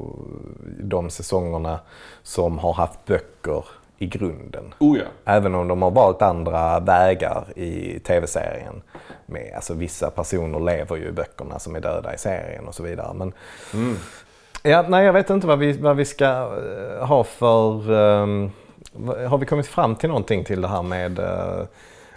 de 0.81 1.11
säsongerna 1.11 1.81
som 2.23 2.59
har 2.59 2.73
haft 2.73 3.05
böcker 3.07 3.65
i 3.99 4.07
grunden. 4.07 4.75
Oh 4.79 4.99
ja. 4.99 5.05
Även 5.25 5.55
om 5.55 5.69
de 5.69 5.83
har 5.83 5.91
valt 5.91 6.23
andra 6.23 6.81
vägar 6.81 7.45
i 7.59 7.99
tv-serien. 7.99 8.83
Med, 9.27 9.53
alltså, 9.55 9.75
vissa 9.75 10.11
personer 10.11 10.61
lever 10.61 10.97
ju 10.97 11.09
i 11.09 11.13
böckerna 11.13 11.59
som 11.59 11.77
är 11.77 11.81
döda 11.81 12.15
i 12.15 12.19
serien 12.19 12.69
och 12.69 12.75
så 12.75 12.83
vidare. 12.83 13.15
Men, 13.15 13.33
Mm. 13.75 13.97
ja, 14.63 14.85
nej, 14.89 15.05
jag 15.05 15.13
vet 15.13 15.31
inte 15.31 15.47
vad 15.47 15.59
vi, 15.59 15.73
vad 15.73 15.97
vi 15.97 16.05
ska 16.05 16.25
eh, 16.25 17.07
ha 17.07 17.25
för... 17.25 17.71
vad- 17.73 18.51
har 19.29 19.39
vi 19.39 19.47
kommit 19.47 19.67
fram 19.67 19.97
till 19.97 20.09
någonting 20.09 20.45
till 20.45 20.61
det 20.61 20.69
här 20.69 20.83
med 20.83 21.19
eh, 21.19 21.65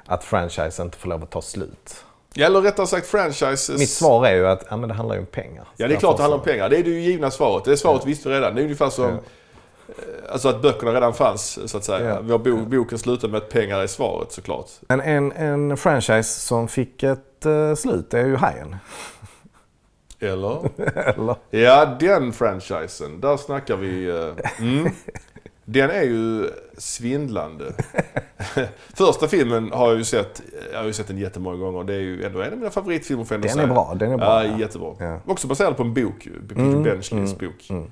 att 0.05 0.23
franchise 0.23 0.81
inte 0.83 0.97
får 0.97 1.09
lov 1.09 1.23
att 1.23 1.31
ta 1.31 1.41
slut? 1.41 2.05
Ja, 2.33 2.45
Eller 2.45 2.62
rättare 2.62 2.88
sagt 2.88 3.07
franchises. 3.07 3.69
Mitt 3.79 3.89
svar 3.89 4.25
är 4.27 4.36
ju 4.36 4.47
att 4.47 4.65
ja, 4.69 4.77
men 4.77 4.89
det 4.89 4.95
handlar 4.95 5.15
ju 5.15 5.19
om 5.21 5.25
pengar. 5.27 5.67
Ja, 5.77 5.88
det 5.88 5.93
är 5.95 5.99
klart 5.99 6.17
det 6.17 6.23
handlar 6.23 6.38
om 6.38 6.43
pengar. 6.43 6.69
Det 6.69 6.77
är 6.79 6.83
det 6.83 6.89
ju 6.89 6.99
givna 7.01 7.31
svaret. 7.31 7.65
Det 7.65 7.77
svaret 7.77 8.01
Ja. 8.03 8.07
visste 8.07 8.29
vi 8.29 8.36
redan. 8.36 8.55
Det 8.55 8.62
är 8.62 8.63
ungefär 8.63 8.89
som 8.89 9.05
Ja. 9.05 9.09
eh, 9.88 10.31
alltså 10.31 10.49
att 10.49 10.62
böckerna 10.62 10.93
redan 10.93 11.13
fanns, 11.13 11.71
så 11.71 11.77
att 11.77 11.83
säga. 11.83 12.09
Ja. 12.09 12.19
Vår 12.21 12.38
bo, 12.38 12.57
boken 12.65 12.97
slutar 12.99 13.27
med 13.27 13.38
att 13.38 13.49
pengar 13.49 13.79
är 13.79 13.88
svaret 13.88 14.31
såklart. 14.31 14.67
så- 14.67 14.86
Men 14.88 15.01
en, 15.01 15.31
en 15.31 15.77
franchise 15.77 16.39
som 16.39 16.67
fick 16.67 17.03
ett 17.03 17.45
eh, 17.45 17.75
slut 17.75 18.13
är 18.13 18.25
ju 18.25 18.36
Hajen. 18.36 18.75
Eller? 20.19 20.69
Eller? 21.09 21.36
Ja, 21.49 21.86
den 21.99 22.33
franchisen. 22.33 23.21
Där 23.21 23.38
snackar 23.38 23.75
vi... 23.75 24.09
eh, 24.09 24.45
Mm. 24.59 24.91
Den 25.65 25.89
är 25.89 26.04
ju 26.04 26.49
svindlande. 26.78 27.73
Första 28.93 29.28
filmen 29.28 29.71
har 29.71 29.88
jag 29.89 29.97
ju 29.97 30.04
sett, 30.04 30.41
jag 30.71 30.80
har 30.80 30.86
ju 30.86 30.93
sett 30.93 31.08
den 31.08 31.17
jättemånga 31.17 31.58
gånger. 31.58 31.84
Det 31.84 31.93
är 31.93 31.99
ju 31.99 32.23
ändå 32.23 32.41
en 32.41 32.52
av 32.52 32.58
mina 32.58 32.69
favoritfilmer 32.69 33.23
får 33.23 33.36
jag 33.36 33.41
Den 33.41 33.52
säga. 33.52 33.63
är 33.63 33.67
bra. 33.67 33.93
Den 33.95 34.12
är 34.12 34.17
bra. 34.17 34.45
Ja, 34.45 34.58
jättebra. 34.60 34.95
Ja. 34.99 35.19
Också 35.28 35.47
baserad 35.47 35.78
på 35.78 35.84
en 35.84 35.93
bok. 35.93 36.28
Peter 36.49 36.62
Mm, 36.62 36.84
Benchleys 36.84 37.12
mm, 37.12 37.38
bok. 37.39 37.67
mm. 37.69 37.91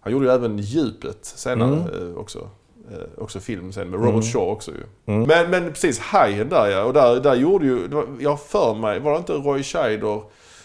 Han 0.00 0.12
gjorde 0.12 0.26
ju 0.26 0.32
även 0.32 0.58
Djupet 0.58 1.18
senare 1.24 1.76
Mm. 1.76 2.12
eh, 2.12 2.18
också. 2.18 2.50
Eh, 2.90 3.22
också 3.22 3.40
film 3.40 3.72
sen 3.72 3.90
med 3.90 4.00
Robert 4.00 4.10
Mm. 4.12 4.22
Shaw 4.22 4.48
också 4.52 4.70
ju. 4.70 5.14
Mm. 5.14 5.28
Men, 5.28 5.50
men 5.50 5.72
precis, 5.72 5.98
Hajen 5.98 6.48
där 6.48 6.66
ja. 6.68 6.84
Och 6.84 6.92
där, 6.92 7.20
där 7.20 7.34
gjorde 7.34 7.64
ju, 7.66 7.88
var, 7.88 8.04
jag 8.20 8.40
för 8.40 8.74
mig, 8.74 9.00
var 9.00 9.12
det 9.12 9.18
inte 9.18 9.32
Roy 9.32 9.62
Scheider? 9.62 10.22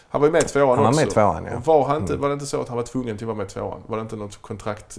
Han 0.09 0.21
var 0.21 0.27
ju 0.27 0.31
med 0.31 0.43
i 0.43 0.45
tvåan 0.45 0.67
Han 0.69 0.77
var 0.77 0.87
också. 0.87 0.99
med 1.01 1.07
i 1.07 1.11
tvåan, 1.11 1.45
ja. 1.51 1.61
Var, 1.65 1.85
han 1.85 2.01
inte, 2.01 2.13
Mm. 2.13 2.21
var 2.21 2.29
det 2.29 2.33
inte 2.33 2.45
så 2.45 2.61
att 2.61 2.67
han 2.67 2.77
var 2.77 2.83
tvungen 2.83 3.17
till 3.17 3.25
att 3.25 3.27
vara 3.27 3.37
med 3.37 3.45
i 3.45 3.49
tvåan? 3.49 3.81
Var 3.87 3.97
det 3.97 4.01
inte 4.01 4.15
något 4.15 4.41
kontrakt? 4.41 4.97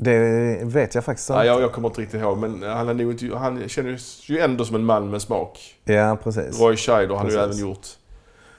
Det 0.00 0.58
vet 0.64 0.94
jag 0.94 1.04
faktiskt 1.04 1.30
inte. 1.30 1.38
nej, 1.38 1.46
jag, 1.46 1.62
jag 1.62 1.72
kommer 1.72 1.88
inte 1.88 2.00
riktigt 2.00 2.20
ihåg. 2.20 2.38
Men 2.38 2.62
han, 2.62 2.88
är 2.88 2.94
nog 2.94 3.12
inte, 3.12 3.36
han 3.36 3.68
känns 3.68 4.28
ju 4.28 4.38
ändå 4.38 4.64
som 4.64 4.76
en 4.76 4.84
man 4.84 5.10
med 5.10 5.22
smak. 5.22 5.76
Ja, 5.84 6.18
precis. 6.24 6.60
Roy 6.60 6.76
Scheider 6.76 7.14
har 7.14 7.30
ju 7.30 7.36
även 7.36 7.58
gjort... 7.58 7.86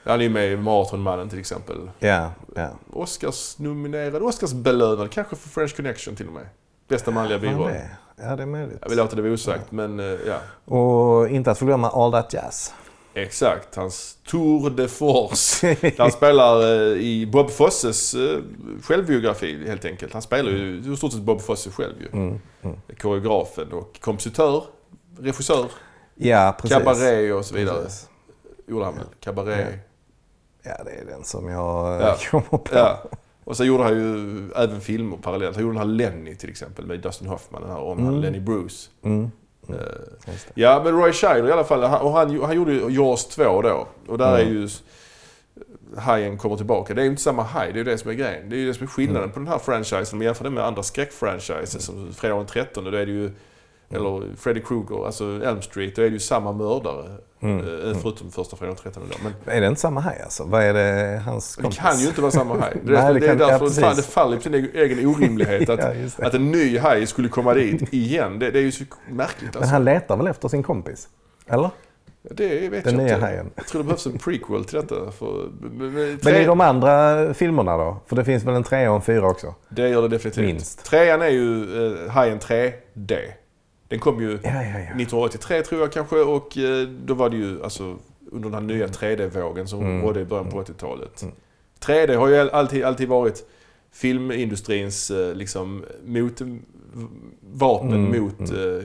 Han 0.04 0.20
är 0.20 0.24
ju 0.24 0.30
med 0.30 0.52
i 0.52 0.56
Maratonmannen 0.56 1.28
till 1.28 1.38
exempel. 1.38 1.90
Ja, 1.98 2.32
ja. 2.54 2.68
Oscars-nominerad, 2.92 4.22
Oscars-belönad, 4.22 5.10
kanske 5.10 5.36
för 5.36 5.48
French 5.48 5.76
Connection 5.76 6.16
till 6.16 6.26
och 6.26 6.32
med. 6.32 6.46
Bästa 6.88 7.10
manliga 7.10 7.38
biroll. 7.38 7.70
Ja, 8.16 8.36
det 8.36 8.42
är 8.42 8.46
möjligt. 8.46 8.78
Jag 8.82 8.88
vill 8.88 8.98
låta 8.98 9.16
det 9.16 9.22
vara 9.22 9.32
osagt, 9.32 9.72
men 9.72 10.00
eh, 10.00 10.06
ja. 10.06 10.38
Och 10.74 11.28
inte 11.28 11.50
att 11.50 11.58
förglömma 11.58 11.90
All 11.90 12.12
That 12.12 12.34
Jazz. 12.34 12.74
Exakt, 13.14 13.76
hans 13.76 14.18
Tour 14.26 14.70
de 14.70 14.88
Force. 14.88 15.76
Han 15.98 16.10
spelar 16.12 16.62
eh, 16.62 16.98
i 16.98 17.26
Bob 17.32 17.50
Fosses 17.50 18.14
eh, 18.14 18.38
självbiografi 18.82 19.66
helt 19.68 19.84
enkelt. 19.84 20.12
Han 20.12 20.22
spelar 20.22 20.50
ju 20.50 20.92
i 20.92 20.96
stort 20.96 21.12
sett 21.12 21.20
Bob 21.22 21.40
Fosse 21.40 21.70
själv 21.70 21.94
ju. 22.00 22.08
Mm, 22.12 22.40
mm. 22.62 22.76
Koreografen 23.00 23.72
och 23.72 24.00
kompositör, 24.00 24.64
regissör, 25.18 25.66
Ja, 26.14 26.56
precis. 26.60 26.76
kabaré 26.78 27.32
och 27.32 27.44
så 27.44 27.54
vidare. 27.54 27.82
Precis. 27.82 28.08
Gjorde 28.68 28.84
han 28.84 28.94
väl? 28.94 29.04
Kabaré. 29.20 29.66
Ja, 30.62 30.82
det 30.84 30.90
är 30.90 31.04
den 31.04 31.24
som 31.24 31.48
jag 31.48 32.00
eh, 32.00 32.06
Ja. 32.06 32.16
kommer 32.30 32.58
på. 32.64 32.68
Ja. 32.72 33.02
Och 33.44 33.56
så 33.56 33.64
gjorde 33.64 33.82
han 33.82 33.92
ju 33.92 34.50
även 34.56 34.80
filmer 34.80 35.16
parallellt. 35.16 35.56
Han 35.56 35.62
gjorde 35.62 35.74
den 35.78 35.88
här 35.88 35.94
Lenny 35.94 36.34
till 36.36 36.50
exempel 36.50 36.86
med 36.86 37.00
Dustin 37.00 37.28
Hoffman. 37.28 37.62
Den 37.62 37.70
här 37.70 37.78
om 37.80 37.98
Mm. 37.98 38.20
Lenny 38.20 38.40
Bruce. 38.40 38.90
Mm. 39.02 39.30
Eh, 39.74 40.32
Just 40.32 40.46
det. 40.54 40.60
Ja, 40.60 40.80
men 40.84 40.92
Roy 41.00 41.12
Scheider 41.12 41.48
i 41.48 41.52
alla 41.52 41.64
fall. 41.64 41.82
Han, 41.82 42.00
och 42.00 42.12
han, 42.12 42.40
han 42.42 42.56
gjorde 42.56 42.72
ju 42.72 42.88
Jaws 42.88 43.26
2 43.26 43.62
då. 43.62 43.86
Och 44.08 44.18
där 44.18 44.34
Mm. 44.40 44.48
är 44.48 44.52
ju 44.52 44.68
hajen 45.96 46.38
kommer 46.38 46.56
tillbaka. 46.56 46.94
Det 46.94 47.00
är 47.00 47.04
ju 47.04 47.10
inte 47.10 47.22
samma 47.22 47.42
haj, 47.42 47.72
det 47.72 47.76
är 47.76 47.84
ju 47.84 47.90
det 47.90 47.98
som 47.98 48.10
är 48.10 48.14
grejen. 48.14 48.48
Det 48.50 48.56
är 48.56 48.58
ju 48.58 48.66
det 48.66 48.74
som 48.74 48.82
är 48.84 48.88
skillnaden 48.88 49.22
Mm. 49.22 49.32
på 49.32 49.38
den 49.40 49.48
här 49.48 49.58
franchisen. 49.58 50.06
Om 50.12 50.18
man 50.18 50.24
jämför 50.24 50.44
det 50.44 50.50
med 50.50 50.64
andra 50.64 50.82
skräckfranchises 50.82 51.82
som 51.84 52.12
Fredag 52.14 52.34
den 52.36 52.46
13. 52.46 52.84
Då 52.84 52.90
är 52.90 53.06
det 53.06 53.12
ju 53.12 53.30
Eller 53.94 54.36
Freddy 54.36 54.60
Krueger, 54.60 55.06
alltså 55.06 55.24
Elm 55.44 55.62
Street, 55.62 55.96
då 55.96 56.02
är 56.02 56.06
det 56.06 56.12
ju 56.12 56.18
samma 56.18 56.52
mördare. 56.52 57.04
Mm. 57.42 57.58
eh, 57.90 57.96
Förutom 58.02 58.30
första 58.30 58.56
fredagen 58.56 58.76
den 58.84 58.92
13 58.92 59.02
dagen. 59.10 59.34
Men 59.44 59.56
Är 59.56 59.60
det 59.60 59.66
inte 59.66 59.80
samma 59.80 60.00
haj 60.00 60.20
alltså? 60.24 60.44
Vad 60.44 60.62
är 60.62 60.74
det 60.74 61.18
hans 61.26 61.56
det 61.56 61.62
kompis? 61.62 61.78
kan 61.80 61.98
ju 61.98 62.06
inte 62.08 62.20
vara 62.20 62.30
samma 62.32 62.58
haj. 62.58 62.76
Det, 62.84 62.92
Nej, 62.92 63.02
är- 63.02 63.14
det 63.14 63.20
det 63.20 63.26
är 63.26 63.30
ja, 63.40 63.46
därför 63.46 63.80
fan, 63.80 63.96
det 63.96 64.02
faller 64.02 64.36
på 64.36 64.42
sin 64.42 64.54
egen- 64.54 65.06
orimlighet 65.06 65.68
att, 65.68 65.78
Ja, 65.84 65.88
det. 66.16 66.26
att 66.26 66.34
en 66.34 66.50
ny 66.50 66.78
haj 66.78 67.06
skulle 67.06 67.28
komma 67.28 67.54
dit 67.54 67.92
igen. 67.94 68.38
Det, 68.38 68.50
det 68.50 68.58
är 68.58 68.62
ju 68.62 68.72
så 68.72 68.84
märkligt 69.10 69.54
Men 69.54 69.62
alltså. 69.62 69.72
han 69.72 69.84
letar 69.84 70.16
väl 70.16 70.26
efter 70.26 70.48
sin 70.48 70.62
kompis? 70.62 71.08
Eller? 71.46 71.70
Det 72.30 72.68
vet 72.68 72.84
Den 72.84 72.94
jag 72.94 73.02
nya 73.04 73.14
inte. 73.14 73.26
hajen. 73.26 73.50
Jag 73.54 73.66
tror 73.66 73.82
det 73.82 73.84
behövs 73.86 74.06
en 74.06 74.18
prequel 74.18 74.64
till 74.64 74.76
detta. 74.80 75.10
För, 75.12 75.48
men, 75.60 75.92
men, 75.92 76.18
Men 76.22 76.34
i 76.36 76.44
de 76.44 76.60
andra 76.60 77.34
filmerna 77.34 77.76
då? 77.76 77.96
För 78.06 78.16
det 78.16 78.24
finns 78.24 78.44
väl 78.44 78.54
en 78.54 78.62
trea 78.64 78.90
och 78.90 78.96
en 78.96 79.02
fyra 79.02 79.26
också? 79.28 79.54
Det 79.68 79.88
gör 79.88 80.02
det 80.02 80.08
definitivt. 80.08 80.44
Minst. 80.46 80.84
Trean 80.84 81.22
är 81.22 81.28
ju 81.28 81.64
uh, 81.66 82.08
Hajen 82.10 82.38
3D. 82.38 83.16
Den 83.90 83.98
kom 83.98 84.20
ju 84.22 84.30
Ja, 84.30 84.38
ja, 84.42 84.62
ja. 84.62 84.78
1983 84.78 85.62
tror 85.62 85.80
jag 85.80 85.92
kanske 85.92 86.16
och 86.16 86.58
eh, 86.58 86.88
då 86.88 87.14
var 87.14 87.30
det 87.30 87.36
ju 87.36 87.62
alltså 87.64 87.96
under 88.32 88.50
den 88.50 88.54
här 88.54 88.74
nya 88.74 88.86
3D-vågen 88.86 89.66
som 89.68 89.80
Mm. 89.80 90.02
rådde 90.02 90.20
i 90.20 90.24
början 90.24 90.50
på 90.50 90.62
80-talet. 90.62 91.24
3D 91.80 92.16
har 92.16 92.28
ju 92.28 92.36
alltid, 92.50 92.84
alltid 92.84 93.08
varit 93.08 93.42
filmindustrins 93.92 95.10
eh, 95.10 95.34
liksom 95.34 95.84
mot, 96.04 96.40
vapen 97.54 97.92
Mm, 98.06 98.22
mot 98.22 98.40
eh, 98.40 98.82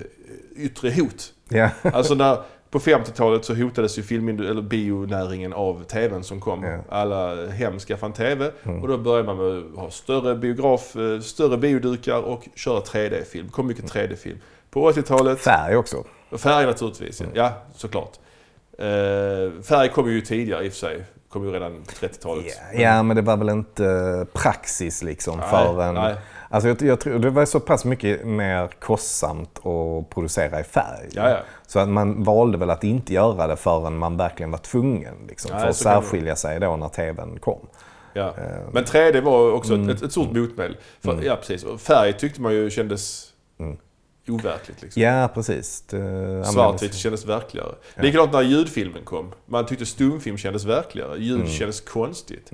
yttre 0.56 0.90
hot. 0.92 1.34
Ja. 1.50 1.70
Alltså 1.94 2.16
när, 2.16 2.38
på 2.70 2.80
50-talet 2.80 3.46
så 3.46 3.56
hotades 3.56 3.98
ju 3.98 4.02
filmindu- 4.02 4.50
eller 4.50 4.62
bionäringen 4.62 5.54
av 5.54 5.84
TVn 5.84 6.24
som 6.24 6.40
kom. 6.42 6.64
Ja. 6.64 6.80
Alla 6.90 7.48
hem 7.48 7.80
skaffade 7.80 8.10
en 8.10 8.14
TV 8.14 8.52
Mm. 8.64 8.82
och 8.82 8.88
då 8.88 8.98
började 8.98 9.28
man 9.34 9.38
med 9.38 9.58
att 9.74 9.80
ha 9.80 9.90
större 9.92 10.36
biograf, 10.36 10.96
större 11.24 11.58
biodukar 11.58 12.20
och 12.22 12.48
köra 12.56 12.80
3D-film. 12.80 13.46
Det 13.46 13.52
kom 13.52 13.68
mycket 13.68 13.86
3D-film. 13.94 14.38
På 14.76 14.92
80-talet, 14.92 15.40
Färg 15.40 15.76
också. 15.78 16.04
och 16.30 16.40
färg 16.40 16.66
naturligtvis. 16.66 17.22
Mm. 17.22 17.32
Ja, 17.36 17.52
såklart. 17.76 18.12
Eh, 18.80 19.62
färg 19.64 19.90
kom 19.90 20.12
ju 20.12 20.22
tidigare 20.22 20.66
i 20.66 20.70
och 20.70 20.72
för 20.74 20.80
sig. 20.80 21.04
Kom 21.30 21.46
ju 21.46 21.52
redan 21.52 21.84
30-talet. 21.84 22.46
Ja, 22.74 22.80
ja, 22.82 23.04
men 23.04 23.16
det 23.16 23.22
var 23.22 23.38
väl 23.38 23.50
inte 23.50 24.26
praxis 24.34 25.04
liksom 25.04 25.38
Nej, 25.40 25.50
för 25.50 25.82
en... 25.84 25.94
nej. 25.96 26.16
Alltså 26.50 26.68
jag, 26.68 26.82
jag 26.82 27.00
tror 27.00 27.20
det 27.20 27.30
var 27.30 27.46
så 27.46 27.60
pass 27.60 27.86
mycket 27.86 28.26
mer 28.28 28.68
kostsamt 28.80 29.58
att 29.58 30.10
producera 30.10 30.60
i 30.60 30.64
färg. 30.64 31.10
Ja, 31.12 31.30
ja. 31.30 31.38
Så 31.68 31.80
att 31.80 31.90
man 31.90 32.24
valde 32.24 32.58
väl 32.58 32.70
att 32.70 32.84
inte 32.84 33.14
göra 33.14 33.48
det 33.48 33.56
förrän 33.56 33.98
man 33.98 34.18
verkligen 34.18 34.52
var 34.52 34.58
tvungen. 34.58 35.16
Liksom, 35.28 35.52
Nej, 35.54 35.62
för 35.62 35.68
att 35.70 35.76
särskilja 35.76 36.36
sig 36.36 36.60
då 36.60 36.76
när 36.76 36.90
TVn 36.90 37.40
kom. 37.40 37.60
Ja. 38.14 38.34
Men 38.72 38.84
3D 38.84 39.22
var 39.22 39.52
också 39.52 39.74
Mm. 39.74 39.90
ett, 39.90 40.02
ett 40.02 40.12
stort 40.12 40.32
motmedel. 40.32 40.78
För, 41.02 41.20
Ja, 41.24 41.36
precis. 41.36 41.64
Och 41.64 41.82
färg 41.82 42.14
tyckte 42.14 42.42
man 42.42 42.54
ju 42.54 42.70
kändes 42.70 43.32
overkligt. 44.30 44.82
Liksom. 44.82 45.02
Mm. 45.04 45.16
Ja, 45.16 45.28
precis. 45.28 45.82
Det 45.90 46.46
Svartvitt 46.54 46.94
kändes 46.96 47.26
verkligare. 47.26 47.76
Likadant 47.96 48.34
när 48.34 48.42
ljudfilmen 48.42 49.04
kom. 49.04 49.32
Man 49.46 49.66
tyckte 49.66 49.86
stumfilm 49.86 50.38
kändes 50.38 50.66
verkligare. 50.66 51.18
Ljud 51.20 51.36
Mm. 51.40 51.48
kändes 51.52 51.82
konstigt. 51.82 52.52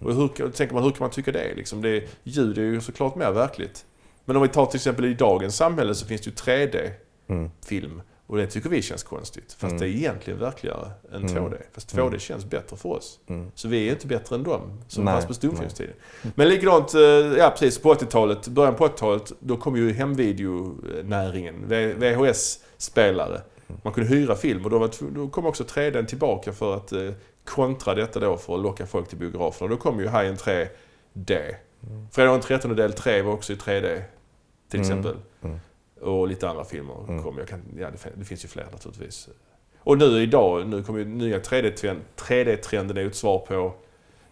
Och 0.00 0.14
hur, 0.14 0.50
tänker 0.50 0.74
man, 0.74 0.82
hur 0.84 0.90
kan 0.90 1.00
man 1.00 1.10
tycka 1.10 1.32
det? 1.32 1.54
Liksom 1.54 1.82
det? 1.82 2.04
Ljud 2.22 2.58
är 2.58 2.62
ju 2.62 2.80
såklart 2.80 3.14
mer 3.16 3.30
verkligt. 3.30 3.84
Men 4.24 4.36
om 4.36 4.42
vi 4.42 4.48
tar 4.48 4.66
till 4.66 4.76
exempel 4.78 5.04
i 5.04 5.14
dagens 5.14 5.56
samhälle 5.56 5.94
så 5.94 6.06
finns 6.06 6.20
det 6.20 6.30
ju 6.30 6.34
3D-film. 6.34 8.02
Och 8.26 8.36
det 8.36 8.46
tycker 8.46 8.68
vi 8.70 8.82
känns 8.82 9.02
konstigt. 9.02 9.52
Fast 9.58 9.78
det 9.78 9.84
är 9.84 9.88
egentligen 9.88 10.40
verkligare 10.40 10.90
än 11.12 11.28
2D. 11.28 11.56
Fast 11.72 11.94
2D 11.96 12.18
känns 12.18 12.44
bättre 12.44 12.76
för 12.76 12.88
oss. 12.88 13.20
Så 13.54 13.68
vi 13.68 13.88
är 13.88 13.92
inte 13.92 14.06
bättre 14.06 14.36
än 14.36 14.42
dem 14.42 14.80
som 14.88 15.04
Nej, 15.04 15.14
fanns 15.14 15.26
på 15.26 15.34
stumfilmstiden. 15.34 15.94
Men 16.34 16.48
likadant, 16.48 16.94
eh, 16.94 17.00
ja 17.38 17.50
precis, 17.50 17.78
på 17.78 17.94
80-talet, 17.94 18.48
början 18.48 18.74
på 18.74 18.86
80-talet, 18.86 19.32
då 19.40 19.56
kom 19.56 19.76
ju 19.76 19.92
hemvideonäringen, 19.92 21.68
VHS-spelare. 21.98 23.40
Man 23.82 23.92
kunde 23.92 24.10
hyra 24.10 24.36
film 24.36 24.64
och 24.64 24.70
då, 24.70 24.78
var, 24.78 24.90
då 25.14 25.28
kom 25.28 25.46
också 25.46 25.64
3D 25.64 26.06
tillbaka 26.06 26.52
för 26.52 26.76
att 26.76 26.92
eh, 26.92 27.10
kontra 27.44 27.94
detta 27.94 28.20
då 28.20 28.36
för 28.36 28.54
att 28.54 28.60
locka 28.60 28.86
folk 28.86 29.08
till 29.08 29.18
biograferna. 29.18 29.70
Då 29.70 29.76
kom 29.76 30.00
ju 30.00 30.06
Hajen 30.06 30.36
3D. 30.36 31.54
Fredag 32.12 32.30
den 32.30 32.40
13 32.40 32.76
del 32.76 32.92
3 32.92 33.22
var 33.22 33.32
också 33.32 33.52
i 33.52 33.56
3D, 33.56 34.02
till 34.70 34.80
exempel. 34.80 35.16
Och 36.04 36.28
lite 36.28 36.48
andra 36.48 36.64
filmer 36.64 37.22
kom. 37.22 37.38
Jag 37.38 37.48
kan, 37.48 37.62
ja, 37.78 37.90
det, 37.90 37.98
fin- 37.98 38.12
det 38.14 38.24
finns 38.24 38.44
ju 38.44 38.48
fler 38.48 38.66
naturligtvis. 38.72 39.28
Och 39.78 39.98
nu 39.98 40.22
idag, 40.22 40.66
nu 40.68 40.82
kommer 40.82 40.98
ju 40.98 41.04
nya 41.04 41.38
3D-trenden. 41.38 42.02
3D-trenden 42.16 42.96
är 42.98 43.06
ett 43.06 43.16
svar 43.16 43.38
på 43.38 43.72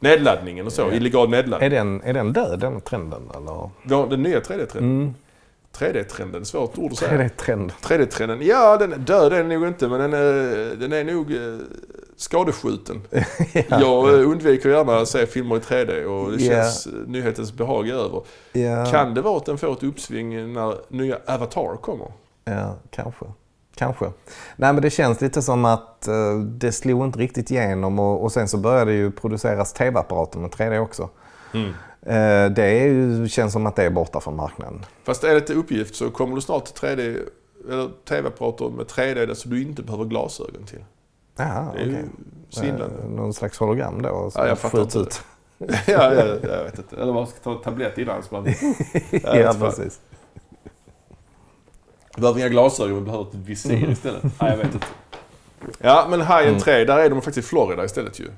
nedladdningen 0.01 0.66
och 0.66 0.73
så. 0.73 0.83
Ja. 0.83 0.93
Illegal 0.93 1.31
nedladdning. 1.31 1.66
Är 1.66 1.70
den, 1.70 2.03
är 2.03 2.12
den 2.12 2.33
död, 2.33 2.59
den 2.61 2.81
trenden? 2.81 3.31
Eller? 3.37 3.70
Ja, 3.89 4.07
den 4.11 4.23
nya 4.23 4.41
3D-trenden. 4.41 4.79
Mm. 5.01 5.14
3D-trenden, 5.73 6.45
svårt 6.45 6.79
ord 6.79 6.93
att 6.93 6.99
säga. 6.99 7.18
det 7.18 7.29
trend? 7.29 7.73
3D-trenden, 7.83 8.43
ja 8.43 8.77
den 8.77 8.93
är 8.93 8.99
död 8.99 9.33
är 9.33 9.37
den 9.37 9.49
nog 9.49 9.68
inte 9.68 9.89
men 9.89 10.01
den 10.01 10.12
är, 10.12 10.77
den 10.77 10.93
är 10.93 11.05
nog 11.05 11.33
skadeskjuten. 12.23 13.01
Jag 13.68 14.09
eh, 14.20 14.31
undviker 14.31 14.68
gärna 14.68 14.97
att 14.99 15.09
se 15.09 15.27
filmer 15.27 15.57
i 15.57 15.59
3D 15.59 16.05
och 16.05 16.33
det 16.33 16.45
Ja. 16.45 16.53
känns 16.53 16.87
eh, 16.87 16.93
nyhetens 17.07 17.53
behag 17.53 17.89
är 17.89 17.95
över. 17.95 18.23
Ja, 18.53 18.87
Kan 18.91 19.14
det 19.14 19.23
vara 19.23 19.37
att 19.37 19.47
den 19.47 19.59
får 19.59 19.73
ett 19.73 19.83
uppsving 19.83 20.53
när 20.53 20.75
nya 20.89 21.18
Avatar 21.27 21.77
kommer? 21.77 22.12
ja, 22.45 22.75
kanske. 22.91 23.25
Kanske. 23.75 24.05
Nej 24.57 24.73
men 24.73 24.83
det 24.83 24.91
känns 24.91 25.20
lite 25.20 25.43
som 25.43 25.64
att 25.64 26.09
eh, 26.09 26.39
det 26.39 26.73
slog 26.73 27.05
inte 27.05 27.18
riktigt 27.18 27.51
igenom 27.51 27.99
och, 27.99 28.23
och 28.23 28.33
sen 28.33 28.49
så 28.49 28.57
började 28.59 28.91
det 28.91 28.97
ju 28.97 29.11
produceras 29.11 29.73
tv-apparater 29.73 30.39
med 30.39 30.51
3D 30.51 30.79
också. 30.79 31.09
Eh, 32.07 32.47
det 32.57 32.79
ju, 32.85 33.29
känns 33.29 33.53
som 33.53 33.66
att 33.66 33.77
det 33.77 33.83
är 33.85 33.91
borta 33.91 34.20
från 34.20 34.37
marknaden. 34.37 34.85
Fast 35.05 35.25
är 35.25 35.35
det 35.35 35.41
till 35.41 35.57
uppgift 35.59 35.95
så 35.95 36.11
kommer 36.11 36.37
det 36.37 36.43
snart 36.43 36.81
3D 36.81 37.18
eller 37.70 37.91
tv-apparater 38.09 38.68
med 38.68 38.87
3D 38.87 39.27
där 39.27 39.35
så 39.35 39.49
du 39.49 39.62
inte 39.62 39.83
behöver 39.83 40.05
glasögon 40.05 40.64
till. 40.66 40.85
Jaha, 41.37 41.72
Det 41.74 41.80
är 41.80 41.87
ju 41.87 41.93
okej. 41.93 42.09
svindlande. 42.51 43.03
Eh, 43.03 43.09
Någon 43.09 43.35
slags 43.35 43.59
hologram 43.59 44.03
då? 44.03 44.30
som 44.30 44.43
Ja, 44.43 44.49
jag 44.49 44.59
fattar 44.59 44.83
inte. 44.83 44.99
ut. 44.99 45.22
ja, 45.59 45.68
ja, 45.87 46.24
jag 46.43 46.64
vet 46.64 46.78
inte. 46.78 46.97
Eller 46.97 47.12
man 47.12 47.26
ska 47.26 47.39
ta 47.39 47.53
en 47.53 47.61
tablett 47.62 47.99
innan. 47.99 48.22
Så 48.22 48.35
man, 48.35 48.47
Ja, 49.22 49.55
precis. 49.61 50.01
Du 52.14 52.20
behöver 52.20 52.41
inga 52.41 52.49
glasögon, 52.49 52.95
du 52.99 53.01
behöver 53.05 53.24
ett 53.24 53.35
visir 53.35 53.91
istället. 53.91 54.22
Nej, 54.22 54.33
jag 54.51 54.57
vet 54.57 54.74
inte. 54.74 54.87
Ja, 55.78 56.07
men 56.11 56.20
Hajen 56.20 56.61
3, 56.61 56.85
där 56.85 56.99
är 56.99 57.11
de 57.11 57.22
faktiskt 57.22 57.47
i 57.47 57.49
Florida 57.49 57.85
istället 57.85 58.20
ju. 58.20 58.28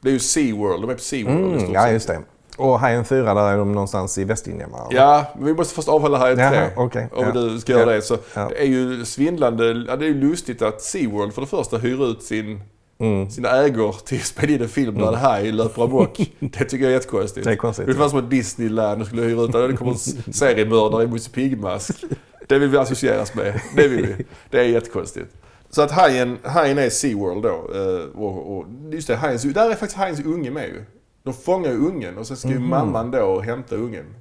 Det 0.00 0.08
är 0.08 0.12
ju 0.12 0.18
SeaWorld, 0.18 0.82
de 0.82 0.90
är 0.90 0.94
på 0.94 1.00
SeaWorld 1.00 1.38
i 1.60 1.62
Mm, 1.64 1.72
ja, 1.72 1.90
just 1.90 2.06
det. 2.08 2.20
Och 2.58 2.80
Hajen 2.80 3.04
4, 3.04 3.34
där 3.34 3.52
är 3.52 3.56
de 3.58 3.72
någonstans 3.72 4.18
i 4.18 4.24
Västindien 4.24 4.70
va? 4.70 4.88
Ja, 4.90 5.24
men 5.36 5.44
vi 5.46 5.54
måste 5.54 5.74
först 5.74 5.88
avhålla 5.88 6.18
Hajen 6.18 6.36
3. 6.36 6.44
Jaha, 6.44 6.68
okej. 6.76 7.08
Om 7.12 7.24
Ja. 7.24 7.32
du 7.32 7.60
ska 7.60 7.72
göra 7.72 7.90
Ja. 7.90 7.96
det. 7.96 8.02
Så 8.02 8.16
Ja. 8.34 8.48
Det 8.48 8.62
är 8.62 8.66
ju 8.66 9.04
svindlande, 9.04 9.84
ja, 9.88 9.96
det 9.96 10.04
är 10.04 10.08
ju 10.08 10.14
lustigt 10.20 10.62
att 10.62 10.82
SeaWorld 10.82 11.32
för 11.34 11.40
det 11.40 11.46
första 11.46 11.78
hyr 11.78 12.04
ut 12.10 12.22
sin, 12.22 12.60
Mm. 13.00 13.30
sina 13.30 13.48
ägor 13.50 13.96
till 14.04 14.18
att 14.18 14.24
spela 14.26 14.52
in 14.52 14.62
en 14.62 14.68
film 14.68 14.98
där 14.98 15.08
en 15.08 15.14
haj 15.14 15.52
löper 15.52 15.82
amok. 15.84 16.30
Det 16.40 16.64
tycker 16.64 16.84
jag 16.84 16.90
är 16.90 16.94
jättekonstigt. 16.94 17.46
Det 17.46 17.52
är 17.52 17.56
konstigt, 17.56 17.86
Det 17.86 17.92
var 17.92 18.08
som 18.08 18.18
att 18.18 18.30
Disneyland 18.30 19.06
skulle 19.06 19.22
hyra 19.22 19.42
ut, 19.42 19.52
det 19.52 19.76
kommer 19.76 19.92
en 19.92 20.32
seriemördare 20.32 21.02
i 21.04 21.06
Musse 21.06 21.30
Pigg-mask. 21.30 22.04
Det 22.48 22.58
vill 22.58 22.68
vi 22.68 22.78
associeras 22.78 23.34
med. 23.34 23.60
Det 23.76 23.88
vill 23.88 24.06
vi. 24.06 24.24
Det 24.50 24.58
är 24.58 24.64
jättekonstigt. 24.64 25.26
Så 25.70 25.82
att 25.82 25.90
hajen, 25.90 26.38
hajen 26.44 26.78
är 26.78 26.90
SeaWorld 26.90 27.42
då. 27.42 27.48
eh, 27.48 28.20
Och, 28.22 28.56
och 28.58 28.66
just 28.90 29.08
det, 29.08 29.16
hajens, 29.16 29.42
där 29.42 29.64
är 29.70 29.74
faktiskt 29.74 29.96
hajens 29.96 30.20
unge 30.24 30.50
med 30.50 30.64
ju. 30.68 30.84
De 31.22 31.34
fångar 31.34 31.70
ju 31.70 31.76
ungen 31.78 32.18
och 32.18 32.26
sen 32.26 32.36
ska 32.36 32.48
ju 32.48 32.58
Mhm. 32.58 32.68
mamman 32.68 33.10
då 33.10 33.40
hämta 33.40 33.76
ungen. 33.76 34.14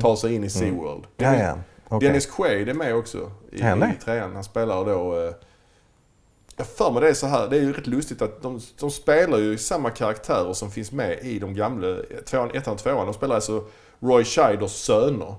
Ta 0.00 0.16
sig 0.16 0.34
in 0.34 0.44
i 0.44 0.50
SeaWorld. 0.50 1.04
Mm. 1.16 1.34
Ja, 1.40 1.44
ja. 1.46 1.58
Okej. 1.88 2.08
Dennis 2.08 2.26
Quaid 2.26 2.68
är 2.68 2.74
med 2.74 2.94
också 2.96 3.30
i, 3.52 3.56
i 3.56 3.94
trean. 4.04 4.34
Han 4.34 4.44
spelar 4.44 4.84
då... 4.84 5.16
Eh, 5.26 5.32
jag 6.56 6.66
för 6.66 6.90
mig 6.90 7.00
det 7.02 7.08
är 7.08 7.14
så 7.14 7.26
här, 7.26 7.48
det 7.48 7.56
är 7.56 7.60
ju 7.60 7.72
rätt 7.72 7.86
lustigt 7.86 8.22
att 8.22 8.42
de, 8.42 8.60
de 8.80 8.90
spelar 8.90 9.38
ju 9.38 9.58
samma 9.58 9.90
karaktärer 9.90 10.52
som 10.52 10.70
finns 10.70 10.92
med 10.92 11.18
i 11.22 11.38
de 11.38 11.54
gamla, 11.54 11.96
tvåan, 12.26 12.50
ettan 12.54 12.76
tvåan. 12.76 13.06
De 13.06 13.14
spelar 13.14 13.34
alltså 13.34 13.64
Roy 14.00 14.24
Scheiders 14.24 14.70
söner. 14.72 15.34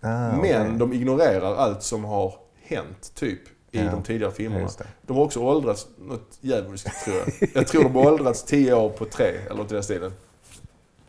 Ah, 0.00 0.08
Men 0.42 0.62
okej. 0.66 0.78
de 0.78 0.92
ignorerar 0.92 1.54
allt 1.56 1.82
som 1.82 2.04
har 2.04 2.34
hänt, 2.62 3.12
typ, 3.14 3.40
i 3.70 3.78
Ja, 3.78 3.90
de 3.90 4.02
tidigare 4.02 4.32
filmerna. 4.32 4.68
De 5.02 5.16
har 5.16 5.24
också 5.24 5.40
åldrats 5.40 5.86
något 5.98 6.38
djävulskt, 6.40 7.04
tror 7.04 7.16
jag. 7.16 7.48
Jag 7.54 7.66
tror 7.66 7.82
de 7.82 7.94
har 7.94 8.12
åldrats 8.12 8.42
tio 8.44 8.74
år 8.74 8.88
på 8.88 9.04
tre, 9.04 9.26
eller 9.46 9.56
något 9.56 9.70
i 9.70 9.74
den 9.74 9.82
stilen. 9.82 10.12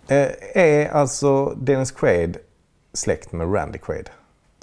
Eh, 0.10 0.28
är 0.54 0.90
alltså 0.90 1.46
Dennis 1.46 1.92
Quaid 1.92 2.38
släkt 2.94 3.32
med 3.32 3.56
Randy 3.56 3.78
Quaid? 3.80 4.10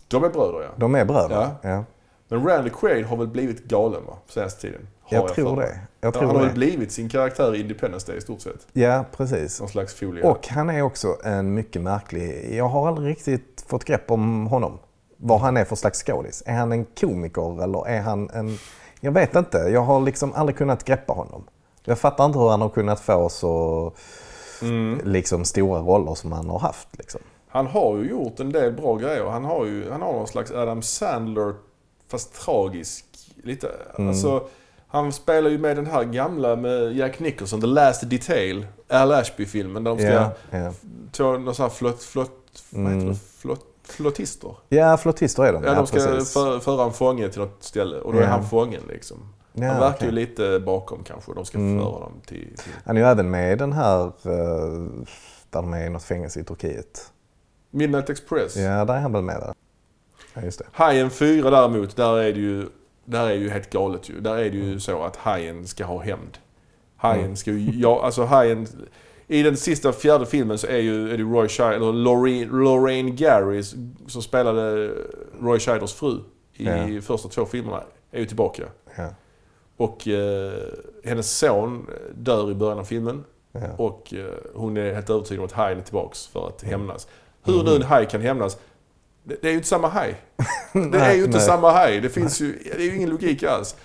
De 0.08 0.24
är 0.24 0.28
bröder, 0.28 0.62
ja. 0.62 0.68
De 0.76 0.94
är 0.94 1.04
bröder? 1.04 1.36
Ja. 1.36 1.68
ja. 1.70 1.84
Men 2.28 2.46
Randy 2.46 2.70
Quaid 2.70 3.04
har 3.04 3.16
väl 3.16 3.28
blivit 3.28 3.64
galen, 3.64 4.00
va? 4.06 4.16
På 4.26 4.32
senaste 4.32 4.60
tiden. 4.60 4.88
Har 5.02 5.16
Jag 5.16 5.28
för 5.28 5.34
tror 5.34 5.56
det. 5.56 5.78
Jag 6.00 6.08
Ja, 6.08 6.12
tror 6.12 6.26
han 6.26 6.36
har 6.36 6.42
väl 6.44 6.54
blivit 6.54 6.92
sin 6.92 7.08
karaktär 7.08 7.54
i 7.54 7.60
Independence 7.60 8.06
Day 8.06 8.18
i 8.18 8.20
stort 8.20 8.40
sett. 8.40 8.66
Ja, 8.72 9.04
precis. 9.16 9.60
Någon 9.60 9.68
slags 9.68 9.94
folie. 9.94 10.24
Och 10.24 10.48
han 10.48 10.70
är 10.70 10.82
också 10.82 11.16
en 11.24 11.54
mycket 11.54 11.82
märklig... 11.82 12.54
Jag 12.54 12.68
har 12.68 12.88
aldrig 12.88 13.08
riktigt 13.08 13.64
fått 13.66 13.84
grepp 13.84 14.10
om 14.10 14.46
honom. 14.46 14.78
Vad 15.16 15.40
han 15.40 15.56
är 15.56 15.64
för 15.64 15.76
slags 15.76 16.02
skådis. 16.02 16.42
Är 16.46 16.54
han 16.54 16.72
en 16.72 16.84
komiker 16.84 17.62
eller 17.62 17.88
är 17.88 18.00
han 18.00 18.30
en... 18.30 18.58
Jag 19.00 19.12
vet 19.12 19.36
inte. 19.36 19.58
Jag 19.58 19.80
har 19.80 20.00
liksom 20.00 20.32
aldrig 20.32 20.56
kunnat 20.56 20.84
greppa 20.84 21.12
honom. 21.12 21.44
Jag 21.84 21.98
fattar 21.98 22.24
inte 22.24 22.38
hur 22.38 22.48
han 22.48 22.60
har 22.60 22.68
kunnat 22.68 23.00
få 23.00 23.28
så 23.28 23.92
Mm. 24.62 25.00
liksom, 25.04 25.44
stora 25.44 25.80
roller 25.80 26.14
som 26.14 26.32
han 26.32 26.48
har 26.50 26.58
haft. 26.58 26.88
Liksom. 26.98 27.20
Han 27.48 27.66
har 27.66 27.96
ju 27.96 28.10
gjort 28.10 28.40
en 28.40 28.52
del 28.52 28.72
bra 28.72 28.96
grejer. 28.96 29.24
Han 29.24 29.44
har 29.44 29.64
ju 29.64 29.90
han 29.90 30.02
har 30.02 30.12
någon 30.12 30.26
slags 30.26 30.50
Adam 30.50 30.82
Sandler 30.82 31.54
fast 32.10 32.34
tragisk. 32.34 33.04
Lite, 33.42 33.70
Mm. 33.98 34.08
alltså, 34.08 34.48
han 34.88 35.12
spelar 35.12 35.50
ju 35.50 35.58
med 35.58 35.76
den 35.76 35.86
här 35.86 36.04
gamla 36.04 36.56
med 36.56 36.96
Jack 36.96 37.20
Nicholson, 37.20 37.60
The 37.60 37.66
Last 37.66 38.10
Detail. 38.10 38.66
Al 38.88 39.12
Ashby-filmen 39.12 39.84
där 39.84 39.90
de 39.90 39.98
ska... 39.98 40.10
Ja, 40.12 40.30
ja. 40.50 40.72
Två 41.12 41.32
någon 41.38 41.54
sån 41.54 41.62
här 41.62 41.70
flott, 41.70 42.02
flott, 42.02 42.42
Mm. 42.74 43.14
Flott, 43.38 43.66
flottister. 43.84 44.54
ja, 44.68 44.96
flottister 44.96 45.42
är 45.42 45.52
de. 45.52 45.64
Ja, 45.64 45.74
de 45.74 45.86
ska 45.86 45.96
precis. 45.96 46.32
för, 46.32 46.58
föra 46.58 46.84
en 46.84 46.92
fånge 46.92 47.28
till 47.28 47.40
något 47.40 47.56
ställe 47.64 47.96
och 48.00 48.12
då 48.12 48.18
är 48.18 48.22
Ja. 48.22 48.28
han 48.28 48.48
fången 48.48 48.82
liksom. 48.88 49.16
Ja, 49.58 49.66
han 49.66 49.80
verkar 49.80 49.96
okej. 49.96 50.08
ju 50.08 50.12
lite 50.14 50.60
bakom 50.66 51.04
kanske. 51.04 51.34
De 51.34 51.44
ska 51.44 51.58
Mm. 51.58 51.78
föra 51.84 52.00
dem 52.00 52.12
till... 52.26 52.56
till... 52.56 52.72
Han 52.84 52.96
är 52.96 53.00
ju 53.00 53.06
även 53.06 53.30
med 53.30 53.52
i 53.52 53.56
den 53.56 53.72
här 53.72 54.04
eh, 54.06 54.86
där 55.50 55.62
de 55.62 55.72
är 55.74 55.86
i 55.86 55.90
något 55.90 56.02
fängelse 56.04 56.40
i 56.40 56.44
Turkiet. 56.44 57.12
Midnight 57.70 58.10
Express. 58.10 58.56
Ja, 58.56 58.84
där 58.84 58.94
är 58.94 59.00
han 59.00 59.12
väl 59.12 59.22
med 59.22 59.36
där. 59.40 59.54
Ja, 60.34 60.42
just 60.42 60.58
det. 60.58 60.64
Hajen 60.72 61.10
4 61.10 61.50
däremot, 61.50 61.96
där 61.96 62.18
är 62.18 62.32
det 62.32 62.40
ju, 62.40 62.66
där 63.04 63.26
är 63.26 63.34
ju 63.34 63.48
helt 63.50 63.70
galet 63.70 64.08
ju. 64.08 64.20
Där 64.20 64.36
är 64.36 64.50
det 64.50 64.56
ju 64.56 64.80
så 64.80 65.02
att 65.04 65.16
hajen 65.16 65.66
ska 65.66 65.84
ha 65.84 66.02
hämnd. 66.02 66.38
Hajen 66.96 67.24
Mm. 67.24 67.36
ska 67.36 67.50
ju, 67.50 67.80
ja 67.80 68.04
alltså 68.04 68.24
hajen... 68.24 68.66
I 69.28 69.42
den 69.42 69.56
sista 69.56 69.92
fjärde 69.92 70.26
filmen 70.26 70.58
så 70.58 70.66
är 70.66 70.76
ju 70.78 71.12
är 71.12 71.16
det 71.18 71.22
Roy 71.24 71.48
Scheider, 71.48 71.76
eller 71.76 71.92
Lorraine, 71.92 72.48
Lorraine 72.48 73.16
Gary 73.16 73.62
som 74.06 74.22
spelade 74.22 74.90
Roy 75.40 75.58
Scheiders 75.58 75.94
fru 75.94 76.18
i 76.56 76.64
Ja. 76.64 77.00
första 77.02 77.28
två 77.28 77.44
filmerna, 77.44 77.82
är 78.10 78.20
ju 78.20 78.26
tillbaka. 78.26 78.62
Ja, 78.96 79.08
Och 79.76 80.08
eh, 80.08 80.52
hennes 81.04 81.38
son 81.38 81.86
dör 82.14 82.50
i 82.50 82.54
början 82.54 82.78
av 82.78 82.84
filmen. 82.84 83.24
ja. 83.52 83.60
Och 83.76 84.14
eh, 84.14 84.24
hon 84.54 84.76
är 84.76 84.94
helt 84.94 85.10
övertygad 85.10 85.40
om 85.40 85.46
att 85.46 85.52
hajen 85.52 85.78
är 85.78 85.82
tillbaks 85.82 86.26
för 86.26 86.48
att 86.48 86.62
hämnas. 86.62 87.08
Hur 87.44 87.62
nu 87.64 87.76
en 87.76 87.82
haj 87.82 88.06
kan 88.08 88.20
hämnas, 88.20 88.58
det, 89.24 89.36
det 89.42 89.48
är 89.48 89.52
ju 89.52 89.56
inte 89.56 89.68
samma 89.68 89.88
haj. 89.88 90.14
Det 90.92 90.98
är 90.98 91.14
ju 91.14 91.24
inte 91.24 91.38
nej. 91.38 91.46
samma 91.46 91.70
haj. 91.70 92.00
Det 92.00 92.08
finns 92.08 92.40
ju, 92.40 92.58
det 92.64 92.82
är 92.82 92.84
ju 92.86 92.96
ingen 92.96 93.10
logik 93.10 93.42
alls. 93.42 93.76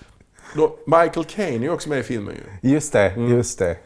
Michael 0.86 1.26
Caine 1.26 1.62
är 1.64 1.68
ju 1.68 1.70
också 1.72 1.90
med 1.90 2.00
i 2.00 2.04
filmen 2.04 2.36
ju. 2.62 2.70
Just 2.74 2.94
det, 2.94 3.10
Mm. 3.10 3.32
just 3.32 3.60
det. 3.60 3.78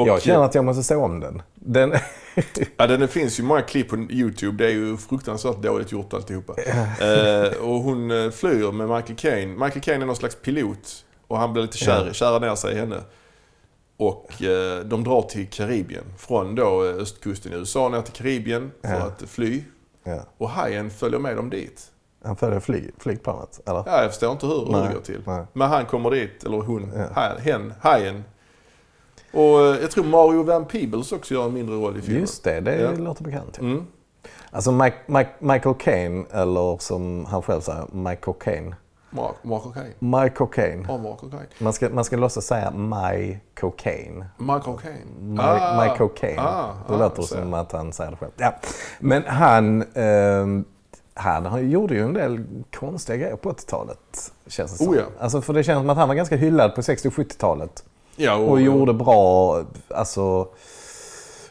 Och, 0.00 0.08
jag 0.08 0.22
känner 0.22 0.44
att 0.44 0.54
jag 0.54 0.64
måste 0.64 0.82
se 0.82 0.94
om 0.94 1.20
den. 1.20 1.42
den 1.54 1.94
ja, 2.76 2.86
det, 2.86 2.96
det 2.96 3.08
finns 3.08 3.38
ju 3.40 3.42
många 3.42 3.62
klipp 3.62 3.88
på 3.88 3.96
YouTube. 3.96 4.64
Det 4.64 4.70
är 4.70 4.74
ju 4.74 4.96
fruktansvärt 4.96 5.56
dåligt 5.62 5.92
gjort 5.92 6.14
alltihopa. 6.14 6.54
Eh, 6.62 7.52
och 7.62 7.74
hon 7.80 8.10
eh, 8.10 8.30
flyr 8.30 8.72
med 8.72 8.88
Michael 8.88 9.16
Caine. 9.18 9.52
Michael 9.58 9.80
Caine 9.80 10.02
är 10.02 10.06
någon 10.06 10.16
slags 10.16 10.34
pilot. 10.34 11.04
Och 11.26 11.38
han 11.38 11.52
blir 11.52 11.62
lite 11.62 11.78
kär, 11.78 12.04
Ja. 12.06 12.12
kära 12.12 12.38
ner 12.38 12.54
sig 12.54 12.72
i 12.74 12.78
henne. 12.78 12.96
Och 13.96 14.42
eh, 14.42 14.84
de 14.84 15.04
drar 15.04 15.22
till 15.22 15.48
Karibien. 15.48 16.04
Från 16.18 16.54
då 16.54 16.84
eh, 16.84 16.94
östkusten 16.96 17.52
i 17.52 17.56
USA 17.56 17.88
ner 17.88 18.02
till 18.02 18.12
Karibien 18.12 18.70
för 18.82 18.90
Ja. 18.90 18.96
att 19.06 19.22
fly. 19.28 19.62
ja. 20.04 20.20
Och 20.38 20.50
hajen 20.50 20.90
följer 20.90 21.18
med 21.20 21.36
dem 21.36 21.50
dit. 21.50 21.86
Han 22.24 22.36
följer 22.36 22.60
flyg, 22.60 22.90
flygplanet, 22.98 23.60
eller? 23.66 23.82
Ja, 23.86 24.02
jag 24.02 24.10
förstår 24.10 24.32
inte 24.32 24.46
hur, 24.46 24.66
hur 24.66 24.72
det 24.88 24.94
går 24.94 25.00
till. 25.00 25.22
nej. 25.26 25.44
Men 25.52 25.68
han 25.68 25.86
kommer 25.86 26.10
dit, 26.10 26.44
eller 26.44 26.56
hon, 26.58 26.92
Ja. 26.96 27.72
hajen. 27.80 28.24
Och 29.32 29.60
eh, 29.66 29.80
jag 29.80 29.90
tror 29.90 30.04
Mario 30.04 30.42
Van 30.42 30.64
Peebles 30.64 31.12
också 31.12 31.34
gör 31.34 31.44
en 31.44 31.54
mindre 31.54 31.76
roll 31.76 31.96
i 31.98 32.00
filmen. 32.02 32.20
Just 32.20 32.44
det, 32.44 32.60
det 32.60 32.76
Ja. 32.80 32.90
låter 32.92 33.24
bekant. 33.24 33.58
Mm. 33.58 33.86
Alltså 34.50 34.72
Mike, 34.72 34.96
Mike, 35.06 35.30
Michael 35.38 35.74
Caine, 35.74 36.26
eller 36.30 36.76
som 36.78 37.24
han 37.24 37.42
själv 37.42 37.60
säger, 37.60 37.86
Michael 37.92 38.36
Caine. 38.40 38.74
Mark, 39.10 39.34
Michael 39.42 39.72
Caine. 39.74 39.94
Michael 39.98 40.50
Caine. 40.50 40.84
Ja, 40.88 40.98
Michael 40.98 41.30
Caine. 41.30 41.46
Man 41.58 41.72
ska, 41.72 41.88
man 41.88 42.04
ska 42.04 42.16
låtsas 42.16 42.44
säga 42.46 42.70
My 42.70 43.38
Cocaine. 43.60 44.24
Michael 44.38 44.76
Caine. 44.82 45.06
My, 45.20 45.38
Ah, 45.40 45.84
My 45.84 45.98
Cocaine. 45.98 46.38
ah, 46.38 46.66
det 46.88 46.94
ah, 46.94 46.98
låter 46.98 47.22
som 47.22 47.54
att 47.54 47.72
han 47.72 47.92
säger 47.92 48.10
det 48.10 48.16
själv. 48.16 48.30
Ja. 48.36 48.54
Men 49.00 49.22
han, 49.26 49.84
ehm, 49.94 50.64
han 51.14 51.46
han 51.46 51.70
gjorde 51.70 51.94
ju 51.94 52.02
en 52.04 52.12
del 52.14 52.44
konstiga 52.78 53.16
grejer 53.16 53.36
på 53.36 53.50
80-talet. 53.52 54.32
Känns 54.46 54.72
det 54.72 54.78
som. 54.78 54.88
Oh 54.88 54.96
ja. 54.96 55.02
Alltså 55.20 55.40
för 55.40 55.52
det 55.52 55.64
känns 55.64 55.80
som 55.80 55.90
att 55.90 55.96
han 55.96 56.08
var 56.08 56.14
ganska 56.14 56.36
hyllad 56.36 56.74
på 56.74 56.82
60 56.82 57.08
och 57.08 57.14
70-talet. 57.14 57.84
Ja, 58.18 58.34
och, 58.34 58.50
Och 58.50 58.60
gjorde 58.60 58.92
bra, 58.92 59.62
alltså, 59.94 60.48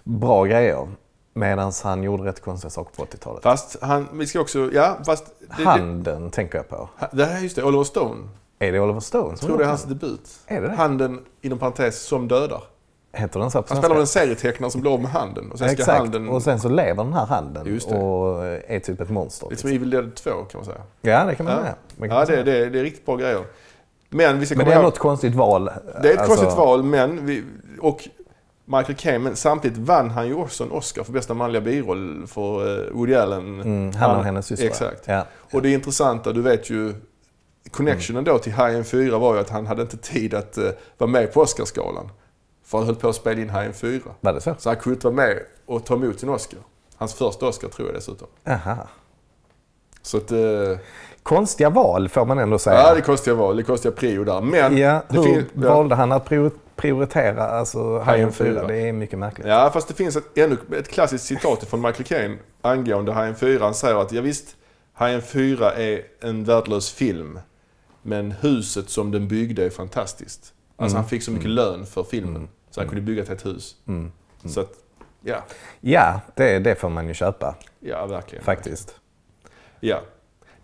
bra 0.04 0.46
grejer. 0.46 0.88
Medan 1.34 1.72
han 1.84 2.04
gjorde 2.04 2.24
rätt 2.24 2.42
konstiga 2.42 2.70
saker 2.70 2.96
på 2.96 3.04
80-talet. 3.06 3.44
Fast 3.44 3.78
han, 3.82 4.08
vi 4.14 4.28
ska 4.28 4.40
också, 4.40 4.70
ja 4.74 4.98
fast... 5.06 5.26
Det, 5.40 5.46
det, 5.58 5.64
Handen 5.64 6.30
tänker 6.32 6.58
jag 6.58 6.70
på. 6.70 6.90
det 7.12 7.26
här, 7.26 7.40
just 7.42 7.56
det, 7.56 7.64
Oliver 7.64 7.84
Stone. 7.84 8.28
Är 8.60 8.72
det 8.72 8.80
Oliver 8.80 9.00
Stone 9.00 9.30
Jag 9.30 9.40
tror 9.40 9.58
det 9.58 9.64
är 9.64 9.68
hans 9.68 9.84
debut. 9.84 10.30
Är 10.48 10.62
det 10.62 10.68
det? 10.68 10.74
Handen, 10.76 11.20
inom 11.42 11.60
parentes, 11.60 12.02
som 12.02 12.28
dödar. 12.28 12.64
Heter 13.14 13.40
den 13.40 13.52
så 13.52 13.62
på 13.62 13.74
Han 13.74 13.84
spelar 13.84 13.96
en 14.00 14.08
serietecknare 14.08 14.72
som 14.72 14.82
blir 14.82 14.94
av 14.94 15.02
med 15.02 15.12
handen. 15.12 15.52
Och 15.52 15.60
sen 15.60 15.68
ska 15.70 15.78
Exakt, 15.78 15.98
handen... 16.00 16.30
och 16.30 16.44
sen 16.44 16.60
så 16.60 16.70
lever 16.70 17.04
den 17.04 17.14
här 17.14 17.26
handen 17.26 17.80
det. 17.90 17.96
och 17.96 18.46
är 18.46 18.80
typ 18.80 19.02
ett 19.02 19.10
monster. 19.10 19.48
Lite 19.50 19.62
som 19.62 19.70
Evil 19.70 19.90
Dead 19.90 20.16
2 20.16 20.30
kan 20.32 20.60
man 20.60 20.66
säga. 20.66 20.82
Ja, 21.02 21.26
det 21.26 21.36
kan 21.36 21.46
man 21.46 21.56
Ja, 21.56 21.62
säga. 21.62 21.76
Det 21.98 22.08
kan 22.08 22.10
ja 22.10 22.14
man 22.16 22.20
det, 22.22 22.28
säga. 22.28 22.44
det, 22.44 22.70
det 22.70 22.80
är 22.80 22.84
riktigt 22.84 23.06
bra 23.06 23.16
grejer. 23.16 23.44
Men 24.10 24.40
vi 24.40 24.46
ska 24.46 24.56
Men 24.56 24.66
det 24.66 24.72
är 24.72 24.76
ihåg... 24.76 24.84
något 24.84 25.00
konstigt 25.00 25.36
val. 25.36 25.70
Det 26.02 26.10
är 26.10 26.14
ett 26.14 26.20
Alltså, 26.20 26.36
konstigt 26.36 26.58
val, 26.58 26.84
men... 26.84 27.26
Vi, 27.26 27.44
och 27.82 28.08
Michael 28.66 28.96
Caine, 28.96 29.24
men 29.24 29.36
samtidigt 29.36 29.78
vann 29.78 30.10
han 30.10 30.28
ju 30.28 30.34
också 30.34 30.64
en 30.64 30.72
Oscar 30.72 31.04
för 31.04 31.12
bästa 31.12 31.34
manliga 31.34 31.62
biroll 31.62 32.28
för 32.28 32.86
eh, 32.88 32.94
Woody 32.94 33.16
Allen. 33.16 33.62
Mm, 33.62 33.94
han 33.94 34.18
och 34.18 34.24
hennes 34.24 34.46
syster. 34.46 34.68
Exakt. 34.68 35.08
Ja. 35.08 35.26
Och 35.52 35.62
det 35.62 35.72
intressanta, 35.72 36.34
du 36.34 36.42
vet 36.42 36.70
ju... 36.70 36.94
Connectionen 37.72 38.24
då 38.24 38.38
till 38.38 38.54
Hajen 38.54 38.86
4 38.86 39.18
var 39.18 39.34
ju 39.34 39.40
att 39.40 39.50
han 39.50 39.68
hade 39.68 39.82
inte 39.82 39.98
tid 39.98 40.34
att 40.34 40.58
eh, 40.58 40.70
vara 40.98 41.10
med 41.10 41.34
på 41.34 41.42
Oscarsgalan. 41.42 42.10
För 42.66 42.78
han 42.78 42.88
höll 42.88 42.96
på 42.96 43.10
att 43.10 43.16
spela 43.16 43.42
in 43.42 43.50
Hajen 43.50 43.74
4. 43.74 44.02
Var 44.20 44.34
det 44.34 44.42
så? 44.42 44.56
Så 44.58 44.70
han 44.70 44.76
kunde 44.78 44.96
inte 44.96 45.08
vara 45.08 45.16
med 45.16 45.40
och 45.66 45.86
ta 45.86 45.94
emot 45.96 46.20
sin 46.20 46.30
Oscar. 46.30 46.60
Hans 46.96 47.14
första 47.14 47.48
Oscar 47.48 47.68
tror 47.68 47.88
jag 47.88 47.96
dessutom. 47.96 48.28
Aha. 48.48 48.88
Så 50.02 50.18
att... 50.18 50.32
Eh, 50.32 50.78
Konstiga 51.28 51.70
val 51.70 52.10
får 52.10 52.26
man 52.26 52.40
ändå 52.40 52.60
säga. 52.60 52.76
ja, 52.80 52.94
det 52.94 53.00
är 53.00 53.04
konstiga 53.04 53.36
val. 53.36 53.56
Det 53.56 53.62
är 53.62 53.64
konstiga 53.64 53.92
prio 53.92 54.24
där. 54.24 54.42
Men... 54.42 54.78
Ja, 54.78 55.02
det 55.10 55.20
hur 55.20 55.46
ja. 55.54 55.74
valde 55.74 55.96
han 55.96 56.12
att 56.12 56.26
prior- 56.30 56.52
prioritera 56.76 57.44
alltså, 57.50 58.00
Hajen 58.00 58.32
4? 58.32 58.48
fyra. 58.48 58.68
Det 58.68 58.76
är 58.78 58.94
mycket 58.94 59.20
märkligt. 59.20 59.48
Ja, 59.48 59.70
fast 59.74 59.88
det 59.88 59.94
finns 59.94 60.16
ett, 60.16 60.38
ännu, 60.38 60.58
ett 60.80 60.88
klassiskt 60.88 61.24
citat 61.26 61.64
från 61.64 61.82
Michael 61.82 62.04
Caine 62.04 62.38
angående 62.62 63.12
Hajen 63.14 63.36
4. 63.36 63.64
Han 63.64 63.74
säger 63.74 64.02
att 64.02 64.12
ja, 64.12 64.22
visst, 64.22 64.56
Hajen 64.94 65.22
4 65.22 65.72
är 65.74 66.02
en 66.22 66.44
värdelös 66.44 66.92
film. 66.92 67.40
Men 68.02 68.32
huset 68.32 68.90
som 68.90 69.12
den 69.12 69.28
byggde 69.28 69.66
är 69.66 69.70
fantastiskt. 69.70 70.54
Alltså 70.78 70.96
Mm. 70.96 71.04
han 71.04 71.10
fick 71.10 71.24
så 71.24 71.32
mycket 71.32 71.50
lön 71.50 71.86
för 71.86 72.04
filmen. 72.04 72.48
Så 72.72 72.80
han 72.82 72.88
kunde 72.90 73.02
bygga 73.02 73.22
ett 73.24 73.30
helt 73.30 73.46
hus. 73.46 73.76
Mm. 73.88 74.12
Så 74.46 74.60
att, 74.62 74.72
ja. 75.22 75.38
Ja, 75.82 76.20
det, 76.36 76.60
det 76.60 76.76
får 76.76 76.90
man 76.90 77.08
ju 77.08 77.14
köpa 77.14 77.56
Ja, 77.80 78.06
verkligen. 78.06 78.44
faktiskt. 78.46 78.96
Ja. 79.80 80.00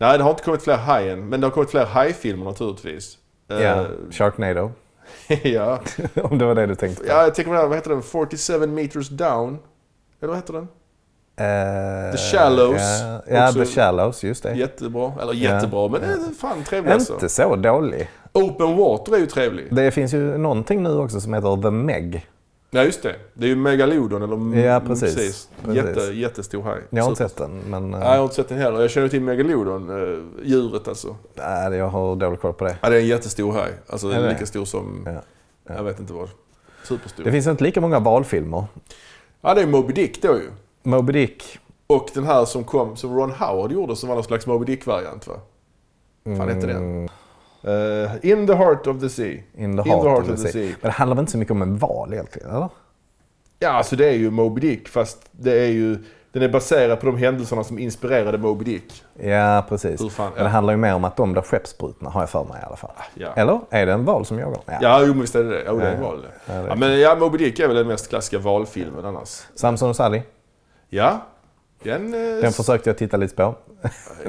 Nej, 0.07 0.17
det 0.17 0.23
har 0.23 0.31
inte 0.31 0.43
kommit 0.43 0.61
fler 0.63 0.77
Hajen. 0.77 1.29
Men 1.29 1.41
det 1.41 1.47
har 1.47 1.51
kommit 1.51 1.69
fler 1.71 1.85
hajfilmer 1.85 2.45
naturligtvis. 2.45 3.17
Ja, 3.47 3.55
Eh, 3.59 3.85
Sharknado. 4.11 4.71
ja. 5.43 5.79
Om 6.23 6.37
det 6.37 6.45
var 6.45 6.55
det 6.55 6.65
du 6.65 6.75
tänkte 6.75 7.03
på. 7.03 7.09
ja, 7.09 7.23
jag 7.23 7.35
tänker 7.35 7.49
på 7.49 7.53
den 7.53 7.61
här, 7.61 7.67
vad 7.67 7.77
heter 7.77 7.89
den? 7.89 8.01
47 8.01 8.67
meters 8.67 9.09
down? 9.09 9.57
Eller 10.21 10.27
vad 10.33 10.35
heter 10.37 10.53
den? 10.53 10.67
Eh, 11.35 12.11
The 12.11 12.17
Shallows. 12.17 12.81
Ja, 13.01 13.21
ja 13.27 13.47
Också- 13.47 13.59
The 13.59 13.65
Shallows, 13.65 14.23
just 14.23 14.43
det. 14.43 14.53
Jättebra. 14.53 15.11
Eller 15.21 15.33
jättebra, 15.33 15.87
men 15.87 16.01
det 16.01 16.07
är 16.07 16.35
fan 16.39 16.63
trevlig 16.63 16.91
alltså. 16.91 17.13
Inte 17.13 17.29
så 17.29 17.55
dålig. 17.55 18.09
Open 18.33 18.77
Water 18.77 19.13
är 19.15 19.17
ju 19.19 19.25
trevlig. 19.25 19.75
Det 19.75 19.91
finns 19.91 20.13
ju 20.13 20.37
någonting 20.37 20.83
nu 20.83 20.97
också 20.97 21.21
som 21.21 21.33
heter 21.33 21.61
The 21.61 21.71
Meg. 21.71 22.25
Ja, 22.75 22.83
just 22.83 23.03
det. 23.03 23.15
Det 23.33 23.45
är 23.45 23.49
ju 23.49 23.55
Megalodon, 23.55 24.21
eller... 24.21 24.33
mm, 24.35 24.59
Ja, 24.59 24.79
precis. 24.79 25.15
Precis. 25.15 25.49
Jätte, 25.73 25.99
jättestor 26.01 26.61
haj. 26.61 26.81
Jag 26.89 27.03
har 27.03 27.09
inte 27.09 27.29
sett 27.29 27.37
den, 27.37 27.61
men 27.69 27.91
Nej, 27.91 28.01
jag 28.01 28.07
har 28.17 28.23
inte 28.23 28.35
sett 28.35 28.49
den 28.49 28.57
heller. 28.57 28.81
Jag 28.81 28.89
känner 28.91 29.07
till 29.07 29.21
Megalodon, 29.21 29.89
eh, 29.89 30.19
djuret 30.47 30.87
alltså. 30.87 31.15
nej, 31.35 31.73
jag 31.77 31.87
har 31.87 32.15
dålig 32.15 32.39
koll 32.41 32.53
på 32.53 32.65
det. 32.65 32.77
Ja, 32.81 32.89
det 32.89 32.95
är 32.95 32.99
en 32.99 33.07
jättestor 33.07 33.51
haj. 33.51 33.71
Alltså 33.87 34.09
Är 34.09 34.21
det? 34.21 34.29
lika 34.29 34.45
stor 34.45 34.65
som... 34.65 35.03
Ja. 35.05 35.11
Ja. 35.67 35.73
Jag 35.75 35.83
vet 35.83 35.99
inte 35.99 36.13
vad. 36.13 36.29
Superstor. 36.83 37.23
Det 37.23 37.31
finns 37.31 37.47
inte 37.47 37.63
lika 37.63 37.81
många 37.81 37.99
valfilmer. 37.99 38.65
Ja, 39.41 39.53
det 39.53 39.61
är 39.61 39.67
Moby 39.67 39.93
Dick 39.93 40.21
då 40.21 40.27
ju. 40.37 40.49
Moby 40.83 41.13
Dick. 41.13 41.59
Och 41.87 42.09
den 42.13 42.23
här 42.23 42.45
som 42.45 42.63
kom, 42.63 42.95
som 42.95 43.15
Ron 43.19 43.31
Howard 43.31 43.71
gjorde, 43.71 43.95
som 43.95 44.09
var 44.09 44.15
någon 44.15 44.23
slags 44.23 44.47
Moby 44.47 44.65
Dick-variant 44.65 45.27
va? 45.27 45.35
Fan 46.37 46.49
hette 46.49 46.67
den? 46.67 47.09
Eh, 47.63 48.11
In 48.31 48.47
the 48.47 48.53
Heart 48.55 48.87
of 48.87 48.99
the 48.99 49.09
Sea. 49.09 49.37
In 49.57 49.77
the 49.83 49.89
Heart, 49.89 50.29
of, 50.29 50.41
the 50.41 50.51
sea. 50.51 50.61
Men 50.63 50.75
det 50.81 50.89
handlar 50.89 51.15
väl 51.15 51.21
inte 51.21 51.31
så 51.31 51.37
mycket 51.37 51.51
om 51.51 51.61
en 51.61 51.77
val 51.77 52.13
egentligen, 52.13 52.49
eller? 52.49 52.69
Ja, 53.59 53.69
alltså 53.69 53.95
det 53.95 54.07
är 54.09 54.13
ju 54.13 54.31
Moby 54.31 54.61
Dick, 54.61 54.87
fast 54.87 55.17
det 55.31 55.59
är 55.59 55.67
ju... 55.69 55.97
Den 56.31 56.43
är 56.43 56.49
baserad 56.49 56.99
på 56.99 57.05
de 57.05 57.17
händelserna 57.17 57.63
som 57.63 57.79
inspirerade 57.79 58.37
Moby 58.37 58.65
Dick. 58.65 59.03
Ja, 59.19 59.65
precis. 59.69 60.01
Hur 60.01 60.09
fan- 60.09 60.31
Men 60.35 60.43
det 60.43 60.49
handlar 60.49 60.73
ju 60.73 60.77
mer 60.77 60.93
om 60.95 61.03
att 61.03 61.15
de 61.17 61.31
blir 61.31 61.41
skeppsbrutna, 61.41 62.09
har 62.09 62.21
jag 62.21 62.29
för 62.29 62.43
mig 62.43 62.59
i 62.61 62.65
alla 62.65 62.75
fall. 62.75 62.91
Ja. 63.13 63.27
Eller? 63.35 63.59
Är 63.69 63.85
det 63.85 63.91
en 63.93 64.05
val 64.05 64.25
som 64.25 64.39
jagar? 64.39 64.59
Ja. 64.65 64.73
Ja, 64.81 65.03
jo, 65.07 65.13
visst 65.13 65.35
är 65.35 65.43
det 65.43 65.49
det. 65.49 65.63
Jo, 65.67 65.79
det 65.79 65.87
är 65.87 65.95
Ja. 65.95 66.01
val 66.01 66.21
det. 66.21 66.53
Ja, 66.53 66.59
det 66.59 66.65
är 66.65 66.67
Ja, 66.67 66.75
men 66.75 66.99
ja, 66.99 67.15
Moby 67.19 67.37
Dick 67.37 67.59
är 67.59 67.67
väl 67.67 67.75
den 67.75 67.87
mest 67.87 68.09
klassiska 68.09 68.39
valfilmen 68.39 69.05
annars. 69.05 69.41
Samson 69.55 69.89
och 69.89 69.95
Sally, 69.95 70.21
Ja, 70.89 71.21
den... 71.83 72.13
eh, 72.13 72.41
den 72.41 72.53
försökte 72.53 72.89
jag 72.89 72.97
titta 72.97 73.17
lite 73.17 73.35
på. 73.35 73.55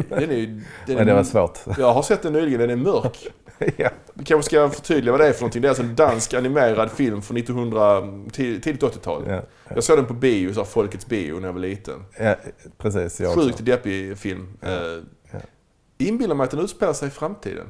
den 0.09 0.31
är. 0.31 0.63
Den 0.87 0.97
Men 0.97 1.07
det 1.07 1.15
var 1.15 1.25
svårt. 1.25 1.59
Jag 1.79 1.93
har 1.95 2.03
sett 2.03 2.23
den 2.23 2.33
nyligen, 2.33 2.61
den 2.61 2.71
är 2.71 2.77
mörk. 2.77 3.27
ja. 3.77 3.91
Vi 4.15 4.25
kanske 4.25 4.47
ska 4.51 4.71
förtydliga 4.71 5.13
vad 5.13 5.21
det 5.21 5.29
är 5.29 5.33
för 5.33 5.41
någonting. 5.41 5.63
Det 5.63 5.69
är 5.69 5.71
alltså 5.71 5.83
en 5.83 5.95
dansk 5.95 6.35
animerad 6.35 6.91
film 6.91 7.23
från 7.23 7.37
1900, 7.37 8.03
tid- 8.33 8.63
tidigt 8.63 8.83
80-tal. 8.83 9.25
Ja. 9.29 9.43
Jag 9.75 9.85
såg 9.85 9.99
den 9.99 10.07
på 10.07 10.15
bio, 10.15 10.53
så 10.55 10.65
Folkets 10.65 11.07
bio, 11.07 11.35
när 11.41 11.49
jag 11.49 11.53
var 11.53 11.61
liten. 11.61 12.05
ja, 12.19 12.35
precis. 12.79 13.21
Jag 13.21 13.31
också. 13.31 13.41
Sjukt 13.47 13.65
deppig 13.65 14.19
film. 14.19 14.59
Eh, 14.63 14.71
inbillar 15.99 16.35
mig 16.35 16.45
att 16.45 16.51
den 16.51 16.61
utspelar 16.61 16.93
sig 16.93 17.09
i 17.09 17.11
framtiden. 17.11 17.67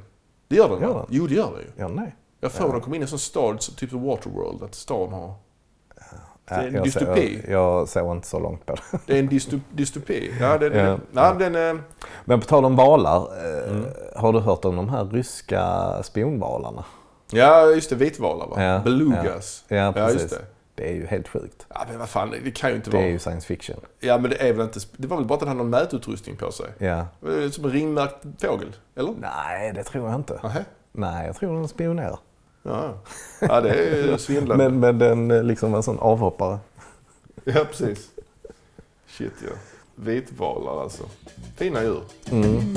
Det 0.48 0.56
gör 0.56 0.68
den 0.68 0.80
Gör 0.80 0.94
den? 0.94 1.06
Jo, 1.10 1.26
det 1.26 1.34
gör 1.34 1.50
den 1.52 1.60
ju. 1.60 1.70
Ja, 1.76 1.88
nej. 1.88 2.14
Jag 2.40 2.52
får 2.52 2.72
de 2.72 2.80
kom 2.80 2.94
in 2.94 3.00
i 3.00 3.02
en 3.02 3.08
sån 3.08 3.18
stad, 3.18 3.60
typ 3.76 3.90
som 3.90 4.02
Waterworld, 4.02 4.62
att 4.62 4.74
stan 4.74 5.12
har... 5.12 5.34
Det 6.48 6.54
är 6.54 6.66
en 6.68 6.74
jag, 6.74 6.84
dystopi. 6.84 7.40
ser, 7.44 7.50
jag 7.52 7.88
ser 7.88 8.12
inte 8.12 8.26
så 8.28 8.38
långt 8.38 8.66
på 8.66 8.74
det. 8.74 8.98
Det 9.06 9.14
är 9.14 9.18
en 9.18 9.26
dysto, 9.26 9.60
dystopi. 9.72 10.34
Ja, 10.40 10.58
det, 10.58 10.68
det, 10.68 10.98
Ja. 11.12 11.34
den 11.38 11.54
är... 11.54 11.80
Men 12.24 12.40
på 12.40 12.46
tal 12.46 12.64
om 12.64 12.76
valar. 12.76 13.16
eh, 13.16 13.70
Mm. 13.70 13.84
Har 14.16 14.32
du 14.32 14.38
hört 14.40 14.64
om 14.64 14.76
de 14.76 14.88
här 14.88 15.04
ryska 15.04 15.92
spionvalarna? 16.02 16.84
Ja, 17.30 17.66
just 17.70 17.90
det. 17.90 17.96
Vitvalar 17.96 18.46
va? 18.46 18.62
Ja, 18.64 18.78
Belugas. 18.84 19.64
Ja, 19.68 19.76
Ja, 19.76 19.92
precis. 19.92 20.30
det. 20.30 20.38
Det 20.74 20.88
är 20.90 20.94
ju 20.94 21.06
helt 21.06 21.28
sjukt. 21.28 21.66
Ja, 21.68 21.80
men 21.88 21.98
vad 21.98 22.08
fan, 22.08 22.34
det 22.44 22.50
kan 22.50 22.70
ju 22.70 22.76
inte 22.76 22.90
Det 22.90 22.96
vara... 22.96 23.06
är 23.06 23.10
ju 23.10 23.18
science 23.18 23.46
fiction. 23.46 23.76
Ja, 24.00 24.18
men 24.18 24.30
det 24.30 24.48
är 24.48 24.52
väl 24.52 24.64
inte... 24.66 24.80
Det 24.96 25.06
var 25.08 25.16
väl 25.16 25.26
bara 25.26 25.34
att 25.34 25.40
den 25.40 25.48
hade 25.48 25.58
någon 25.58 25.70
mätutrustning 25.70 26.36
på 26.36 26.52
sig? 26.52 26.66
Ja. 26.78 27.06
Det 27.20 27.50
Som 27.54 27.64
en 27.64 27.70
ringmärkt 27.70 28.24
fågel, 28.42 28.76
eller? 28.96 29.14
Nej, 29.20 29.72
det 29.72 29.84
tror 29.84 30.08
jag 30.10 30.18
inte. 30.20 30.40
Nähä? 30.42 30.64
Nej, 30.92 31.26
jag 31.26 31.36
tror 31.36 31.54
den 31.54 31.68
spionerar. 31.68 32.18
Ja. 32.66 32.94
ja, 33.40 33.60
det 33.60 33.70
är 33.70 34.16
svindlande. 34.18 34.64
Men, 34.70 34.80
men 34.80 34.98
den 34.98 35.30
är 35.30 35.42
liksom 35.42 35.74
en 35.74 35.82
sån 35.82 35.98
avhoppare. 35.98 36.58
Ja, 37.44 37.64
precis. 37.64 38.10
Shit 39.06 39.32
ja. 39.42 39.54
Vitvalar 39.94 40.82
alltså. 40.82 41.04
Fina 41.56 41.82
djur. 41.82 42.02
Mm. 42.30 42.74